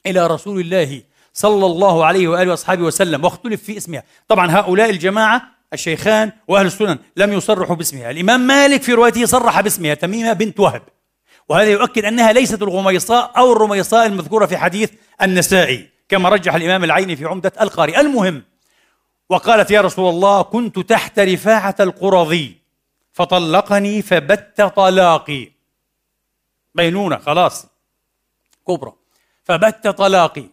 إلى 0.07 0.27
رسول 0.27 0.61
الله 0.61 1.03
صلى 1.35 1.67
الله 1.67 2.05
عليه 2.05 2.29
وآله 2.29 2.51
وأصحابه 2.51 2.83
وسلم 2.83 3.25
واختلف 3.25 3.63
في 3.63 3.77
اسمها. 3.77 4.03
طبعا 4.29 4.51
هؤلاء 4.51 4.91
الجماعة 4.91 5.43
الشيخان 5.73 6.33
وأهل 6.49 6.67
السنن 6.67 6.99
لم 7.17 7.33
يصرحوا 7.33 7.77
باسمها. 7.77 8.11
الإمام 8.11 8.41
مالك 8.41 8.83
في 8.83 8.93
روايته 8.93 9.25
صرح 9.27 9.61
باسمها 9.61 9.95
تميمة 9.95 10.33
بنت 10.33 10.61
وهب. 10.61 10.83
وهذا 11.49 11.71
يؤكد 11.71 12.05
أنها 12.05 12.33
ليست 12.33 12.63
الغميصاء 12.63 13.33
أو 13.37 13.53
الرميصاء 13.53 14.07
المذكورة 14.07 14.47
في 14.47 14.57
حديث 14.57 14.91
النسائي 15.23 15.89
كما 16.09 16.29
رجح 16.29 16.55
الإمام 16.55 16.85
العيني 16.85 17.17
في 17.17 17.25
عمدة 17.25 17.53
القاري 17.61 18.01
المهم 18.01 18.43
وقالت 19.29 19.71
يا 19.71 19.81
رسول 19.81 20.09
الله 20.11 20.43
كنت 20.43 20.79
تحت 20.79 21.19
رفاعة 21.19 21.75
القرظي 21.81 22.57
فطلقني 23.13 24.03
فبت 24.03 24.63
طلاقي. 24.63 25.53
بينونة 26.75 27.19
خلاص 27.19 27.67
كبرى. 28.69 28.93
فبت 29.45 29.89
طلاقي. 29.89 30.45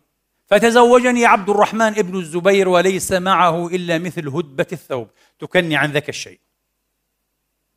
فتزوجني 0.51 1.25
عبد 1.25 1.49
الرحمن 1.49 1.81
ابن 1.81 2.19
الزبير 2.19 2.69
وليس 2.69 3.11
معه 3.11 3.67
إلا 3.67 3.97
مثل 3.97 4.27
هدبة 4.27 4.67
الثوب. 4.71 5.09
تكني 5.39 5.75
عن 5.75 5.91
ذاك 5.91 6.09
الشيء. 6.09 6.39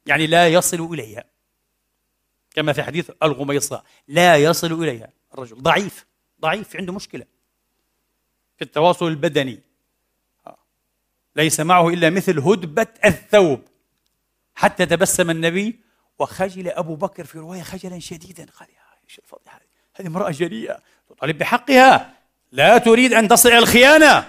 يعني 0.07 0.27
لا 0.27 0.49
يصل 0.49 0.93
إليها. 0.93 1.25
كما 2.55 2.72
في 2.72 2.83
حديث 2.83 3.11
الغميصاء 3.22 3.85
لا 4.09 4.37
يصل 4.37 4.83
إليها. 4.83 5.09
الرجل 5.35 5.62
ضعيف. 5.62 6.07
ضعيف. 6.41 6.77
عنده 6.77 6.93
مشكلة. 6.93 7.25
في 8.57 8.64
التواصل 8.64 9.09
البدني. 9.09 9.61
ليس 11.37 11.61
معه 11.61 11.89
إلا 11.89 12.11
مثل 12.11 12.39
هدبة 12.39 12.87
الثوب. 13.05 13.61
حتى 14.55 14.87
تبسم 14.87 15.31
النبي 15.31 15.81
وخجل 16.18 16.68
أبو 16.68 16.95
بكر 16.95 17.25
في 17.25 17.39
رواية 17.39 17.62
خجلا 17.62 17.99
شديدا. 17.99 18.47
قال 18.59 18.68
يا 18.68 19.05
إيش 19.09 19.18
الفضيحة 19.18 19.61
هذه 19.95 20.07
امرأة 20.07 20.31
جريئة 20.31 20.83
تطالب 21.09 21.39
بحقها. 21.39 22.24
لا 22.55 22.79
تريد 22.79 23.13
أن 23.13 23.29
تصل 23.29 23.49
إلى 23.49 23.59
الخيانة. 23.59 24.25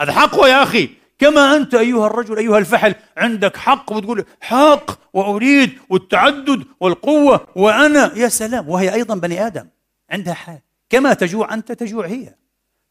هذا 0.00 0.12
حقه 0.12 0.48
يا 0.48 0.62
أخي. 0.62 0.90
كما 1.18 1.56
أنت 1.56 1.74
أيها 1.74 2.06
الرجل 2.06 2.38
أيها 2.38 2.58
الفحل 2.58 2.94
عندك 3.16 3.56
حق 3.56 3.92
وتقول 3.92 4.24
حق 4.40 4.90
وأريد 5.12 5.78
والتعدد 5.88 6.64
والقوة 6.80 7.46
وأنا. 7.56 8.12
يا 8.16 8.28
سلام. 8.28 8.68
وهي 8.68 8.94
أيضا 8.94 9.14
بني 9.14 9.46
آدم. 9.46 9.66
عندها 10.10 10.34
حال. 10.34 10.58
كما 10.90 11.14
تجوع 11.14 11.54
أنت 11.54 11.72
تجوع 11.72 12.06
هي. 12.06 12.34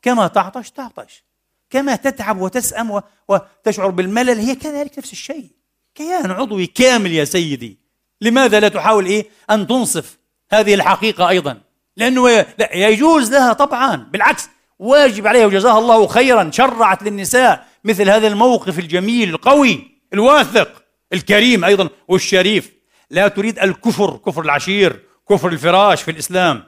كما 0.01 0.27
تعطش 0.27 0.71
تعطش. 0.71 1.23
كما 1.69 1.95
تتعب 1.95 2.41
وتسأم 2.41 3.01
وتشعر 3.27 3.89
بالملل 3.89 4.39
هي 4.39 4.55
كذلك 4.55 4.97
نفس 4.97 5.11
الشيء. 5.11 5.51
كيان 5.95 6.31
عضوي 6.31 6.67
كامل 6.67 7.11
يا 7.11 7.25
سيدي. 7.25 7.79
لماذا 8.21 8.59
لا 8.59 8.67
تحاول 8.67 9.05
إيه؟ 9.05 9.25
أن 9.49 9.67
تنصف 9.67 10.17
هذه 10.51 10.73
الحقيقة 10.73 11.29
أيضا؟ 11.29 11.61
لأنه 11.97 12.29
لا 12.29 12.75
يجوز 12.75 13.31
لها 13.31 13.53
طبعا. 13.53 13.95
بالعكس 13.95 14.49
واجب 14.79 15.27
عليها 15.27 15.45
وجزاها 15.45 15.79
الله 15.79 16.07
خيرا 16.07 16.51
شرعت 16.53 17.03
للنساء 17.03 17.67
مثل 17.83 18.09
هذا 18.09 18.27
الموقف 18.27 18.79
الجميل 18.79 19.29
القوي 19.29 19.91
الواثق 20.13 20.83
الكريم 21.13 21.65
أيضا 21.65 21.89
والشريف. 22.07 22.71
لا 23.09 23.27
تريد 23.27 23.59
الكفر 23.59 24.17
كفر 24.17 24.41
العشير 24.41 24.99
كفر 25.29 25.47
الفراش 25.47 26.01
في 26.01 26.11
الإسلام. 26.11 26.63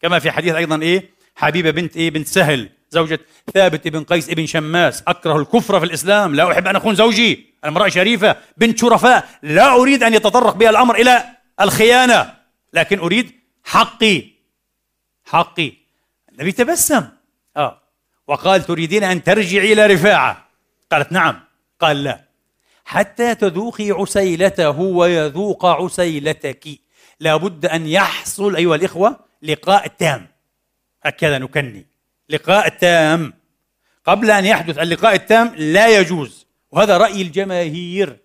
كما 0.00 0.18
في 0.18 0.30
حديث 0.30 0.54
أيضا 0.54 0.82
إيه؟ 0.82 1.10
حبيبة 1.36 1.70
بنت 1.70 1.96
إيه؟ 1.96 2.10
بنت 2.10 2.28
سهل 2.28 2.68
زوجة 2.90 3.20
ثابت 3.54 3.88
بن 3.88 4.04
قيس 4.04 4.30
بن 4.30 4.46
شماس. 4.46 5.02
أكره 5.08 5.36
الكفر 5.36 5.80
في 5.80 5.86
الإسلام. 5.86 6.34
لا 6.34 6.52
أحب 6.52 6.66
أن 6.66 6.76
أكون 6.76 6.94
زوجي. 6.94 7.54
امرأة 7.64 7.88
شريفة 7.88 8.36
بنت 8.56 8.78
شرفاء. 8.78 9.28
لا 9.42 9.74
أريد 9.74 10.02
أن 10.02 10.14
يتطرق 10.14 10.54
بها 10.54 10.70
الأمر 10.70 10.94
إلى 10.94 11.24
الخيانة. 11.60 12.34
لكن 12.72 12.98
أريد 12.98 13.32
حقي. 13.64 14.22
حقي. 15.24 15.72
النبي 16.32 16.52
تبسم. 16.52 17.15
وقال 18.28 18.62
تريدين 18.62 19.04
أن 19.04 19.22
ترجعي 19.22 19.72
إلى 19.72 19.86
رفاعة؟ 19.86 20.48
قالت 20.92 21.12
نعم. 21.12 21.40
قال 21.80 22.04
لا. 22.04 22.20
حتى 22.84 23.34
تذوقي 23.34 23.90
عسيلته 23.90 24.80
ويذوق 24.80 25.66
عسيلتك. 25.66 26.68
لابد 27.20 27.66
أن 27.66 27.86
يحصل 27.86 28.56
أيها 28.56 28.74
الإخوة 28.74 29.16
لقاء 29.42 29.86
تام. 29.86 30.28
هكذا 31.02 31.38
نكني. 31.38 31.86
لقاء 32.28 32.68
تام. 32.68 33.32
قبل 34.04 34.30
أن 34.30 34.44
يحدث 34.44 34.78
اللقاء 34.78 35.14
التام 35.14 35.52
لا 35.56 35.98
يجوز. 35.98 36.46
وهذا 36.70 36.96
رأي 36.96 37.22
الجماهير. 37.22 38.16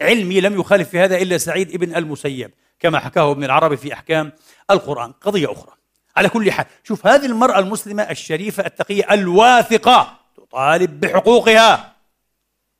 علمي 0.00 0.40
لم 0.40 0.60
يخالف 0.60 0.88
في 0.88 0.98
هذا 0.98 1.16
إلا 1.16 1.38
سعيد 1.38 1.74
ابن 1.74 1.96
المسيب 1.96 2.50
كما 2.80 2.98
حكاه 2.98 3.30
ابن 3.30 3.44
العربي 3.44 3.76
في 3.76 3.92
أحكام 3.92 4.32
القرآن. 4.70 5.12
قضية 5.12 5.52
أخرى. 5.52 5.75
على 6.16 6.28
كل 6.28 6.52
حال. 6.52 6.66
شوف 6.84 7.06
هذه 7.06 7.26
المرأة 7.26 7.58
المسلمة 7.58 8.02
الشريفة 8.02 8.66
التقية 8.66 9.14
الواثقة 9.14 10.18
تطالب 10.36 11.00
بحقوقها. 11.00 11.92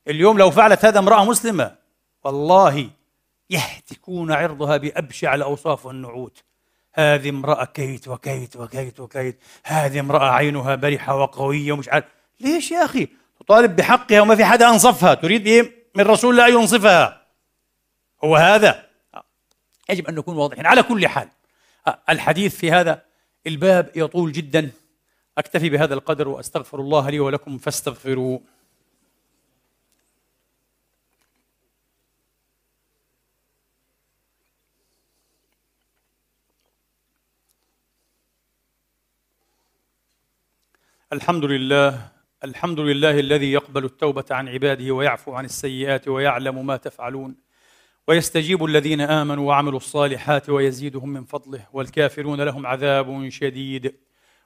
اليوم 0.07 0.37
لو 0.37 0.51
فعلت 0.51 0.85
هذا 0.85 0.99
امرأة 0.99 1.25
مسلمة 1.25 1.75
والله 2.23 2.89
يهتكون 3.49 4.31
عرضها 4.31 4.77
بأبشع 4.77 5.35
الأوصاف 5.35 5.85
والنعوت. 5.85 6.43
هذه 6.93 7.29
امرأة 7.29 7.65
كيت 7.65 8.07
وكيت 8.07 8.55
وكيت 8.55 8.99
وكيت. 8.99 9.39
هذه 9.63 9.99
امرأة 9.99 10.29
عينها 10.29 10.75
برحة 10.75 11.15
وقوية 11.15 11.71
ومش 11.71 11.89
عارف. 11.89 12.05
ليش 12.39 12.71
يا 12.71 12.85
أخي؟ 12.85 13.07
تطالب 13.39 13.75
بحقها 13.75 14.21
وما 14.21 14.35
في 14.35 14.45
حدا 14.45 14.69
أنصفها. 14.69 15.13
تريد 15.13 15.47
إيه؟ 15.47 15.71
من 15.95 16.03
رسول 16.03 16.37
لا 16.37 16.47
ينصفها. 16.47 17.21
هو 18.23 18.35
هذا. 18.35 18.85
يجب 19.89 20.07
أن 20.07 20.15
نكون 20.15 20.37
واضحين. 20.37 20.65
على 20.65 20.83
كل 20.83 21.07
حال. 21.07 21.29
الحديث 22.09 22.55
في 22.55 22.71
هذا 22.71 23.06
الباب 23.47 23.91
يطول 23.95 24.31
جدا. 24.31 24.71
أكتفي 25.37 25.69
بهذا 25.69 25.93
القدر 25.93 26.27
وأستغفر 26.27 26.79
الله 26.79 27.09
لي 27.09 27.19
ولكم 27.19 27.57
فاستغفروه 27.57 28.41
الحمد 41.13 41.45
لله 41.45 42.11
الحمد 42.43 42.79
لله 42.79 43.19
الذي 43.19 43.51
يقبل 43.51 43.85
التوبة 43.85 44.25
عن 44.31 44.49
عباده 44.49 44.91
ويعفو 44.91 45.33
عن 45.33 45.45
السيئات 45.45 46.07
ويعلم 46.07 46.65
ما 46.65 46.77
تفعلون. 46.77 47.46
ويستجيب 48.07 48.65
الذين 48.65 49.01
آمنوا 49.01 49.47
وعملوا 49.47 49.77
الصالحات 49.77 50.49
ويزيدهم 50.49 51.09
من 51.09 51.23
فضله 51.23 51.67
والكافرون 51.73 52.41
لهم 52.41 52.65
عذاب 52.65 53.29
شديد. 53.29 53.95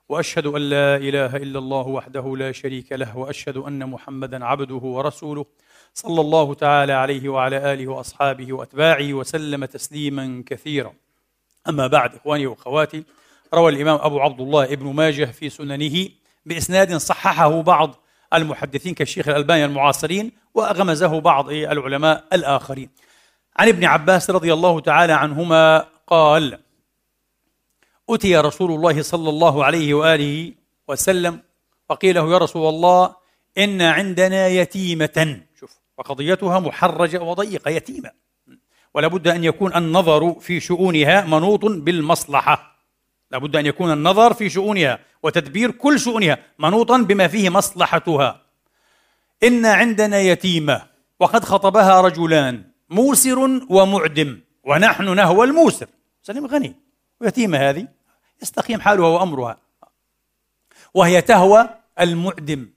وأشهد 0.09 0.45
أن 0.45 0.61
لا 0.61 0.95
إله 0.95 1.35
إلا 1.35 1.59
الله 1.59 1.87
وحده 1.87 2.37
لا 2.37 2.51
شريك 2.51 2.91
له 2.91 3.17
وأشهد 3.17 3.57
أن 3.57 3.89
محمدا 3.89 4.45
عبده 4.45 4.75
ورسوله 4.75 5.45
صلى 5.93 6.21
الله 6.21 6.53
تعالى 6.53 6.93
عليه 6.93 7.29
وعلى 7.29 7.73
آله 7.73 7.87
وأصحابه 7.87 8.53
وأتباعه 8.53 9.13
وسلم 9.13 9.65
تسليما 9.65 10.43
كثيرا. 10.45 10.93
أما 11.69 11.87
بعد 11.87 12.15
إخواني 12.15 12.47
وأخواتي 12.47 13.03
روى 13.53 13.71
الإمام 13.71 13.99
أبو 14.01 14.19
عبد 14.19 14.41
الله 14.41 14.63
ابن 14.63 14.93
ماجه 14.93 15.25
في 15.25 15.49
سننه 15.49 16.09
بإسناد 16.45 16.95
صححه 16.95 17.61
بعض 17.61 17.95
المحدثين 18.33 18.93
كالشيخ 18.93 19.27
الألباني 19.27 19.65
المعاصرين 19.65 20.31
وأغمزه 20.53 21.19
بعض 21.19 21.49
العلماء 21.49 22.23
الآخرين. 22.33 22.89
عن 23.57 23.67
ابن 23.67 23.85
عباس 23.85 24.29
رضي 24.29 24.53
الله 24.53 24.79
تعالى 24.79 25.13
عنهما 25.13 25.85
قال 26.07 26.59
أتي 28.09 28.37
رسول 28.37 28.71
الله 28.71 29.01
صلى 29.01 29.29
الله 29.29 29.65
عليه 29.65 29.93
وآله 29.93 30.53
وسلم 30.87 31.39
وقيل 31.89 32.15
له 32.15 32.31
يا 32.31 32.37
رسول 32.37 32.69
الله 32.69 33.15
إن 33.57 33.81
عندنا 33.81 34.47
يتيمة. 34.47 35.41
شوف 35.59 35.77
وقضيتها 35.97 36.59
محرجة 36.59 37.21
وضيقة 37.21 37.71
يتيمة. 37.71 38.11
ولا 38.93 39.07
بد 39.07 39.27
أن 39.27 39.43
يكون 39.43 39.75
النظر 39.75 40.39
في 40.39 40.59
شؤونها 40.59 41.25
منوط 41.25 41.65
بالمصلحة. 41.65 42.79
لابد 43.31 43.55
أن 43.55 43.65
يكون 43.65 43.93
النظر 43.93 44.33
في 44.33 44.49
شؤونها 44.49 44.99
وتدبير 45.23 45.71
كل 45.71 45.99
شؤونها 45.99 46.37
منوطا 46.59 46.97
بما 46.97 47.27
فيه 47.27 47.49
مصلحتها. 47.49 48.41
إن 49.43 49.65
عندنا 49.65 50.19
يتيمة 50.19 50.81
وقد 51.19 51.43
خطبها 51.45 52.01
رجلان. 52.01 52.70
موسر 52.91 53.39
ومعدم. 53.69 54.39
ونحن 54.63 55.15
نهوى 55.15 55.47
الموسر. 55.47 55.87
سليم 56.23 56.45
غني 56.45 56.75
ويتيمة 57.21 57.69
هذه. 57.69 57.87
يستقيم 58.41 58.81
حالها 58.81 59.07
وأمرها 59.07 59.57
وهي 60.93 61.21
تهوى 61.21 61.69
المعدم. 61.99 62.69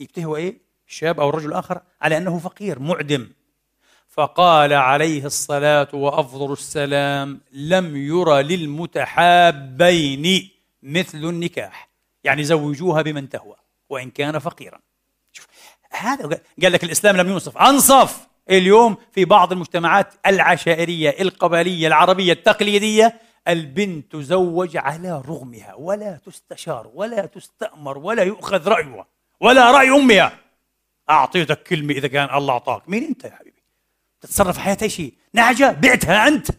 يبتهوى 0.00 0.40
إيه؟ 0.40 0.58
الشاب 0.88 1.20
أو 1.20 1.28
الرجل 1.28 1.48
الآخر 1.48 1.80
على 2.02 2.16
أنه 2.16 2.38
فقير 2.38 2.78
معدم. 2.78 3.30
فقال 4.08 4.72
عليه 4.72 5.26
الصلاة 5.26 5.88
وأفضل 5.92 6.52
السلام 6.52 7.40
لم 7.52 7.96
يرى 7.96 8.42
للمتحابين 8.42 10.50
مثل 10.82 11.18
النكاح. 11.18 11.88
يعني 12.24 12.44
زوجوها 12.44 13.02
بمن 13.02 13.28
تهوى 13.28 13.56
وإن 13.88 14.10
كان 14.10 14.38
فقيرا. 14.38 14.78
شوف 15.32 15.46
هذا 15.90 16.40
قال 16.62 16.72
لك 16.72 16.84
الإسلام 16.84 17.16
لم 17.16 17.28
ينصف 17.28 17.58
أنصف. 17.58 18.26
اليوم 18.50 18.96
في 19.12 19.24
بعض 19.24 19.52
المجتمعات 19.52 20.14
العشائرية 20.26 21.10
القبلية 21.20 21.86
العربية 21.86 22.32
التقليدية 22.32 23.20
البنت 23.48 24.12
تزوج 24.12 24.76
على 24.76 25.22
رغمها 25.28 25.74
ولا 25.74 26.20
تستشار 26.26 26.90
ولا 26.94 27.26
تستأمر 27.26 27.98
ولا 27.98 28.22
يؤخذ 28.22 28.68
رأيها 28.68 29.06
ولا 29.40 29.70
رأي 29.70 29.90
أمها. 29.90 30.32
أعطيتك 31.10 31.62
كلمة 31.62 31.94
إذا 31.94 32.08
كان 32.08 32.36
الله 32.36 32.52
أعطاك. 32.52 32.88
مين 32.88 33.04
أنت 33.04 33.24
يا 33.24 33.30
حبيبي؟ 33.30 33.62
تتصرف 34.20 34.58
حياتها 34.58 34.88
شيء. 34.88 35.14
نعجة 35.34 35.72
بعتها 35.72 36.28
أنت. 36.28 36.50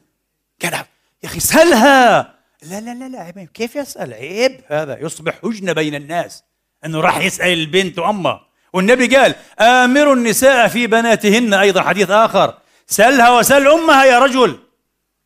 قال 0.63 0.73
يا 0.73 0.86
أخي 1.25 1.39
سلها 1.39 2.36
لا 2.63 2.81
لا 2.81 2.93
لا 2.93 3.09
لا 3.09 3.47
كيف 3.53 3.75
يسأل؟ 3.75 4.13
عيب 4.13 4.61
هذا. 4.67 4.99
يصبح 4.99 5.39
حجنة 5.43 5.73
بين 5.73 5.95
الناس 5.95 6.43
أنه 6.86 7.01
راح 7.01 7.17
يسأل 7.17 7.53
البنت 7.53 7.99
وأمها 7.99 8.45
والنبي 8.76 9.15
قال 9.15 9.36
آمروا 9.59 10.15
النساء 10.15 10.67
في 10.67 10.88
بناتهن. 10.88 11.53
أيضا 11.53 11.82
حديث 11.82 12.09
آخر 12.09 12.53
سلها 12.88 13.39
وسل 13.39 13.67
أمها 13.67 14.05
يا 14.05 14.19
رجل 14.19 14.59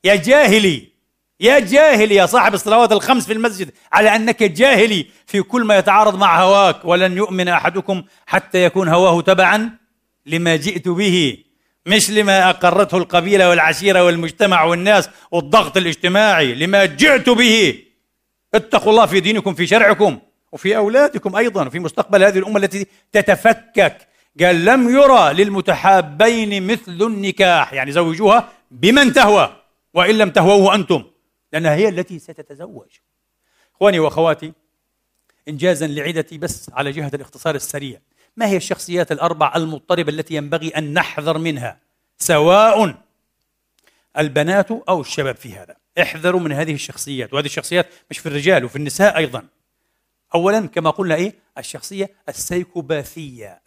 يا 0.04 0.16
جاهلي 0.16 0.89
يا 1.39 1.60
جاهلي 1.60 2.16
يا 2.16 2.26
صاحب 2.26 2.54
الصلوات 2.54 2.91
الخمس 2.91 3.26
في 3.26 3.34
المسجد 3.34 3.72
على 3.91 4.16
أنك 4.16 4.43
جاهلي 4.43 5.06
في 5.28 5.41
كل 5.41 5.64
ما 5.64 5.78
يتعارض 5.78 6.16
مع 6.16 6.43
هواك 6.43 6.86
ولن 6.86 7.18
يؤمن 7.18 7.47
أحدكم 7.47 8.04
حتى 8.28 8.64
يكون 8.64 8.88
هواه 8.88 9.22
تبعا 9.22 9.78
لما 10.26 10.56
جئت 10.56 10.88
به 10.88 11.38
مش 11.86 12.12
لما 12.12 12.50
أقرته 12.50 12.97
القبيلة 12.97 13.50
والعشيرة 13.50 14.04
والمجتمع 14.04 14.64
والناس 14.64 15.10
والضغط 15.32 15.78
الاجتماعي 15.78 16.56
لما 16.56 16.86
جئت 16.86 17.30
به. 17.30 17.84
اتقوا 18.56 18.91
الله 18.91 19.06
في 19.06 19.20
دينكم 19.20 19.54
في 19.54 19.68
شرعكم. 19.68 20.20
وفي 20.52 20.78
أولادكم 20.78 21.36
أيضا 21.36 21.68
وفي 21.68 21.80
مستقبل 21.80 22.24
هذه 22.24 22.39
الأمة 22.39 22.58
التي 22.58 22.88
تتفكك. 23.12 24.08
قال 24.39 24.66
لم 24.66 24.89
يرى 24.89 25.34
للمتحابين 25.34 26.68
مثل 26.68 27.02
النكاح. 27.02 27.74
يعني 27.74 27.91
زوجوها 27.91 28.50
بمن 28.72 29.14
تهوى 29.14 29.56
وإن 29.93 30.18
لم 30.18 30.30
تهووه 30.30 30.76
أنتم. 30.76 31.04
لأنها 31.54 31.76
هي 31.76 31.89
التي 31.89 32.20
ستتزوج. 32.20 32.88
إخواني 33.76 34.00
وأخواتي 34.00 34.54
إنجازا 35.47 35.88
لعدتي 35.88 36.38
بس 36.38 36.70
على 36.74 36.91
جهة 36.91 37.12
الاختصار 37.14 37.56
السريع. 37.56 38.00
ما 38.38 38.47
هي 38.47 38.58
الشخصيات 38.58 39.12
الأربع 39.12 39.54
المضطربة 39.56 40.12
التي 40.12 40.36
ينبغي 40.36 40.70
أن 40.70 40.93
نحذر 40.93 41.38
منها؟ 41.38 41.80
سواء 42.18 42.95
البنات 44.18 44.72
أو 44.72 45.02
الشباب 45.02 45.36
في 45.36 45.54
هذا. 45.54 45.76
احذروا 46.02 46.41
من 46.41 46.52
هذه 46.52 46.74
الشخصيات. 46.74 47.34
وهذه 47.34 47.45
الشخصيات 47.45 47.88
مش 48.12 48.20
في 48.20 48.26
الرجال 48.26 48.66
وفي 48.66 48.76
النساء 48.76 49.18
أيضا. 49.18 49.43
أولا 50.36 50.68
كما 50.68 50.90
قلنا 50.90 51.16
إيه؟ 51.16 51.36
الشخصية 51.58 52.10
السيكوباثية. 52.30 53.62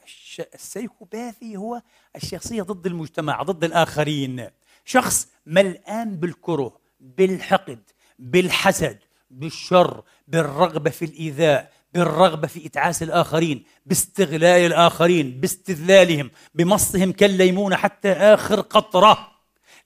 السيكوباثي 0.54 1.56
هو 1.56 1.82
الشخصية 2.16 2.62
ضد 2.62 2.86
المجتمع 2.86 3.42
ضد 3.42 3.64
الآخرين. 3.64 4.48
شخص 4.84 5.28
ملآن 5.46 6.16
بالكره 6.16 6.78
بالحقد 7.00 7.80
بالحسد 8.18 8.98
بالشر 9.30 10.02
بالرغبة 10.28 10.90
في 10.90 11.04
الإيذاء 11.04 11.72
بالرغبة 11.94 12.48
في 12.48 12.66
إتعاس 12.66 13.02
الآخرين 13.02 13.64
باستغلال 13.86 14.66
الآخرين 14.66 15.40
باستذلالهم 15.40 16.30
بمصهم 16.54 17.12
كالليمون 17.12 17.76
حتى 17.76 18.12
آخر 18.12 18.60
قطرة. 18.60 19.31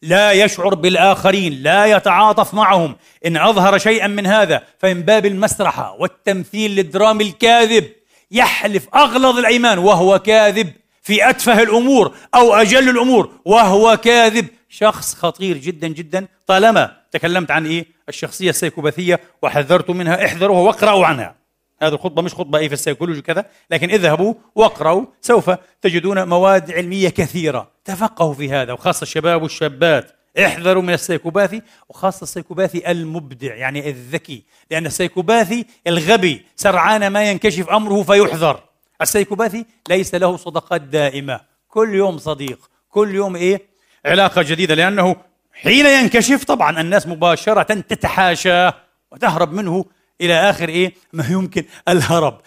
لا 0.03 0.33
يشعر 0.33 0.75
بالآخرين 0.75 1.53
لا 1.53 1.87
يتعاطف 1.87 2.55
معهم. 2.55 2.97
إن 3.27 3.37
أظهر 3.37 3.79
شيئا 3.79 4.07
من 4.07 4.27
هذا 4.27 4.63
فمن 4.79 5.03
باب 5.03 5.27
المسرحة 5.27 5.97
والتمثيل 5.99 6.77
للدرام 6.77 7.21
الكاذب 7.21 7.85
يحلف 8.31 8.89
أغلظ 8.95 9.39
الأيمان 9.39 9.79
وهو 9.79 10.19
كاذب 10.19 10.73
في 11.03 11.31
أتفه 11.31 11.63
الأمور 11.63 12.15
أو 12.35 12.55
أجل 12.55 12.89
الأمور 12.89 13.31
وهو 13.45 13.97
كاذب. 13.97 14.47
شخص 14.69 15.15
خطير 15.15 15.57
جدا 15.57 15.89
جدا. 15.89 16.27
طالما 16.47 16.97
تكلمت 17.13 17.51
عن 17.51 17.67
إيه؟ 17.67 17.87
الشخصية 18.09 18.51
السيكوباثية 18.51 19.21
وحذرت 19.43 19.91
منها 19.91 20.27
احذروها 20.27 20.61
واقرأوا 20.61 21.07
عنها. 21.07 21.36
هذه 21.83 21.93
الخطبة 21.93 22.23
مش 22.23 22.35
خطبة 22.35 22.59
أي 22.59 22.69
في 22.69 22.75
السيكولوجي 22.75 23.23
كذا 23.23 23.47
لكن 23.71 23.91
اذهبوا 23.91 24.35
واقرأوا 24.55 25.05
سوف 25.21 25.51
تجدون 25.83 26.29
مواد 26.29 26.73
علمية 26.73 27.09
كثيرة 27.09 27.71
تفقهوا 27.85 28.35
في 28.35 28.51
هذا 28.51 28.73
وخاصة 28.73 29.03
الشباب 29.03 29.43
والشابات. 29.43 30.13
احذروا 30.39 30.83
من 30.83 30.95
ال 30.95 31.01
psychopathy 31.01 31.63
وخاصة 31.89 32.23
ال 32.23 32.29
psychopathy 32.29 32.91
المبدع 32.91 33.55
يعني 33.55 33.91
الذكي 33.91 34.43
لأن 34.71 34.87
ال 34.87 34.94
psychopathy 34.94 35.67
الغبي 35.87 36.47
سرعان 36.57 37.07
ما 37.07 37.31
ينكشف 37.31 37.69
أمره 37.69 38.03
فيحذر. 38.03 38.61
ال 39.03 39.08
psychopathy 39.08 39.67
ليس 39.89 40.15
له 40.15 40.37
صداقات 40.37 40.81
دائمة. 40.81 41.41
كل 41.69 41.95
يوم 41.95 42.19
صديق 42.19 42.71
كل 42.91 43.15
يوم 43.15 43.37
إيه؟ 43.37 43.63
علاقة 44.07 44.43
جديدة 44.43 44.75
لأنه 44.75 45.17
حين 45.53 45.87
ينكشف 45.87 46.45
طبعا 46.45 46.81
الناس 46.81 47.07
مباشرة 47.07 47.63
تتحاشاه 47.63 48.75
وتهرب 49.13 49.53
منه 49.53 49.85
إلى 50.21 50.51
آخر 50.51 50.69
إيه؟ 50.69 50.95
ما 51.13 51.27
يمكن 51.31 51.65
الهرب. 51.89 52.41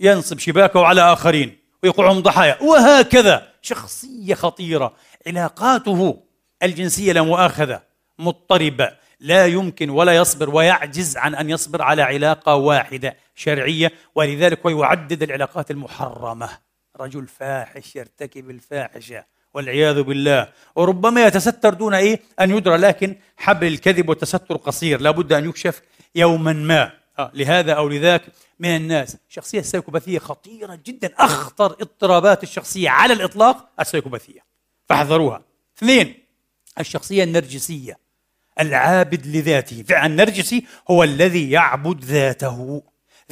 ينصب 0.00 0.38
شباكه 0.38 0.86
على 0.86 1.12
آخرين 1.12 1.58
ويقعهم 1.82 2.20
ضحايا. 2.20 2.62
وهكذا 2.62 3.48
شخصية 3.62 4.34
خطيرة. 4.34 4.94
علاقاته 5.26 6.22
الجنسية 6.62 7.12
لا 7.12 7.22
مؤاخذة 7.22 7.82
مضطربة 8.18 8.90
لا 9.20 9.46
يمكن 9.46 9.90
ولا 9.90 10.16
يصبر 10.16 10.50
ويعجز 10.50 11.16
عن 11.16 11.34
أن 11.34 11.50
يصبر 11.50 11.82
على 11.82 12.02
علاقة 12.02 12.54
واحدة 12.54 13.16
شرعية 13.34 13.92
ولذلك 14.14 14.66
هو 14.66 14.82
يعدد 14.82 15.22
العلاقات 15.22 15.70
المحرمة. 15.70 16.48
رجل 17.00 17.26
فاحش 17.26 17.96
يرتكب 17.96 18.50
الفاحشة 18.50 19.24
والعياذ 19.54 20.02
بالله. 20.02 20.48
وربما 20.76 21.26
يتستر 21.26 21.74
دون 21.74 21.94
إيه؟ 21.94 22.20
أن 22.40 22.50
يدرى 22.50 22.76
لكن 22.76 23.16
حبل 23.36 23.66
الكذب 23.66 24.08
والتستر 24.08 24.56
قصير. 24.56 25.00
لابد 25.00 25.32
أن 25.32 25.48
يكشف 25.48 25.82
يوما 26.16 26.52
ما. 26.52 26.92
آه. 27.18 27.30
لهذا 27.34 27.72
أو 27.72 27.88
لذاك 27.88 28.22
من 28.58 28.76
الناس. 28.76 29.16
الشخصيه 29.28 29.58
السيكوباثيه 29.58 30.18
خطيرة 30.18 30.78
جدا. 30.84 31.14
أخطر 31.18 31.72
اضطرابات 31.72 32.42
الشخصية 32.42 32.90
على 32.90 33.12
الإطلاق 33.12 33.68
السيكوباثيه 33.80 34.40
فاحذروها. 34.88 35.42
اثنين 35.78 36.14
الشخصية 36.80 37.24
النرجسية. 37.24 37.98
العابد 38.60 39.26
لذاته. 39.26 39.82
فعلا 39.82 40.06
النرجسي 40.06 40.64
هو 40.90 41.04
الذي 41.04 41.50
يعبد 41.50 42.04
ذاته. 42.04 42.82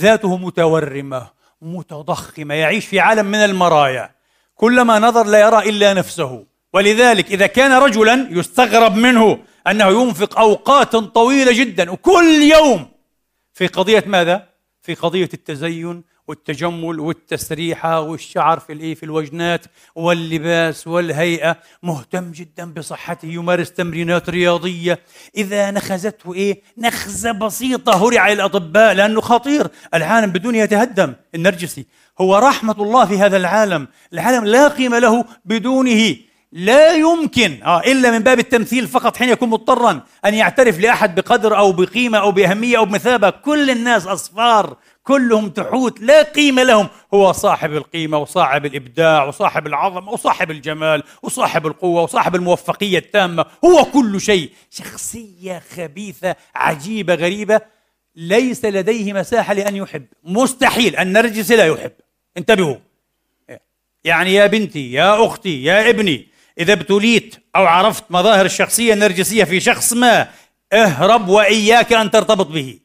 ذاته 0.00 0.36
متورمة 0.36 1.30
متضخمة 1.62 2.54
يعيش 2.54 2.86
في 2.86 3.00
عالم 3.00 3.26
من 3.26 3.38
المرايا. 3.38 4.10
كلما 4.54 4.98
نظر 4.98 5.26
لا 5.26 5.40
يرى 5.40 5.68
إلا 5.68 5.94
نفسه. 5.94 6.46
ولذلك 6.72 7.30
إذا 7.30 7.46
كان 7.46 7.72
رجلا 7.72 8.28
يستغرب 8.30 8.96
منه. 8.96 9.38
أنه 9.66 10.02
ينفق 10.02 10.38
أوقات 10.38 10.96
طويلة 10.96 11.52
جدا 11.52 11.90
وكل 11.90 12.42
يوم. 12.54 12.86
في 13.54 13.66
قضية 13.66 14.04
ماذا؟ 14.06 14.48
في 14.82 14.94
قضية 14.94 15.28
التزين 15.34 16.02
والتجمل 16.28 17.00
والتسريحة 17.00 18.00
والشعر 18.00 18.60
في 18.60 18.72
الإيه 18.72 18.94
في 18.94 19.02
الوجنات 19.02 19.64
واللباس 19.94 20.86
والهيئة. 20.86 21.56
مهتم 21.82 22.30
جدا 22.30 22.72
بصحته 22.72 23.26
يمارس 23.26 23.72
تمرينات 23.72 24.30
رياضية. 24.30 24.98
إذا 25.36 25.70
نخزته 25.70 26.34
إيه؟ 26.34 26.62
نخزة 26.78 27.32
بسيطة 27.32 28.08
هرع 28.08 28.32
الأطباء 28.32 28.94
لأنه 28.94 29.20
خطير. 29.20 29.68
العالم 29.94 30.30
بدون 30.30 30.54
يتهدم. 30.54 31.14
النرجسي 31.34 31.86
هو 32.20 32.36
رحمة 32.36 32.82
الله 32.82 33.04
في 33.04 33.18
هذا 33.18 33.36
العالم. 33.36 33.88
العالم 34.12 34.44
لا 34.44 34.68
قيمة 34.68 34.98
له 34.98 35.24
بدونه. 35.44 36.16
لا 36.56 36.92
يمكن 36.92 37.62
آه 37.62 37.80
إلا 37.80 38.10
من 38.10 38.18
باب 38.18 38.38
التمثيل 38.38 38.86
فقط 38.88 39.16
حين 39.16 39.28
يكون 39.28 39.48
مضطرا 39.48 40.00
أن 40.24 40.34
يعترف 40.34 40.80
لأحد 40.80 41.14
بقدر 41.14 41.58
أو 41.58 41.72
بقيمة 41.72 42.18
أو 42.18 42.32
بأهمية 42.32 42.78
أو 42.78 42.84
بمثابة. 42.84 43.30
كل 43.30 43.70
الناس 43.70 44.06
أصفار 44.06 44.76
كلهم 45.02 45.48
تحوت 45.48 46.00
لا 46.00 46.22
قيمة 46.22 46.62
لهم. 46.62 46.88
هو 47.14 47.32
صاحب 47.32 47.72
القيمة 47.72 48.18
وصاحب 48.18 48.66
الإبداع 48.66 49.24
وصاحب 49.24 49.66
العظمة 49.66 50.12
وصاحب 50.12 50.50
الجمال 50.50 51.02
وصاحب 51.22 51.66
القوة 51.66 52.02
وصاحب 52.02 52.34
الموفقية 52.34 52.98
التامة. 52.98 53.44
هو 53.64 53.84
كل 53.84 54.20
شيء. 54.20 54.50
شخصية 54.70 55.62
خبيثة 55.76 56.36
عجيبة 56.54 57.14
غريبة. 57.14 57.60
ليس 58.16 58.64
لديه 58.64 59.12
مساحة 59.12 59.54
لأن 59.54 59.76
يحب. 59.76 60.06
مستحيل. 60.24 60.96
النرجس 60.96 61.52
لا 61.52 61.66
يحب. 61.66 61.92
انتبهوا. 62.36 62.76
يعني 64.04 64.34
يا 64.34 64.46
بنتي 64.46 64.92
يا 64.92 65.26
أختي 65.26 65.64
يا 65.64 65.90
ابني 65.90 66.33
إذا 66.58 66.72
ابتليت 66.72 67.36
أو 67.56 67.66
عرفت 67.66 68.04
مظاهر 68.10 68.44
الشخصية 68.44 68.92
النرجسية 68.92 69.44
في 69.44 69.60
شخص 69.60 69.92
ما 69.92 70.28
اهرب 70.72 71.28
وإياك 71.28 71.92
أن 71.92 72.10
ترتبط 72.10 72.46
به. 72.46 72.78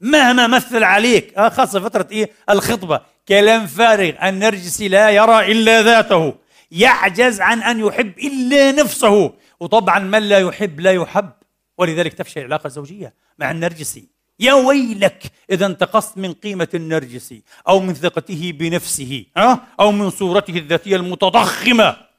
مهما 0.00 0.46
مثل 0.46 0.84
عليك 0.84 1.38
آه 1.38 1.48
خاصة 1.48 1.80
فترة 1.80 2.08
إيه؟ 2.12 2.30
الخطبة. 2.50 3.00
كلام 3.28 3.66
فارغ 3.66 4.28
النرجسي 4.28 4.88
لا 4.88 5.10
يرى 5.10 5.52
إلا 5.52 5.82
ذاته. 5.82 6.34
يعجز 6.70 7.40
عن 7.40 7.62
أن 7.62 7.80
يحب 7.80 8.18
إلا 8.18 8.72
نفسه. 8.72 9.32
وطبعا 9.60 9.98
من 9.98 10.22
لا 10.22 10.38
يحب 10.38 10.80
لا 10.80 10.92
يحب. 10.92 11.30
ولذلك 11.78 12.12
تفشل 12.12 12.40
العلاقة 12.40 12.66
الزوجية 12.66 13.14
مع 13.38 13.50
النرجسي. 13.50 14.04
يا 14.40 14.52
ويلك 14.52 15.22
إذا 15.50 15.66
انتقصت 15.66 16.18
من 16.18 16.32
قيمة 16.32 16.68
النرجسي 16.74 17.42
أو 17.68 17.80
من 17.80 17.94
ثقته 17.94 18.52
بنفسه 18.58 19.24
أو 19.80 19.92
من 19.92 20.10
صورته 20.10 20.56
الذاتية 20.56 20.96
المتضخمة. 20.96 22.09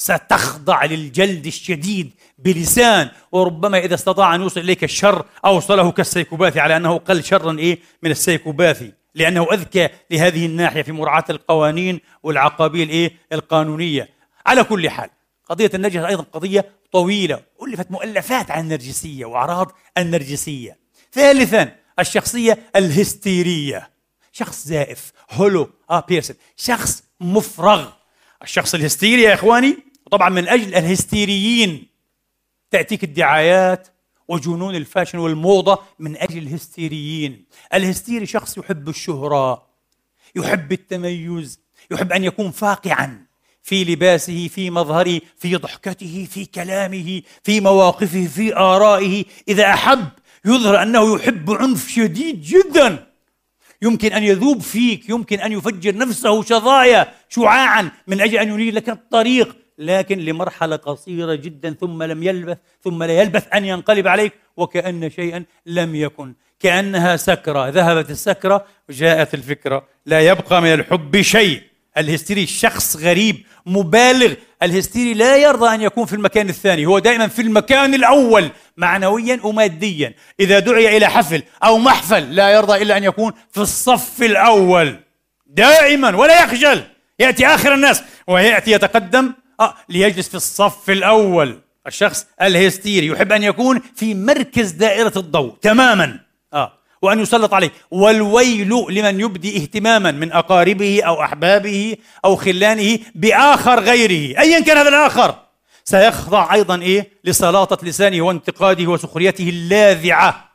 ستخضع 0.00 0.84
للجلد 0.84 1.46
الشديد 1.46 2.10
بلسان 2.38 3.10
وربما 3.32 3.78
إذا 3.78 3.94
استطاع 3.94 4.34
أن 4.34 4.40
يوصل 4.40 4.60
إليك 4.60 4.84
الشر 4.84 5.24
أوصله 5.44 5.92
كالسيكوباثي 5.92 6.60
على 6.60 6.76
أنه 6.76 6.98
قل 6.98 7.24
شرا 7.24 7.58
إيه؟ 7.58 7.78
من 8.02 8.10
السيكوباثي 8.10 8.92
لأنه 9.14 9.46
أذكى 9.52 9.88
لهذه 10.10 10.46
الناحية 10.46 10.82
في 10.82 10.92
مراعاة 10.92 11.24
القوانين 11.30 12.00
والعقابيل 12.22 12.88
إيه؟ 12.88 13.12
القانونية. 13.32 14.08
على 14.46 14.64
كل 14.64 14.90
حال 14.90 15.10
قضية 15.48 15.70
النرجس 15.74 15.96
أيضا 15.96 16.22
قضية 16.32 16.68
طويلة 16.92 17.40
ألفت 17.62 17.90
مؤلفات 17.90 18.50
عن 18.50 18.64
النرجسية 18.64 19.24
وأعراض 19.24 19.72
النرجسية. 19.98 20.78
ثالثا 21.12 21.72
الشخصية 21.98 22.58
الهستيرية. 22.76 23.90
شخص 24.32 24.66
زائف 24.66 25.12
hollow 25.30 25.70
آه 25.90 26.04
person 26.08 26.36
شخص 26.56 27.02
مفرغ. 27.20 27.88
الشخص 28.42 28.74
الهستيري 28.74 29.22
يا 29.22 29.34
إخواني 29.34 29.89
طبعا 30.10 30.28
من 30.28 30.48
أجل 30.48 30.74
الهستيريين 30.74 31.86
تأتيك 32.70 33.04
الدعايات 33.04 33.88
وجنون 34.28 34.74
ال 34.74 34.79
fashion 34.79 35.18
والموضة 35.18 35.78
من 35.98 36.16
أجل 36.16 36.38
الهستيريين. 36.38 37.44
الهستيري 37.74 38.26
شخص 38.26 38.58
يحب 38.58 38.88
الشهرة 38.88 39.66
يحب 40.36 40.72
التميز 40.72 41.60
يحب 41.90 42.12
أن 42.12 42.24
يكون 42.24 42.50
فاقعا 42.50 43.24
في 43.62 43.84
لباسه 43.84 44.48
في 44.48 44.70
مظهره 44.70 45.20
في 45.36 45.56
ضحكته 45.56 46.28
في 46.30 46.44
كلامه 46.44 47.22
في 47.42 47.60
مواقفه 47.60 48.26
في 48.26 48.56
آرائه. 48.56 49.24
إذا 49.48 49.70
أحب 49.74 50.08
يظهر 50.44 50.82
أنه 50.82 51.14
يحب 51.14 51.50
عنف 51.50 51.88
شديد 51.88 52.42
جدا. 52.42 53.06
يمكن 53.82 54.12
أن 54.12 54.22
يذوب 54.22 54.60
فيك 54.60 55.08
يمكن 55.08 55.40
أن 55.40 55.52
يفجر 55.52 55.96
نفسه 55.96 56.42
شظايا 56.42 57.14
شعاعا 57.28 57.90
من 58.06 58.20
أجل 58.20 58.38
أن 58.38 58.48
يريد 58.48 58.74
لك 58.74 58.88
الطريق. 58.88 59.56
لكن 59.80 60.18
لمرحلة 60.18 60.76
قصيرة 60.76 61.34
جدا 61.34 61.76
ثم 61.80 62.02
لم 62.02 62.22
يلبث 62.22 62.58
ثم 62.84 63.02
لا 63.02 63.12
يلبث 63.12 63.46
أن 63.54 63.64
ينقلب 63.64 64.08
عليك 64.08 64.32
وكأن 64.56 65.10
شيئا 65.10 65.44
لم 65.66 65.94
يكن. 65.94 66.34
كأنها 66.60 67.16
سكرة 67.16 67.68
ذهبت 67.68 68.10
السكرة 68.10 68.66
وجاءت 68.88 69.34
الفكرة. 69.34 69.86
لا 70.06 70.20
يبقى 70.20 70.62
من 70.62 70.72
الحب 70.72 71.20
شيء. 71.20 71.62
الهستيري 71.98 72.46
شخص 72.46 72.96
غريب 72.96 73.36
مبالغ. 73.66 74.34
الهستيري 74.62 75.14
لا 75.14 75.36
يرضى 75.36 75.74
أن 75.74 75.80
يكون 75.80 76.06
في 76.06 76.12
المكان 76.12 76.48
الثاني. 76.48 76.86
هو 76.86 76.98
دائما 76.98 77.28
في 77.28 77.42
المكان 77.42 77.94
الأول 77.94 78.50
معنويا 78.76 79.40
وماديا. 79.42 80.14
إذا 80.40 80.58
دعي 80.58 80.96
إلى 80.96 81.06
حفل 81.06 81.42
أو 81.64 81.78
محفل 81.78 82.34
لا 82.34 82.50
يرضى 82.50 82.82
إلا 82.82 82.96
أن 82.96 83.04
يكون 83.04 83.32
في 83.52 83.60
الصف 83.60 84.22
الأول. 84.22 84.96
دائما 85.46 86.16
ولا 86.16 86.44
يخجل. 86.44 86.82
يأتي 87.18 87.46
آخر 87.46 87.74
الناس 87.74 88.02
ويأتي 88.26 88.70
يتقدم 88.70 89.32
آه 89.60 89.74
ليجلس 89.88 90.28
في 90.28 90.34
الصف 90.34 90.90
الأول. 90.90 91.60
الشخص 91.86 92.26
الهستيري 92.42 93.06
يحب 93.06 93.32
أن 93.32 93.42
يكون 93.42 93.80
في 93.96 94.14
مركز 94.14 94.70
دائرة 94.70 95.12
الضوء 95.16 95.56
تماما. 95.62 96.20
آه 96.52 96.72
وأن 97.02 97.20
يسلط 97.20 97.54
عليه. 97.54 97.70
والويل 97.90 98.68
لمن 98.68 99.20
يبدي 99.20 99.62
اهتماما 99.62 100.10
من 100.10 100.32
أقاربه 100.32 101.02
أو 101.02 101.22
أحبابه 101.22 101.96
أو 102.24 102.36
خلانه 102.36 102.98
بآخر 103.14 103.80
غيره. 103.80 104.40
أيا 104.40 104.60
كان 104.60 104.76
هذا 104.76 104.88
الآخر. 104.88 105.34
سيخضع 105.84 106.54
أيضا 106.54 106.82
إيه؟ 106.82 107.10
لسلاطة 107.24 107.86
لسانه 107.86 108.22
وانتقاده 108.22 108.86
وسخريته 108.86 109.48
اللاذعة. 109.48 110.50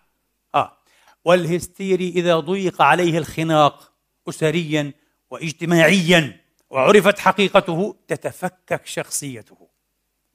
آه. 0.56 0.78
والهستيري 1.26 2.10
إذا 2.16 2.40
ضيق 2.40 2.82
عليه 2.82 3.18
الخناق 3.18 3.92
أسريا 4.30 4.92
واجتماعيا. 5.30 6.45
وعرفت 6.70 7.20
حقيقته 7.20 7.96
تتفكك 8.08 8.82
شخصيته. 8.86 9.58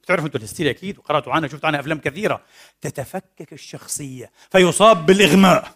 تعرفوا 0.07 0.25
أنتوا 0.25 0.39
الهستيري 0.39 0.69
أكيد 0.69 0.97
وقرأتوا 0.97 1.33
عنها 1.33 1.49
شفت 1.49 1.65
عنها 1.65 1.79
أفلام 1.79 1.99
كثيرة. 1.99 2.41
تتفكك 2.81 3.53
الشخصية 3.53 4.31
فيصاب 4.51 5.05
بالإغماء 5.05 5.71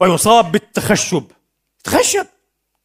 ويصاب 0.00 0.52
بالتخشب. 0.52 1.24
تخشب؟ 1.84 2.26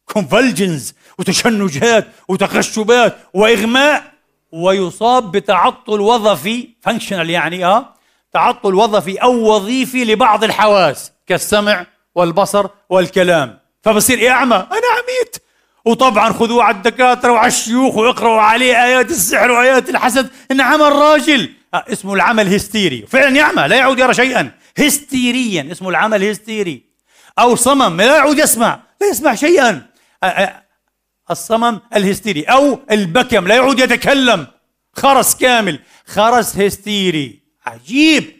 convulsions 0.06 0.94
وتشنجات 1.18 2.08
وتخشبات 2.28 3.18
وإغماء 3.34 4.12
ويصاب 4.52 5.32
بتعطل 5.32 6.00
وظفي 6.00 6.68
functional 6.82 7.30
يعني 7.30 7.64
آه 7.64 7.94
تعطل 8.32 8.74
وظفي 8.74 9.22
أو 9.22 9.54
وظيفي 9.54 10.04
لبعض 10.04 10.44
الحواس 10.44 11.12
كالسمع 11.26 11.86
والبصر 12.14 12.66
والكلام. 12.88 13.58
فبصير 13.82 14.30
أعمى؟ 14.30 14.56
أنا 14.56 14.86
عميت. 14.92 15.36
وطبعا 15.86 16.32
خذوه 16.32 16.64
على 16.64 16.76
الدكاترة 16.76 17.32
وعلى 17.32 17.48
الشيوخ 17.48 17.96
واقرأوا 17.96 18.40
عليه 18.40 18.84
آيات 18.84 19.10
السحر 19.10 19.50
وآيات 19.50 19.90
الحسد. 19.90 20.30
انعمى 20.50 20.86
الراجل 20.88 21.50
آه 21.74 21.84
اسمه 21.92 22.14
العمى 22.14 22.54
الهستيري. 22.54 23.06
فعلا 23.06 23.36
يعمى 23.36 23.68
لا 23.68 23.76
يعود 23.76 23.98
يرى 23.98 24.14
شيئا. 24.14 24.50
هستيريا 24.78 25.68
اسمه 25.72 25.88
العمى 25.88 26.24
الهستيري. 26.24 26.82
أو 27.38 27.54
صمم 27.54 28.00
لا 28.00 28.16
يعود 28.16 28.38
يسمع 28.38 28.80
لا 29.00 29.08
يسمع 29.08 29.34
شيئا. 29.34 29.86
آه 30.22 30.26
آه 30.26 30.62
الصمم 31.30 31.80
الهستيري. 31.96 32.42
أو 32.42 32.80
البكم 32.90 33.48
لا 33.48 33.54
يعود 33.54 33.80
يتكلم. 33.80 34.46
خرس 34.92 35.34
كامل. 35.34 35.80
خرس 36.06 36.56
هستيري. 36.56 37.42
عجيب. 37.66 38.36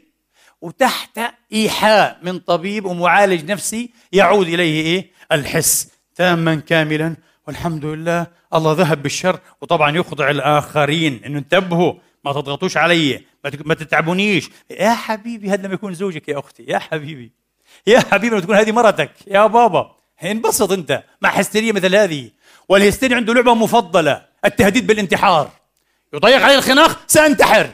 وتحت 0.60 1.20
إيحاء 1.52 2.18
من 2.22 2.38
طبيب 2.38 2.84
ومعالج 2.84 3.50
نفسي 3.50 3.90
يعود 4.12 4.48
إليه 4.48 4.84
إيه؟ 4.84 5.10
الحس. 5.32 5.88
تاما 6.16 6.54
كاملا. 6.54 7.16
والحمد 7.46 7.84
لله 7.84 8.26
الله 8.54 8.72
ذهب 8.72 9.02
بالشر. 9.02 9.38
وطبعا 9.60 9.96
يخضع 9.96 10.30
الآخرين. 10.30 11.20
إنه 11.26 11.38
انتبهوا 11.38 11.94
ما 12.24 12.32
تضغطوش 12.32 12.76
علي 12.76 13.22
ما 13.64 13.74
تتعبونيش. 13.74 14.50
يا 14.70 14.94
حبيبي 14.94 15.50
هذا 15.50 15.66
لما 15.66 15.74
يكون 15.74 15.94
زوجك 15.94 16.28
يا 16.28 16.38
أختي. 16.38 16.64
يا 16.68 16.78
حبيبي. 16.78 17.32
يا 17.86 18.00
حبيبي 18.00 18.34
لما 18.34 18.40
تكون 18.40 18.56
هذه 18.56 18.72
مرتك. 18.72 19.10
يا 19.26 19.46
بابا. 19.46 19.96
انبسط 20.24 20.72
أنت 20.72 21.02
مع 21.22 21.30
هستيريا 21.30 21.72
مثل 21.72 21.96
هذه. 21.96 22.30
والهستيريا 22.68 23.16
عنده 23.16 23.34
لعبة 23.34 23.54
مفضلة 23.54 24.22
التهديد 24.44 24.86
بالانتحار. 24.86 25.50
يضيق 26.12 26.42
عليه 26.42 26.58
الخناق 26.58 27.00
سأنتحر. 27.06 27.70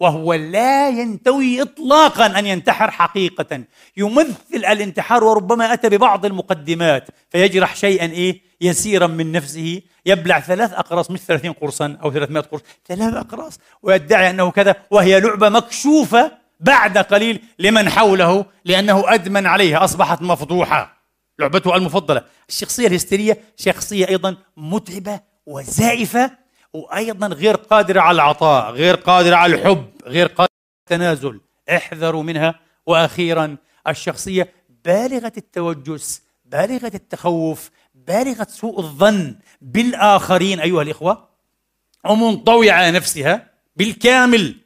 وهو 0.00 0.34
لا 0.34 0.88
ينتوي 0.88 1.62
اطلاقا 1.62 2.38
أن 2.38 2.46
ينتحر 2.46 2.90
حقيقه. 2.90 3.60
يمثل 3.96 4.34
الانتحار 4.54 5.24
وربما 5.24 5.72
أتى 5.72 5.88
ببعض 5.88 6.26
المقدمات 6.26 7.08
فيجرح 7.30 7.76
شيئا 7.76 8.06
إيه؟ 8.06 8.40
يسيرا 8.60 9.06
من 9.06 9.32
نفسه 9.32 9.82
يبلع 10.06 10.40
ثلاث 10.40 10.72
أقراص 10.72 11.10
مش 11.10 11.20
30 11.20 11.52
قرصا 11.52 11.98
أو 12.02 12.12
300 12.12 12.42
قرص. 12.42 12.60
ثلاث 12.88 13.14
أقراص! 13.14 13.58
ويدعي 13.82 14.30
أنه 14.30 14.50
كذا 14.50 14.76
وهي 14.90 15.20
لعبة 15.20 15.48
مكشوفة 15.48 16.32
بعد 16.60 16.98
قليل 16.98 17.42
لمن 17.58 17.88
حوله 17.90 18.46
لأنه 18.64 19.14
أدمن 19.14 19.46
عليها 19.46 19.84
أصبحت 19.84 20.22
مفضوحة. 20.22 20.96
لعبته 21.38 21.76
المفضلة. 21.76 22.22
الشخصية 22.48 22.86
الهستيرية 22.86 23.38
شخصية 23.56 24.08
أيضا 24.08 24.36
متعبة 24.56 25.20
وزائفة. 25.46 26.45
وأيضا 26.76 27.26
غير 27.26 27.56
قادره 27.56 28.00
على 28.00 28.14
العطاء 28.14 28.70
غير 28.70 28.94
قادره 28.94 29.36
على 29.36 29.54
الحب 29.54 29.90
غير 30.04 30.26
قادره 30.26 30.50
على 30.90 30.92
التنازل. 30.92 31.40
احذروا 31.70 32.22
منها. 32.22 32.60
وأخيرا 32.86 33.56
الشخصية 33.88 34.52
بالغة 34.84 35.32
التوجس 35.36 36.22
بالغة 36.44 36.90
التخوف 36.94 37.70
بالغة 37.94 38.46
سوء 38.50 38.78
الظن 38.78 39.36
بالآخرين 39.60 40.60
أيها 40.60 40.82
الإخوة. 40.82 41.28
ومنطويه 42.04 42.72
على 42.72 42.90
نفسها 42.90 43.50
بالكامل. 43.76 44.56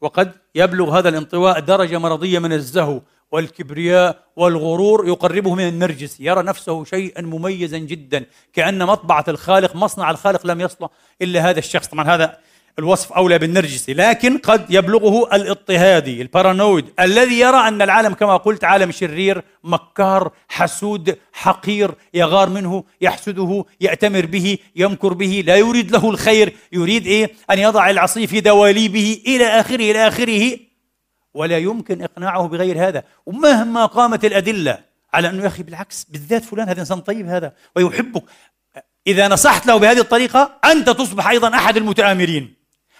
وقد 0.00 0.32
يبلغ 0.54 0.98
هذا 0.98 1.08
الانطواء 1.08 1.60
درجة 1.60 1.98
مرضية 1.98 2.38
من 2.38 2.52
الزهو. 2.52 3.00
والكبرياء 3.34 4.24
والغرور 4.36 5.08
يقربه 5.08 5.54
من 5.54 5.68
النرجس 5.68 6.20
يرى 6.20 6.42
نفسه 6.42 6.84
شيئا 6.84 7.22
مميزا 7.22 7.78
جدا 7.78 8.24
كأن 8.52 8.86
مطبعة 8.86 9.24
الخالق 9.28 9.76
مصنع 9.76 10.10
الخالق 10.10 10.46
لم 10.46 10.60
يصلح 10.60 10.88
إلا 11.22 11.50
هذا 11.50 11.58
الشخص. 11.58 11.86
طبعا 11.86 12.04
هذا 12.04 12.38
الوصف 12.78 13.12
أولى 13.12 13.38
بالنرجسي 13.38 13.94
لكن 13.94 14.38
قد 14.38 14.66
يبلغه 14.70 15.36
الاضطهادي 15.36 16.22
البارانويد 16.22 16.84
الذي 17.00 17.40
يرى 17.40 17.56
أن 17.56 17.82
العالم 17.82 18.14
كما 18.14 18.36
قلت 18.36 18.64
عالم 18.64 18.90
شرير 18.90 19.42
مكار 19.64 20.32
حسود 20.48 21.18
حقير 21.32 21.90
يغار 22.14 22.48
منه 22.48 22.84
يحسده 23.00 23.64
يأتمر 23.80 24.26
به 24.26 24.58
يمكر 24.76 25.12
به 25.12 25.44
لا 25.46 25.56
يريد 25.56 25.90
له 25.90 26.10
الخير 26.10 26.52
يريد 26.72 27.06
إيه؟ 27.06 27.30
أن 27.50 27.58
يضع 27.58 27.90
العصي 27.90 28.26
في 28.26 28.40
دواليبه 28.40 29.22
إلى 29.26 29.46
آخره 29.46 29.90
إلى 29.90 30.08
آخره. 30.08 30.58
ولا 31.34 31.58
يمكن 31.58 32.02
إقناعه 32.02 32.48
بغير 32.48 32.88
هذا. 32.88 33.04
ومهما 33.26 33.86
قامت 33.86 34.24
الأدلة 34.24 34.78
على 35.12 35.30
أنه 35.30 35.42
يا 35.42 35.48
أخي 35.48 35.62
بالعكس 35.62 36.04
بالذات 36.04 36.44
فلان 36.44 36.68
هذا 36.68 36.80
إنسان 36.80 37.00
طيب 37.00 37.28
هذا 37.28 37.52
ويحبك. 37.76 38.24
إذا 39.06 39.28
نصحت 39.28 39.66
له 39.66 39.76
بهذه 39.76 40.00
الطريقة 40.00 40.58
أنت 40.64 40.90
تصبح 40.90 41.28
أيضا 41.28 41.54
أحد 41.54 41.76
المتآمرين 41.76 42.54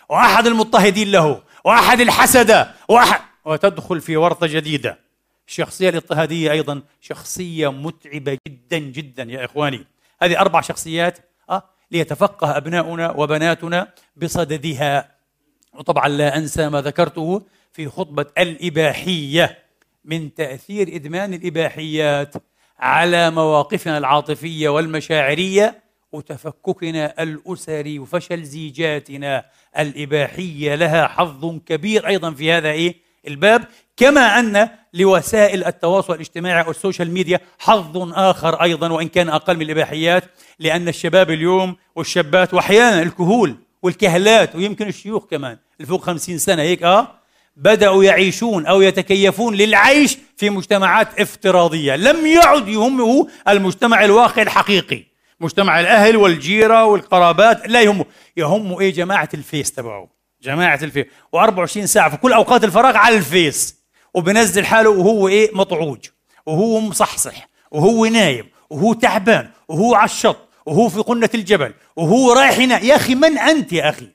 وأحد 0.08 0.46
المضطهدين 0.46 1.12
له 1.12 1.42
وأحد 1.64 2.00
الحسدة 2.00 2.70
وأحد 2.88 3.20
وتدخل 3.44 4.00
في 4.00 4.16
ورطة 4.16 4.46
جديدة. 4.46 4.98
الشخصية 5.48 5.88
الاضطهادية 5.88 6.50
أيضا 6.52 6.82
شخصية 7.00 7.72
متعبة 7.72 8.38
جدا 8.48 8.78
جدا 8.78 9.22
يا 9.22 9.44
إخواني. 9.44 9.86
هذه 10.22 10.40
أربع 10.40 10.60
شخصيات 10.60 11.18
أه 11.50 11.62
ليتفقه 11.90 12.56
أبناؤنا 12.56 13.10
وبناتنا 13.10 13.88
بصددها. 14.16 15.10
وطبعا 15.74 16.08
لا 16.08 16.36
أنسى 16.36 16.68
ما 16.68 16.80
ذكرته 16.80 17.42
في 17.74 17.88
خطبة 17.88 18.26
الإباحية 18.38 19.58
من 20.04 20.34
تأثير 20.34 20.96
إدمان 20.96 21.34
الإباحيات 21.34 22.34
على 22.78 23.30
مواقفنا 23.30 23.98
العاطفية 23.98 24.68
والمشاعرية 24.68 25.82
وتفككنا 26.12 27.22
الأسري 27.22 27.98
وفشل 27.98 28.42
زيجاتنا. 28.42 29.44
الإباحية 29.78 30.74
لها 30.74 31.06
حظ 31.06 31.58
كبير 31.66 32.06
أيضا 32.06 32.30
في 32.30 32.52
هذا 32.52 32.70
إيه؟ 32.70 32.94
الباب. 33.28 33.64
كما 33.96 34.38
أن 34.38 34.68
لوسائل 34.94 35.64
التواصل 35.64 36.14
الاجتماعي 36.14 36.68
والسوشيال 36.68 37.10
ميديا 37.10 37.40
حظ 37.58 38.12
آخر 38.12 38.62
أيضا 38.62 38.92
وإن 38.92 39.08
كان 39.08 39.28
أقل 39.28 39.56
من 39.56 39.62
الإباحيات 39.62 40.24
لأن 40.58 40.88
الشباب 40.88 41.30
اليوم 41.30 41.76
والشابات 41.96 42.54
وأحيانا 42.54 43.02
الكهول 43.02 43.56
والكهلات 43.82 44.56
ويمكن 44.56 44.88
الشيوخ 44.88 45.24
كمان 45.26 45.58
الفوق 45.80 46.02
خمسين 46.02 46.38
سنة 46.38 46.62
هيك 46.62 46.82
آه؟ 46.82 47.23
بدأوا 47.56 48.04
يعيشون 48.04 48.66
أو 48.66 48.82
يتكيفون 48.82 49.54
للعيش 49.54 50.18
في 50.36 50.50
مجتمعات 50.50 51.20
افتراضية. 51.20 51.96
لم 51.96 52.26
يعد 52.26 52.68
يهمه 52.68 53.28
المجتمع 53.48 54.04
الواقع 54.04 54.42
الحقيقي. 54.42 55.02
مجتمع 55.40 55.80
الأهل 55.80 56.16
والجيرة 56.16 56.84
والقرابات 56.84 57.68
لا 57.68 57.82
يهمه. 57.82 58.04
يهمه 58.36 58.80
إيه؟ 58.80 58.92
جماعة 58.92 59.28
الفيس 59.34 59.72
تبعه. 59.72 60.08
جماعة 60.42 60.78
الفيس. 60.82 61.04
و24 61.36 61.84
ساعة 61.84 62.10
في 62.10 62.16
كل 62.16 62.32
أوقات 62.32 62.64
الفراغ 62.64 62.96
على 62.96 63.16
الفيس. 63.16 63.76
وبنزل 64.14 64.66
حاله 64.66 64.90
وهو 64.90 65.28
إيه؟ 65.28 65.50
مطعوج. 65.54 65.98
وهو 66.46 66.80
مصحصح. 66.80 67.48
وهو 67.70 68.06
نايم. 68.06 68.46
وهو 68.70 68.92
تعبان. 68.92 69.48
وهو 69.68 69.94
على 69.94 70.04
الشط. 70.04 70.36
وهو 70.66 70.88
في 70.88 70.98
قنة 70.98 71.30
الجبل. 71.34 71.74
وهو 71.96 72.32
رايح 72.32 72.58
هنا. 72.58 72.78
يا 72.78 72.96
أخي 72.96 73.14
من 73.14 73.38
أنت 73.38 73.72
يا 73.72 73.88
أخي؟ 73.88 74.08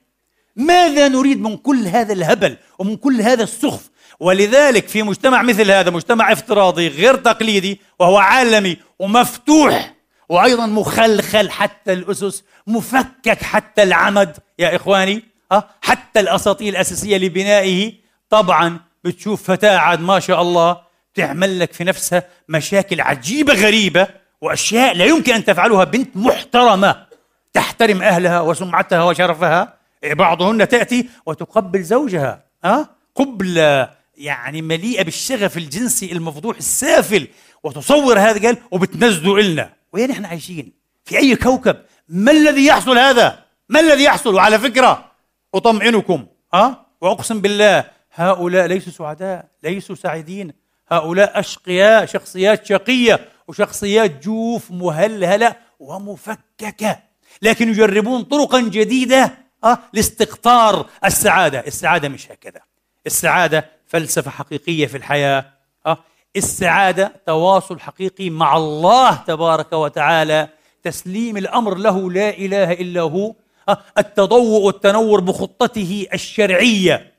ماذا 0.56 1.08
نريد 1.08 1.40
من 1.40 1.56
كل 1.56 1.86
هذا 1.86 2.12
الهبل 2.12 2.56
ومن 2.78 2.96
كل 2.96 3.20
هذا 3.20 3.42
السخف؟ 3.42 3.90
ولذلك 4.20 4.88
في 4.88 5.02
مجتمع 5.02 5.42
مثل 5.42 5.70
هذا 5.70 5.90
مجتمع 5.90 6.32
افتراضي 6.32 6.88
غير 6.88 7.14
تقليدي 7.14 7.80
وهو 7.98 8.18
عالمي 8.18 8.76
ومفتوح 8.98 9.94
وأيضا 10.28 10.66
مخلخل 10.66 11.50
حتى 11.50 11.92
الأسس 11.92 12.44
مفكك 12.66 13.42
حتى 13.42 13.82
العمد 13.82 14.36
يا 14.58 14.76
إخواني. 14.76 15.22
أه؟ 15.52 15.68
حتى 15.82 16.20
الاساطيل 16.20 16.68
الأساسية 16.68 17.16
لبنائه. 17.16 17.92
طبعا 18.30 18.80
بتشوف 19.04 19.42
فتاة 19.42 19.76
عاد 19.76 20.00
ما 20.00 20.20
شاء 20.20 20.42
الله 20.42 20.80
تعمل 21.14 21.60
لك 21.60 21.72
في 21.72 21.84
نفسها 21.84 22.22
مشاكل 22.48 23.00
عجيبة 23.00 23.54
غريبة 23.54 24.06
وأشياء 24.40 24.96
لا 24.96 25.04
يمكن 25.04 25.34
أن 25.34 25.44
تفعلها 25.44 25.84
بنت 25.84 26.16
محترمة 26.16 27.06
تحترم 27.52 28.02
أهلها 28.02 28.40
وسمعتها 28.40 29.04
وشرفها. 29.04 29.79
بعضهن 30.04 30.68
تأتي 30.68 31.08
وتقبل 31.26 31.82
زوجها 31.82 32.44
أه؟ 32.64 32.88
قبلة 33.14 33.90
يعني 34.16 34.62
مليئة 34.62 35.02
بالشغف 35.02 35.56
الجنسي 35.56 36.12
المفضوح 36.12 36.56
السافل 36.56 37.28
وتصور 37.62 38.18
هذا 38.18 38.46
قال 38.46 38.56
وبتنزلوا 38.70 39.38
إلنا. 39.38 39.72
وين 39.92 40.10
إحنا 40.10 40.28
عايشين؟ 40.28 40.72
في 41.04 41.18
أي 41.18 41.36
كوكب؟ 41.36 41.76
ما 42.08 42.32
الذي 42.32 42.66
يحصل 42.66 42.98
هذا؟ 42.98 43.38
ما 43.68 43.80
الذي 43.80 44.04
يحصل؟ 44.04 44.34
وعلى 44.34 44.58
فكرة 44.58 45.10
أطمئنكم 45.54 46.26
أه؟ 46.54 46.86
وأقسم 47.00 47.40
بالله 47.40 47.84
هؤلاء 48.14 48.66
ليسوا 48.66 48.92
سعداء 48.92 49.48
ليسوا 49.62 49.96
سعيدين. 49.96 50.52
هؤلاء 50.88 51.40
أشقياء 51.40 52.06
شخصيات 52.06 52.66
شقية 52.66 53.28
وشخصيات 53.48 54.24
جوف 54.24 54.70
مهلهلة 54.70 55.56
ومفككة 55.80 56.98
لكن 57.42 57.68
يجربون 57.68 58.22
طرقا 58.22 58.60
جديدة. 58.60 59.49
أه 59.64 59.78
لاستقطار 59.92 60.86
السعادة. 61.04 61.60
السعادة 61.66 62.08
مش 62.08 62.30
هكذا. 62.30 62.60
السعادة 63.06 63.70
فلسفة 63.86 64.30
حقيقية 64.30 64.86
في 64.86 64.96
الحياة. 64.96 65.44
أه 65.86 65.98
السعادة 66.36 67.12
تواصل 67.26 67.80
حقيقي 67.80 68.30
مع 68.30 68.56
الله 68.56 69.14
تبارك 69.14 69.72
وتعالى. 69.72 70.48
تسليم 70.82 71.36
الأمر 71.36 71.74
له 71.74 72.10
لا 72.10 72.28
إله 72.28 72.72
إلا 72.72 73.00
هو. 73.00 73.34
أه 73.68 73.78
التضوء 73.98 74.62
والتنور 74.62 75.20
بخطته 75.20 76.06
الشرعية 76.14 77.12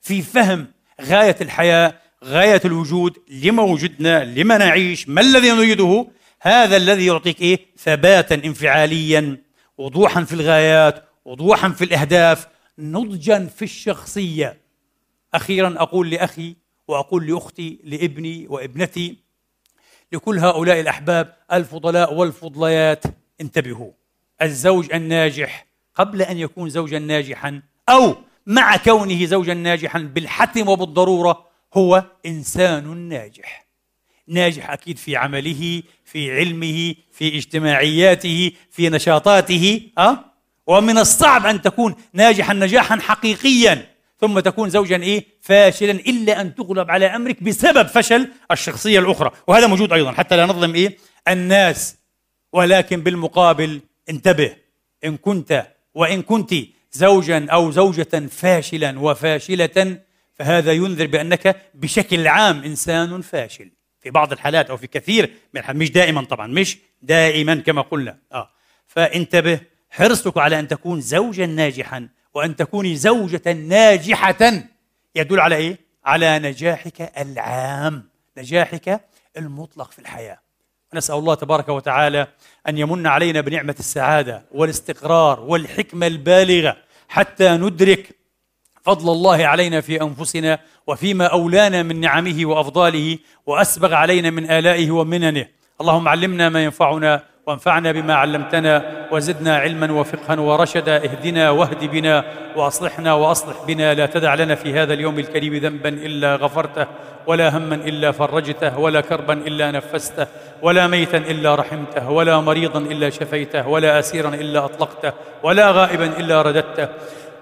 في 0.00 0.22
فهم 0.22 0.66
غاية 1.02 1.36
الحياة 1.40 1.94
غاية 2.24 2.60
الوجود. 2.64 3.18
لما 3.28 3.62
وجدنا؟ 3.62 4.24
لما 4.24 4.58
نعيش؟ 4.58 5.08
ما 5.08 5.20
الذي 5.20 5.50
نريده؟ 5.50 6.06
هذا 6.40 6.76
الذي 6.76 7.06
يعطيك 7.06 7.40
إيه؟ 7.40 7.58
ثباتا 7.78 8.34
انفعاليا 8.34 9.36
وضوحا 9.78 10.24
في 10.24 10.32
الغايات 10.32 11.04
وضوحا 11.24 11.68
في 11.68 11.84
الأهداف 11.84 12.48
نضجا 12.78 13.46
في 13.46 13.62
الشخصية. 13.62 14.60
أخيرا 15.34 15.74
أقول 15.78 16.10
لأخي 16.10 16.56
وأقول 16.88 17.26
لأختي 17.26 17.78
لابني 17.84 18.46
وابنتي 18.48 19.16
لكل 20.12 20.38
هؤلاء 20.38 20.80
الأحباب 20.80 21.36
الفضلاء 21.52 22.14
والفضليات 22.14 23.04
انتبهوا. 23.40 23.90
الزوج 24.42 24.92
الناجح 24.92 25.66
قبل 25.94 26.22
أن 26.22 26.38
يكون 26.38 26.70
زوجا 26.70 26.98
ناجحا 26.98 27.62
أو 27.88 28.16
مع 28.46 28.76
كونه 28.76 29.24
زوجا 29.24 29.54
ناجحا 29.54 29.98
بالحتم 29.98 30.68
وبالضرورة 30.68 31.46
هو 31.74 32.04
إنسان 32.26 32.96
ناجح. 32.96 33.66
ناجح 34.26 34.70
أكيد 34.70 34.96
في 34.96 35.16
عمله 35.16 35.82
في 36.04 36.32
علمه 36.32 36.94
في 37.12 37.36
اجتماعياته 37.36 38.52
في 38.70 38.88
نشاطاته 38.88 39.90
أه؟ 39.98 40.29
ومن 40.70 40.98
الصعب 40.98 41.46
أن 41.46 41.62
تكون 41.62 41.94
ناجحا 42.12 42.54
نجاحا 42.54 43.00
حقيقيا 43.00 43.86
ثم 44.20 44.40
تكون 44.40 44.70
زوجا 44.70 44.96
إيه؟ 44.96 45.24
فاشلا 45.42 45.90
إلا 45.92 46.40
أن 46.40 46.54
تغلب 46.54 46.90
على 46.90 47.06
أمرك 47.06 47.42
بسبب 47.42 47.86
فشل 47.86 48.28
الشخصية 48.50 48.98
الأخرى. 48.98 49.30
وهذا 49.46 49.66
موجود 49.66 49.92
أيضا 49.92 50.12
حتى 50.12 50.36
لا 50.36 50.46
نظلم 50.46 50.74
إيه؟ 50.74 50.96
الناس. 51.28 51.96
ولكن 52.52 53.00
بالمقابل 53.00 53.80
انتبه 54.10 54.56
إن 55.04 55.16
كنت 55.16 55.66
وإن 55.94 56.22
كنت 56.22 56.54
زوجا 56.92 57.46
أو 57.50 57.70
زوجة 57.70 58.26
فاشلا 58.30 59.00
وفاشلة 59.00 59.98
فهذا 60.34 60.72
ينذر 60.72 61.06
بأنك 61.06 61.56
بشكل 61.74 62.26
عام 62.26 62.64
إنسان 62.64 63.20
فاشل. 63.20 63.70
في 64.00 64.10
بعض 64.10 64.32
الحالات 64.32 64.70
أو 64.70 64.76
في 64.76 64.86
كثير 64.86 65.30
من 65.54 65.60
الحالات 65.60 65.82
مش 65.82 65.90
دائما 65.90 66.24
طبعا 66.24 66.46
مش 66.46 66.78
دائما 67.02 67.54
كما 67.54 67.82
قلنا. 67.82 68.18
آه. 68.32 68.50
فانتبه 68.86 69.60
حرصك 69.90 70.38
على 70.38 70.58
أن 70.60 70.68
تكون 70.68 71.00
زوجا 71.00 71.46
ناجحا 71.46 72.08
وأن 72.34 72.56
تكوني 72.56 72.96
زوجة 72.96 73.52
ناجحة 73.52 74.52
يدل 75.14 75.40
على 75.40 75.56
إيه؟ 75.56 75.78
على 76.04 76.38
نجاحك 76.38 77.12
العام، 77.18 78.08
نجاحك 78.38 79.00
المطلق 79.36 79.90
في 79.90 79.98
الحياة. 79.98 80.38
نسأل 80.94 81.14
الله 81.14 81.34
تبارك 81.34 81.68
وتعالى 81.68 82.26
أن 82.68 82.78
يمن 82.78 83.06
علينا 83.06 83.40
بنعمة 83.40 83.74
السعادة 83.78 84.42
والاستقرار 84.52 85.40
والحكمة 85.40 86.06
البالغة 86.06 86.76
حتى 87.08 87.50
ندرك 87.50 88.16
فضل 88.82 89.12
الله 89.12 89.46
علينا 89.46 89.80
في 89.80 90.02
أنفسنا 90.02 90.58
وفيما 90.86 91.26
أولانا 91.26 91.82
من 91.82 92.00
نعمه 92.00 92.46
وأفضاله 92.46 93.18
وأسبغ 93.46 93.94
علينا 93.94 94.30
من 94.30 94.50
آلائه 94.50 94.90
ومننه. 94.90 95.46
اللهم 95.80 96.08
علمنا 96.08 96.48
ما 96.48 96.64
ينفعنا 96.64 97.24
وانفعنا 97.50 97.92
بما 97.92 98.14
علمتنا 98.14 98.82
وزدنا 99.10 99.56
علما 99.56 99.92
وفقها 99.92 100.40
ورشدا. 100.40 100.96
اهدنا 100.96 101.50
واهد 101.50 101.84
بنا 101.84 102.24
وأصلحنا 102.56 103.14
وأصلح 103.14 103.56
بنا. 103.66 103.94
لا 103.94 104.06
تدع 104.06 104.34
لنا 104.34 104.54
في 104.54 104.74
هذا 104.74 104.92
اليوم 104.92 105.18
الكريم 105.18 105.56
ذنبا 105.56 105.88
إلا 105.88 106.36
غفرته 106.36 106.86
ولا 107.26 107.56
هما 107.56 107.74
إلا 107.74 108.12
فرجته 108.12 108.78
ولا 108.78 109.00
كربا 109.00 109.32
إلا 109.32 109.70
نفسته 109.70 110.26
ولا 110.62 110.86
ميتا 110.86 111.18
إلا 111.18 111.54
رحمته 111.54 112.10
ولا 112.10 112.40
مريضا 112.40 112.78
إلا 112.78 113.10
شفيته 113.10 113.68
ولا 113.68 113.98
أسيرا 113.98 114.28
إلا 114.28 114.64
أطلقته 114.64 115.12
ولا 115.42 115.70
غائبا 115.70 116.06
إلا 116.06 116.42
رددته. 116.42 116.88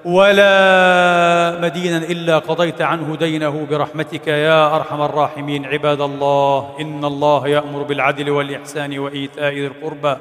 ولا 0.05 1.61
مدينا 1.61 1.97
إلا 1.97 2.39
قضيت 2.39 2.81
عنه 2.81 3.17
دينه 3.17 3.67
برحمتك 3.67 4.27
يا 4.27 4.77
أرحم 4.77 5.01
الراحمين. 5.03 5.65
عباد 5.65 6.01
الله 6.01 6.81
إن 6.81 7.05
الله 7.05 7.49
يأمر 7.49 7.83
بالعدل 7.83 8.31
والإحسان 8.31 8.99
وإيتاء 8.99 9.53
ذي 9.53 9.67
القربى 9.67 10.17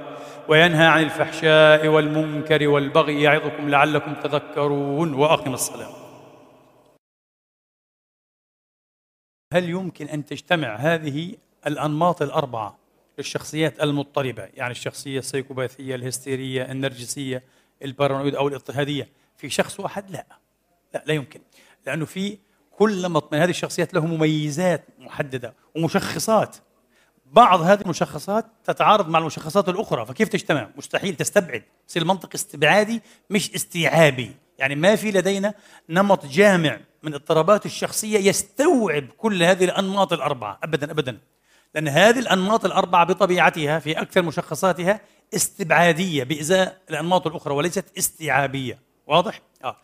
وينهى 0.47 0.85
عن 0.85 1.03
الفحشاء 1.03 1.87
والمنكر 1.87 2.67
والبغي 2.67 3.21
يعظكم 3.21 3.69
لعلكم 3.69 4.13
تذكرون. 4.13 5.13
وأقم 5.13 5.53
الصلاة. 5.53 5.89
هل 9.53 9.69
يمكن 9.69 10.05
أن 10.05 10.25
تجتمع 10.25 10.75
هذه 10.75 11.35
الأنماط 11.67 12.21
الأربعة 12.21 12.77
للشخصيات 13.17 13.83
المضطربة؟ 13.83 14.49
يعني 14.53 14.71
الشخصية 14.71 15.19
السيكوباثية 15.19 15.95
الهستيرية 15.95 16.71
النرجسية 16.71 17.43
البارانويد 17.83 18.35
أو 18.35 18.47
الاضطهادية. 18.47 19.07
في 19.37 19.49
شخص 19.49 19.79
واحد؟ 19.79 20.11
لا. 20.11 20.25
لا 20.93 21.03
لا 21.05 21.13
يمكن. 21.13 21.39
لأنه 21.85 22.05
في 22.05 22.37
كل 22.71 23.01
نمط 23.01 23.33
من 23.33 23.39
هذه 23.39 23.49
الشخصيات 23.49 23.93
له 23.93 24.05
مميزات 24.05 24.85
محددة 24.99 25.53
ومشخصات. 25.75 26.57
بعض 27.25 27.61
هذه 27.61 27.81
المشخصات 27.81 28.45
تتعارض 28.63 29.09
مع 29.09 29.19
المشخصات 29.19 29.69
الأخرى 29.69 30.05
فكيف 30.05 30.29
تجتمع 30.29 30.69
مستحيل 30.75 31.15
تستبعد. 31.15 31.63
يصير 31.89 32.01
المنطق 32.01 32.29
استبعادي 32.35 33.01
مش 33.29 33.55
استيعابي. 33.55 34.31
يعني 34.59 34.75
ما 34.75 34.95
في 34.95 35.11
لدينا 35.11 35.53
نمط 35.89 36.25
جامع 36.25 36.79
من 37.03 37.13
اضطرابات 37.13 37.65
الشخصية 37.65 38.19
يستوعب 38.19 39.07
كل 39.17 39.43
هذه 39.43 39.65
الأنماط 39.65 40.13
الأربعة. 40.13 40.59
ابدا 40.63 40.91
ابدا. 40.91 41.17
لأن 41.75 41.87
هذه 41.87 42.19
الأنماط 42.19 42.65
الأربعة 42.65 43.05
بطبيعتها 43.05 43.79
في 43.79 44.01
أكثر 44.01 44.21
مشخصاتها 44.21 45.01
استبعادية 45.35 46.23
بإزاء 46.23 46.81
الأنماط 46.89 47.27
الأخرى 47.27 47.53
وليست 47.53 47.97
استيعابية. 47.97 48.86
واضح 49.07 49.41
آه 49.63 49.77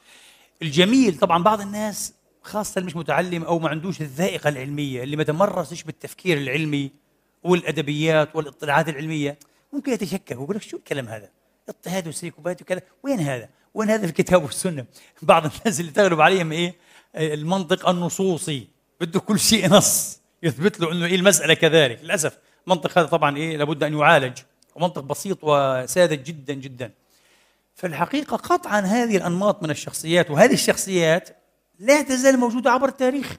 الجميل 0.61 1.19
طبعا 1.19 1.43
بعض 1.43 1.61
الناس 1.61 2.13
اللي 2.55 2.85
مش 2.85 2.95
متعلم 2.95 3.43
أو 3.43 3.59
ما 3.59 3.69
عندوش 3.69 4.01
الذائقة 4.01 4.49
العلمية 4.49 5.03
اللي 5.03 5.15
ما 5.15 5.23
تمرسش 5.23 5.83
بالتفكير 5.83 6.37
العلمي 6.37 6.91
والأدبيات 7.43 8.35
والاطلاعات 8.35 8.89
العلمية 8.89 9.37
ممكن 9.73 9.91
يتشكك 9.91 10.31
ويقول 10.31 10.55
لك 10.55 10.61
شو 10.61 10.77
الكلام 10.77 11.07
هذا؟ 11.07 11.29
اضطهاد 11.69 12.07
وسيكوبات 12.07 12.61
وكذا 12.61 12.81
وين 13.03 13.19
هذا؟ 13.19 13.49
وين 13.73 13.89
هذا 13.89 14.01
في 14.01 14.07
الكتاب 14.07 14.43
والسنة؟ 14.43 14.85
بعض 15.21 15.45
الناس 15.45 15.79
اللي 15.79 15.91
تغلب 15.91 16.21
عليهم 16.21 16.51
إيه؟ 16.51 16.75
المنطق 17.15 17.89
النصوصي 17.89 18.67
بده 19.01 19.19
كل 19.19 19.39
شيء 19.39 19.69
نص 19.69 20.19
يثبت 20.43 20.79
له 20.79 20.91
إنه 20.91 21.05
إيه 21.05 21.15
المسألة 21.15 21.53
كذلك 21.53 21.99
للأسف 22.03 22.37
المنطق 22.67 22.97
هذا 22.97 23.07
طبعا 23.07 23.37
إيه 23.37 23.57
لابد 23.57 23.83
أن 23.83 23.93
يعالج 23.93 24.37
ومنطق 24.75 25.01
بسيط 25.01 25.37
وساذج 25.41 26.23
جدا 26.23 26.53
جدا 26.53 26.91
فالحقيقة 27.75 28.37
قطعا 28.37 28.79
هذه 28.79 29.17
الأنماط 29.17 29.63
من 29.63 29.69
الشخصيات 29.69 30.31
وهذه 30.31 30.53
الشخصيات 30.53 31.29
لا 31.79 32.01
تزال 32.01 32.39
موجودة 32.39 32.71
عبر 32.71 32.87
التاريخ. 32.87 33.37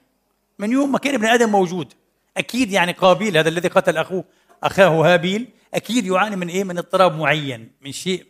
من 0.58 0.72
يوم 0.72 0.92
ما 0.92 0.98
كان 0.98 1.14
ابن 1.14 1.26
آدم 1.26 1.50
موجود 1.50 1.92
أكيد 2.36 2.70
يعني 2.70 2.92
قابيل 2.92 3.36
هذا 3.36 3.48
الذي 3.48 3.68
قتل 3.68 3.96
أخوه 3.96 4.24
أخاه 4.62 4.88
هابيل 4.88 5.48
أكيد 5.74 6.06
يعاني 6.06 6.36
من 6.36 6.48
إيه؟ 6.48 6.64
من 6.64 6.78
اضطراب 6.78 7.18
معين 7.18 7.72
من 7.80 7.92
شيء 7.92 8.26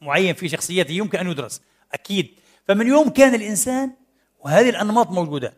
معين 0.00 0.34
في 0.34 0.48
شخصيته 0.48 0.92
يمكن 0.92 1.18
أن 1.18 1.30
يدرس 1.30 1.60
أكيد. 1.92 2.34
فمن 2.68 2.86
يوم 2.86 3.08
كان 3.08 3.34
الإنسان 3.34 3.92
وهذه 4.40 4.70
الأنماط 4.70 5.10
موجودة. 5.10 5.54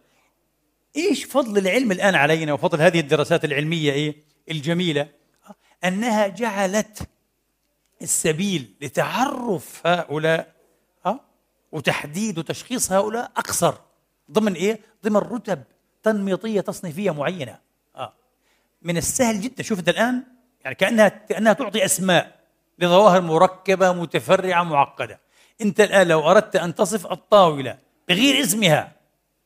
إيش 0.97 1.25
فضل 1.25 1.59
العلم 1.59 1.93
الآن 1.93 2.15
علينا 2.15 2.53
وفضل 2.53 2.81
هذه 2.81 3.01
الدراسات 3.01 3.45
العلمية 3.45 3.93
إيه؟ 3.93 4.17
الجميلة؟ 4.51 5.09
أنها 5.85 6.27
جعلت 6.27 7.09
السبيل 8.03 8.75
لتعرف 8.81 9.87
هؤلاء 9.87 10.53
ها 11.07 11.21
وتحديد 11.73 12.39
وتشخيص 12.39 12.93
هؤلاء 12.93 13.31
أقصر. 13.37 13.75
ضمن 14.31 14.55
إيه؟ 14.55 14.81
ضمن 15.05 15.17
رتب 15.17 15.63
تنميطية 16.03 16.61
تصنيفية 16.61 17.11
معينة. 17.11 17.59
آه. 17.97 18.13
من 18.83 18.97
السهل 18.97 19.41
جدا. 19.41 19.63
شوف 19.63 19.79
أنت 19.79 19.89
الآن 19.89 20.25
يعني 20.65 20.75
كأنها 20.75 21.09
كأنها 21.09 21.53
تعطي 21.53 21.85
أسماء 21.85 22.41
لظواهر 22.79 23.21
مركبة 23.21 23.93
متفرعة 23.93 24.63
معقدة. 24.63 25.21
أنت 25.61 25.81
الآن 25.81 26.09
لو 26.09 26.31
أردت 26.31 26.57
أن 26.57 26.75
تصف 26.75 27.13
الطاولة 27.13 27.79
بغير 28.09 28.41
اسمها 28.43 28.93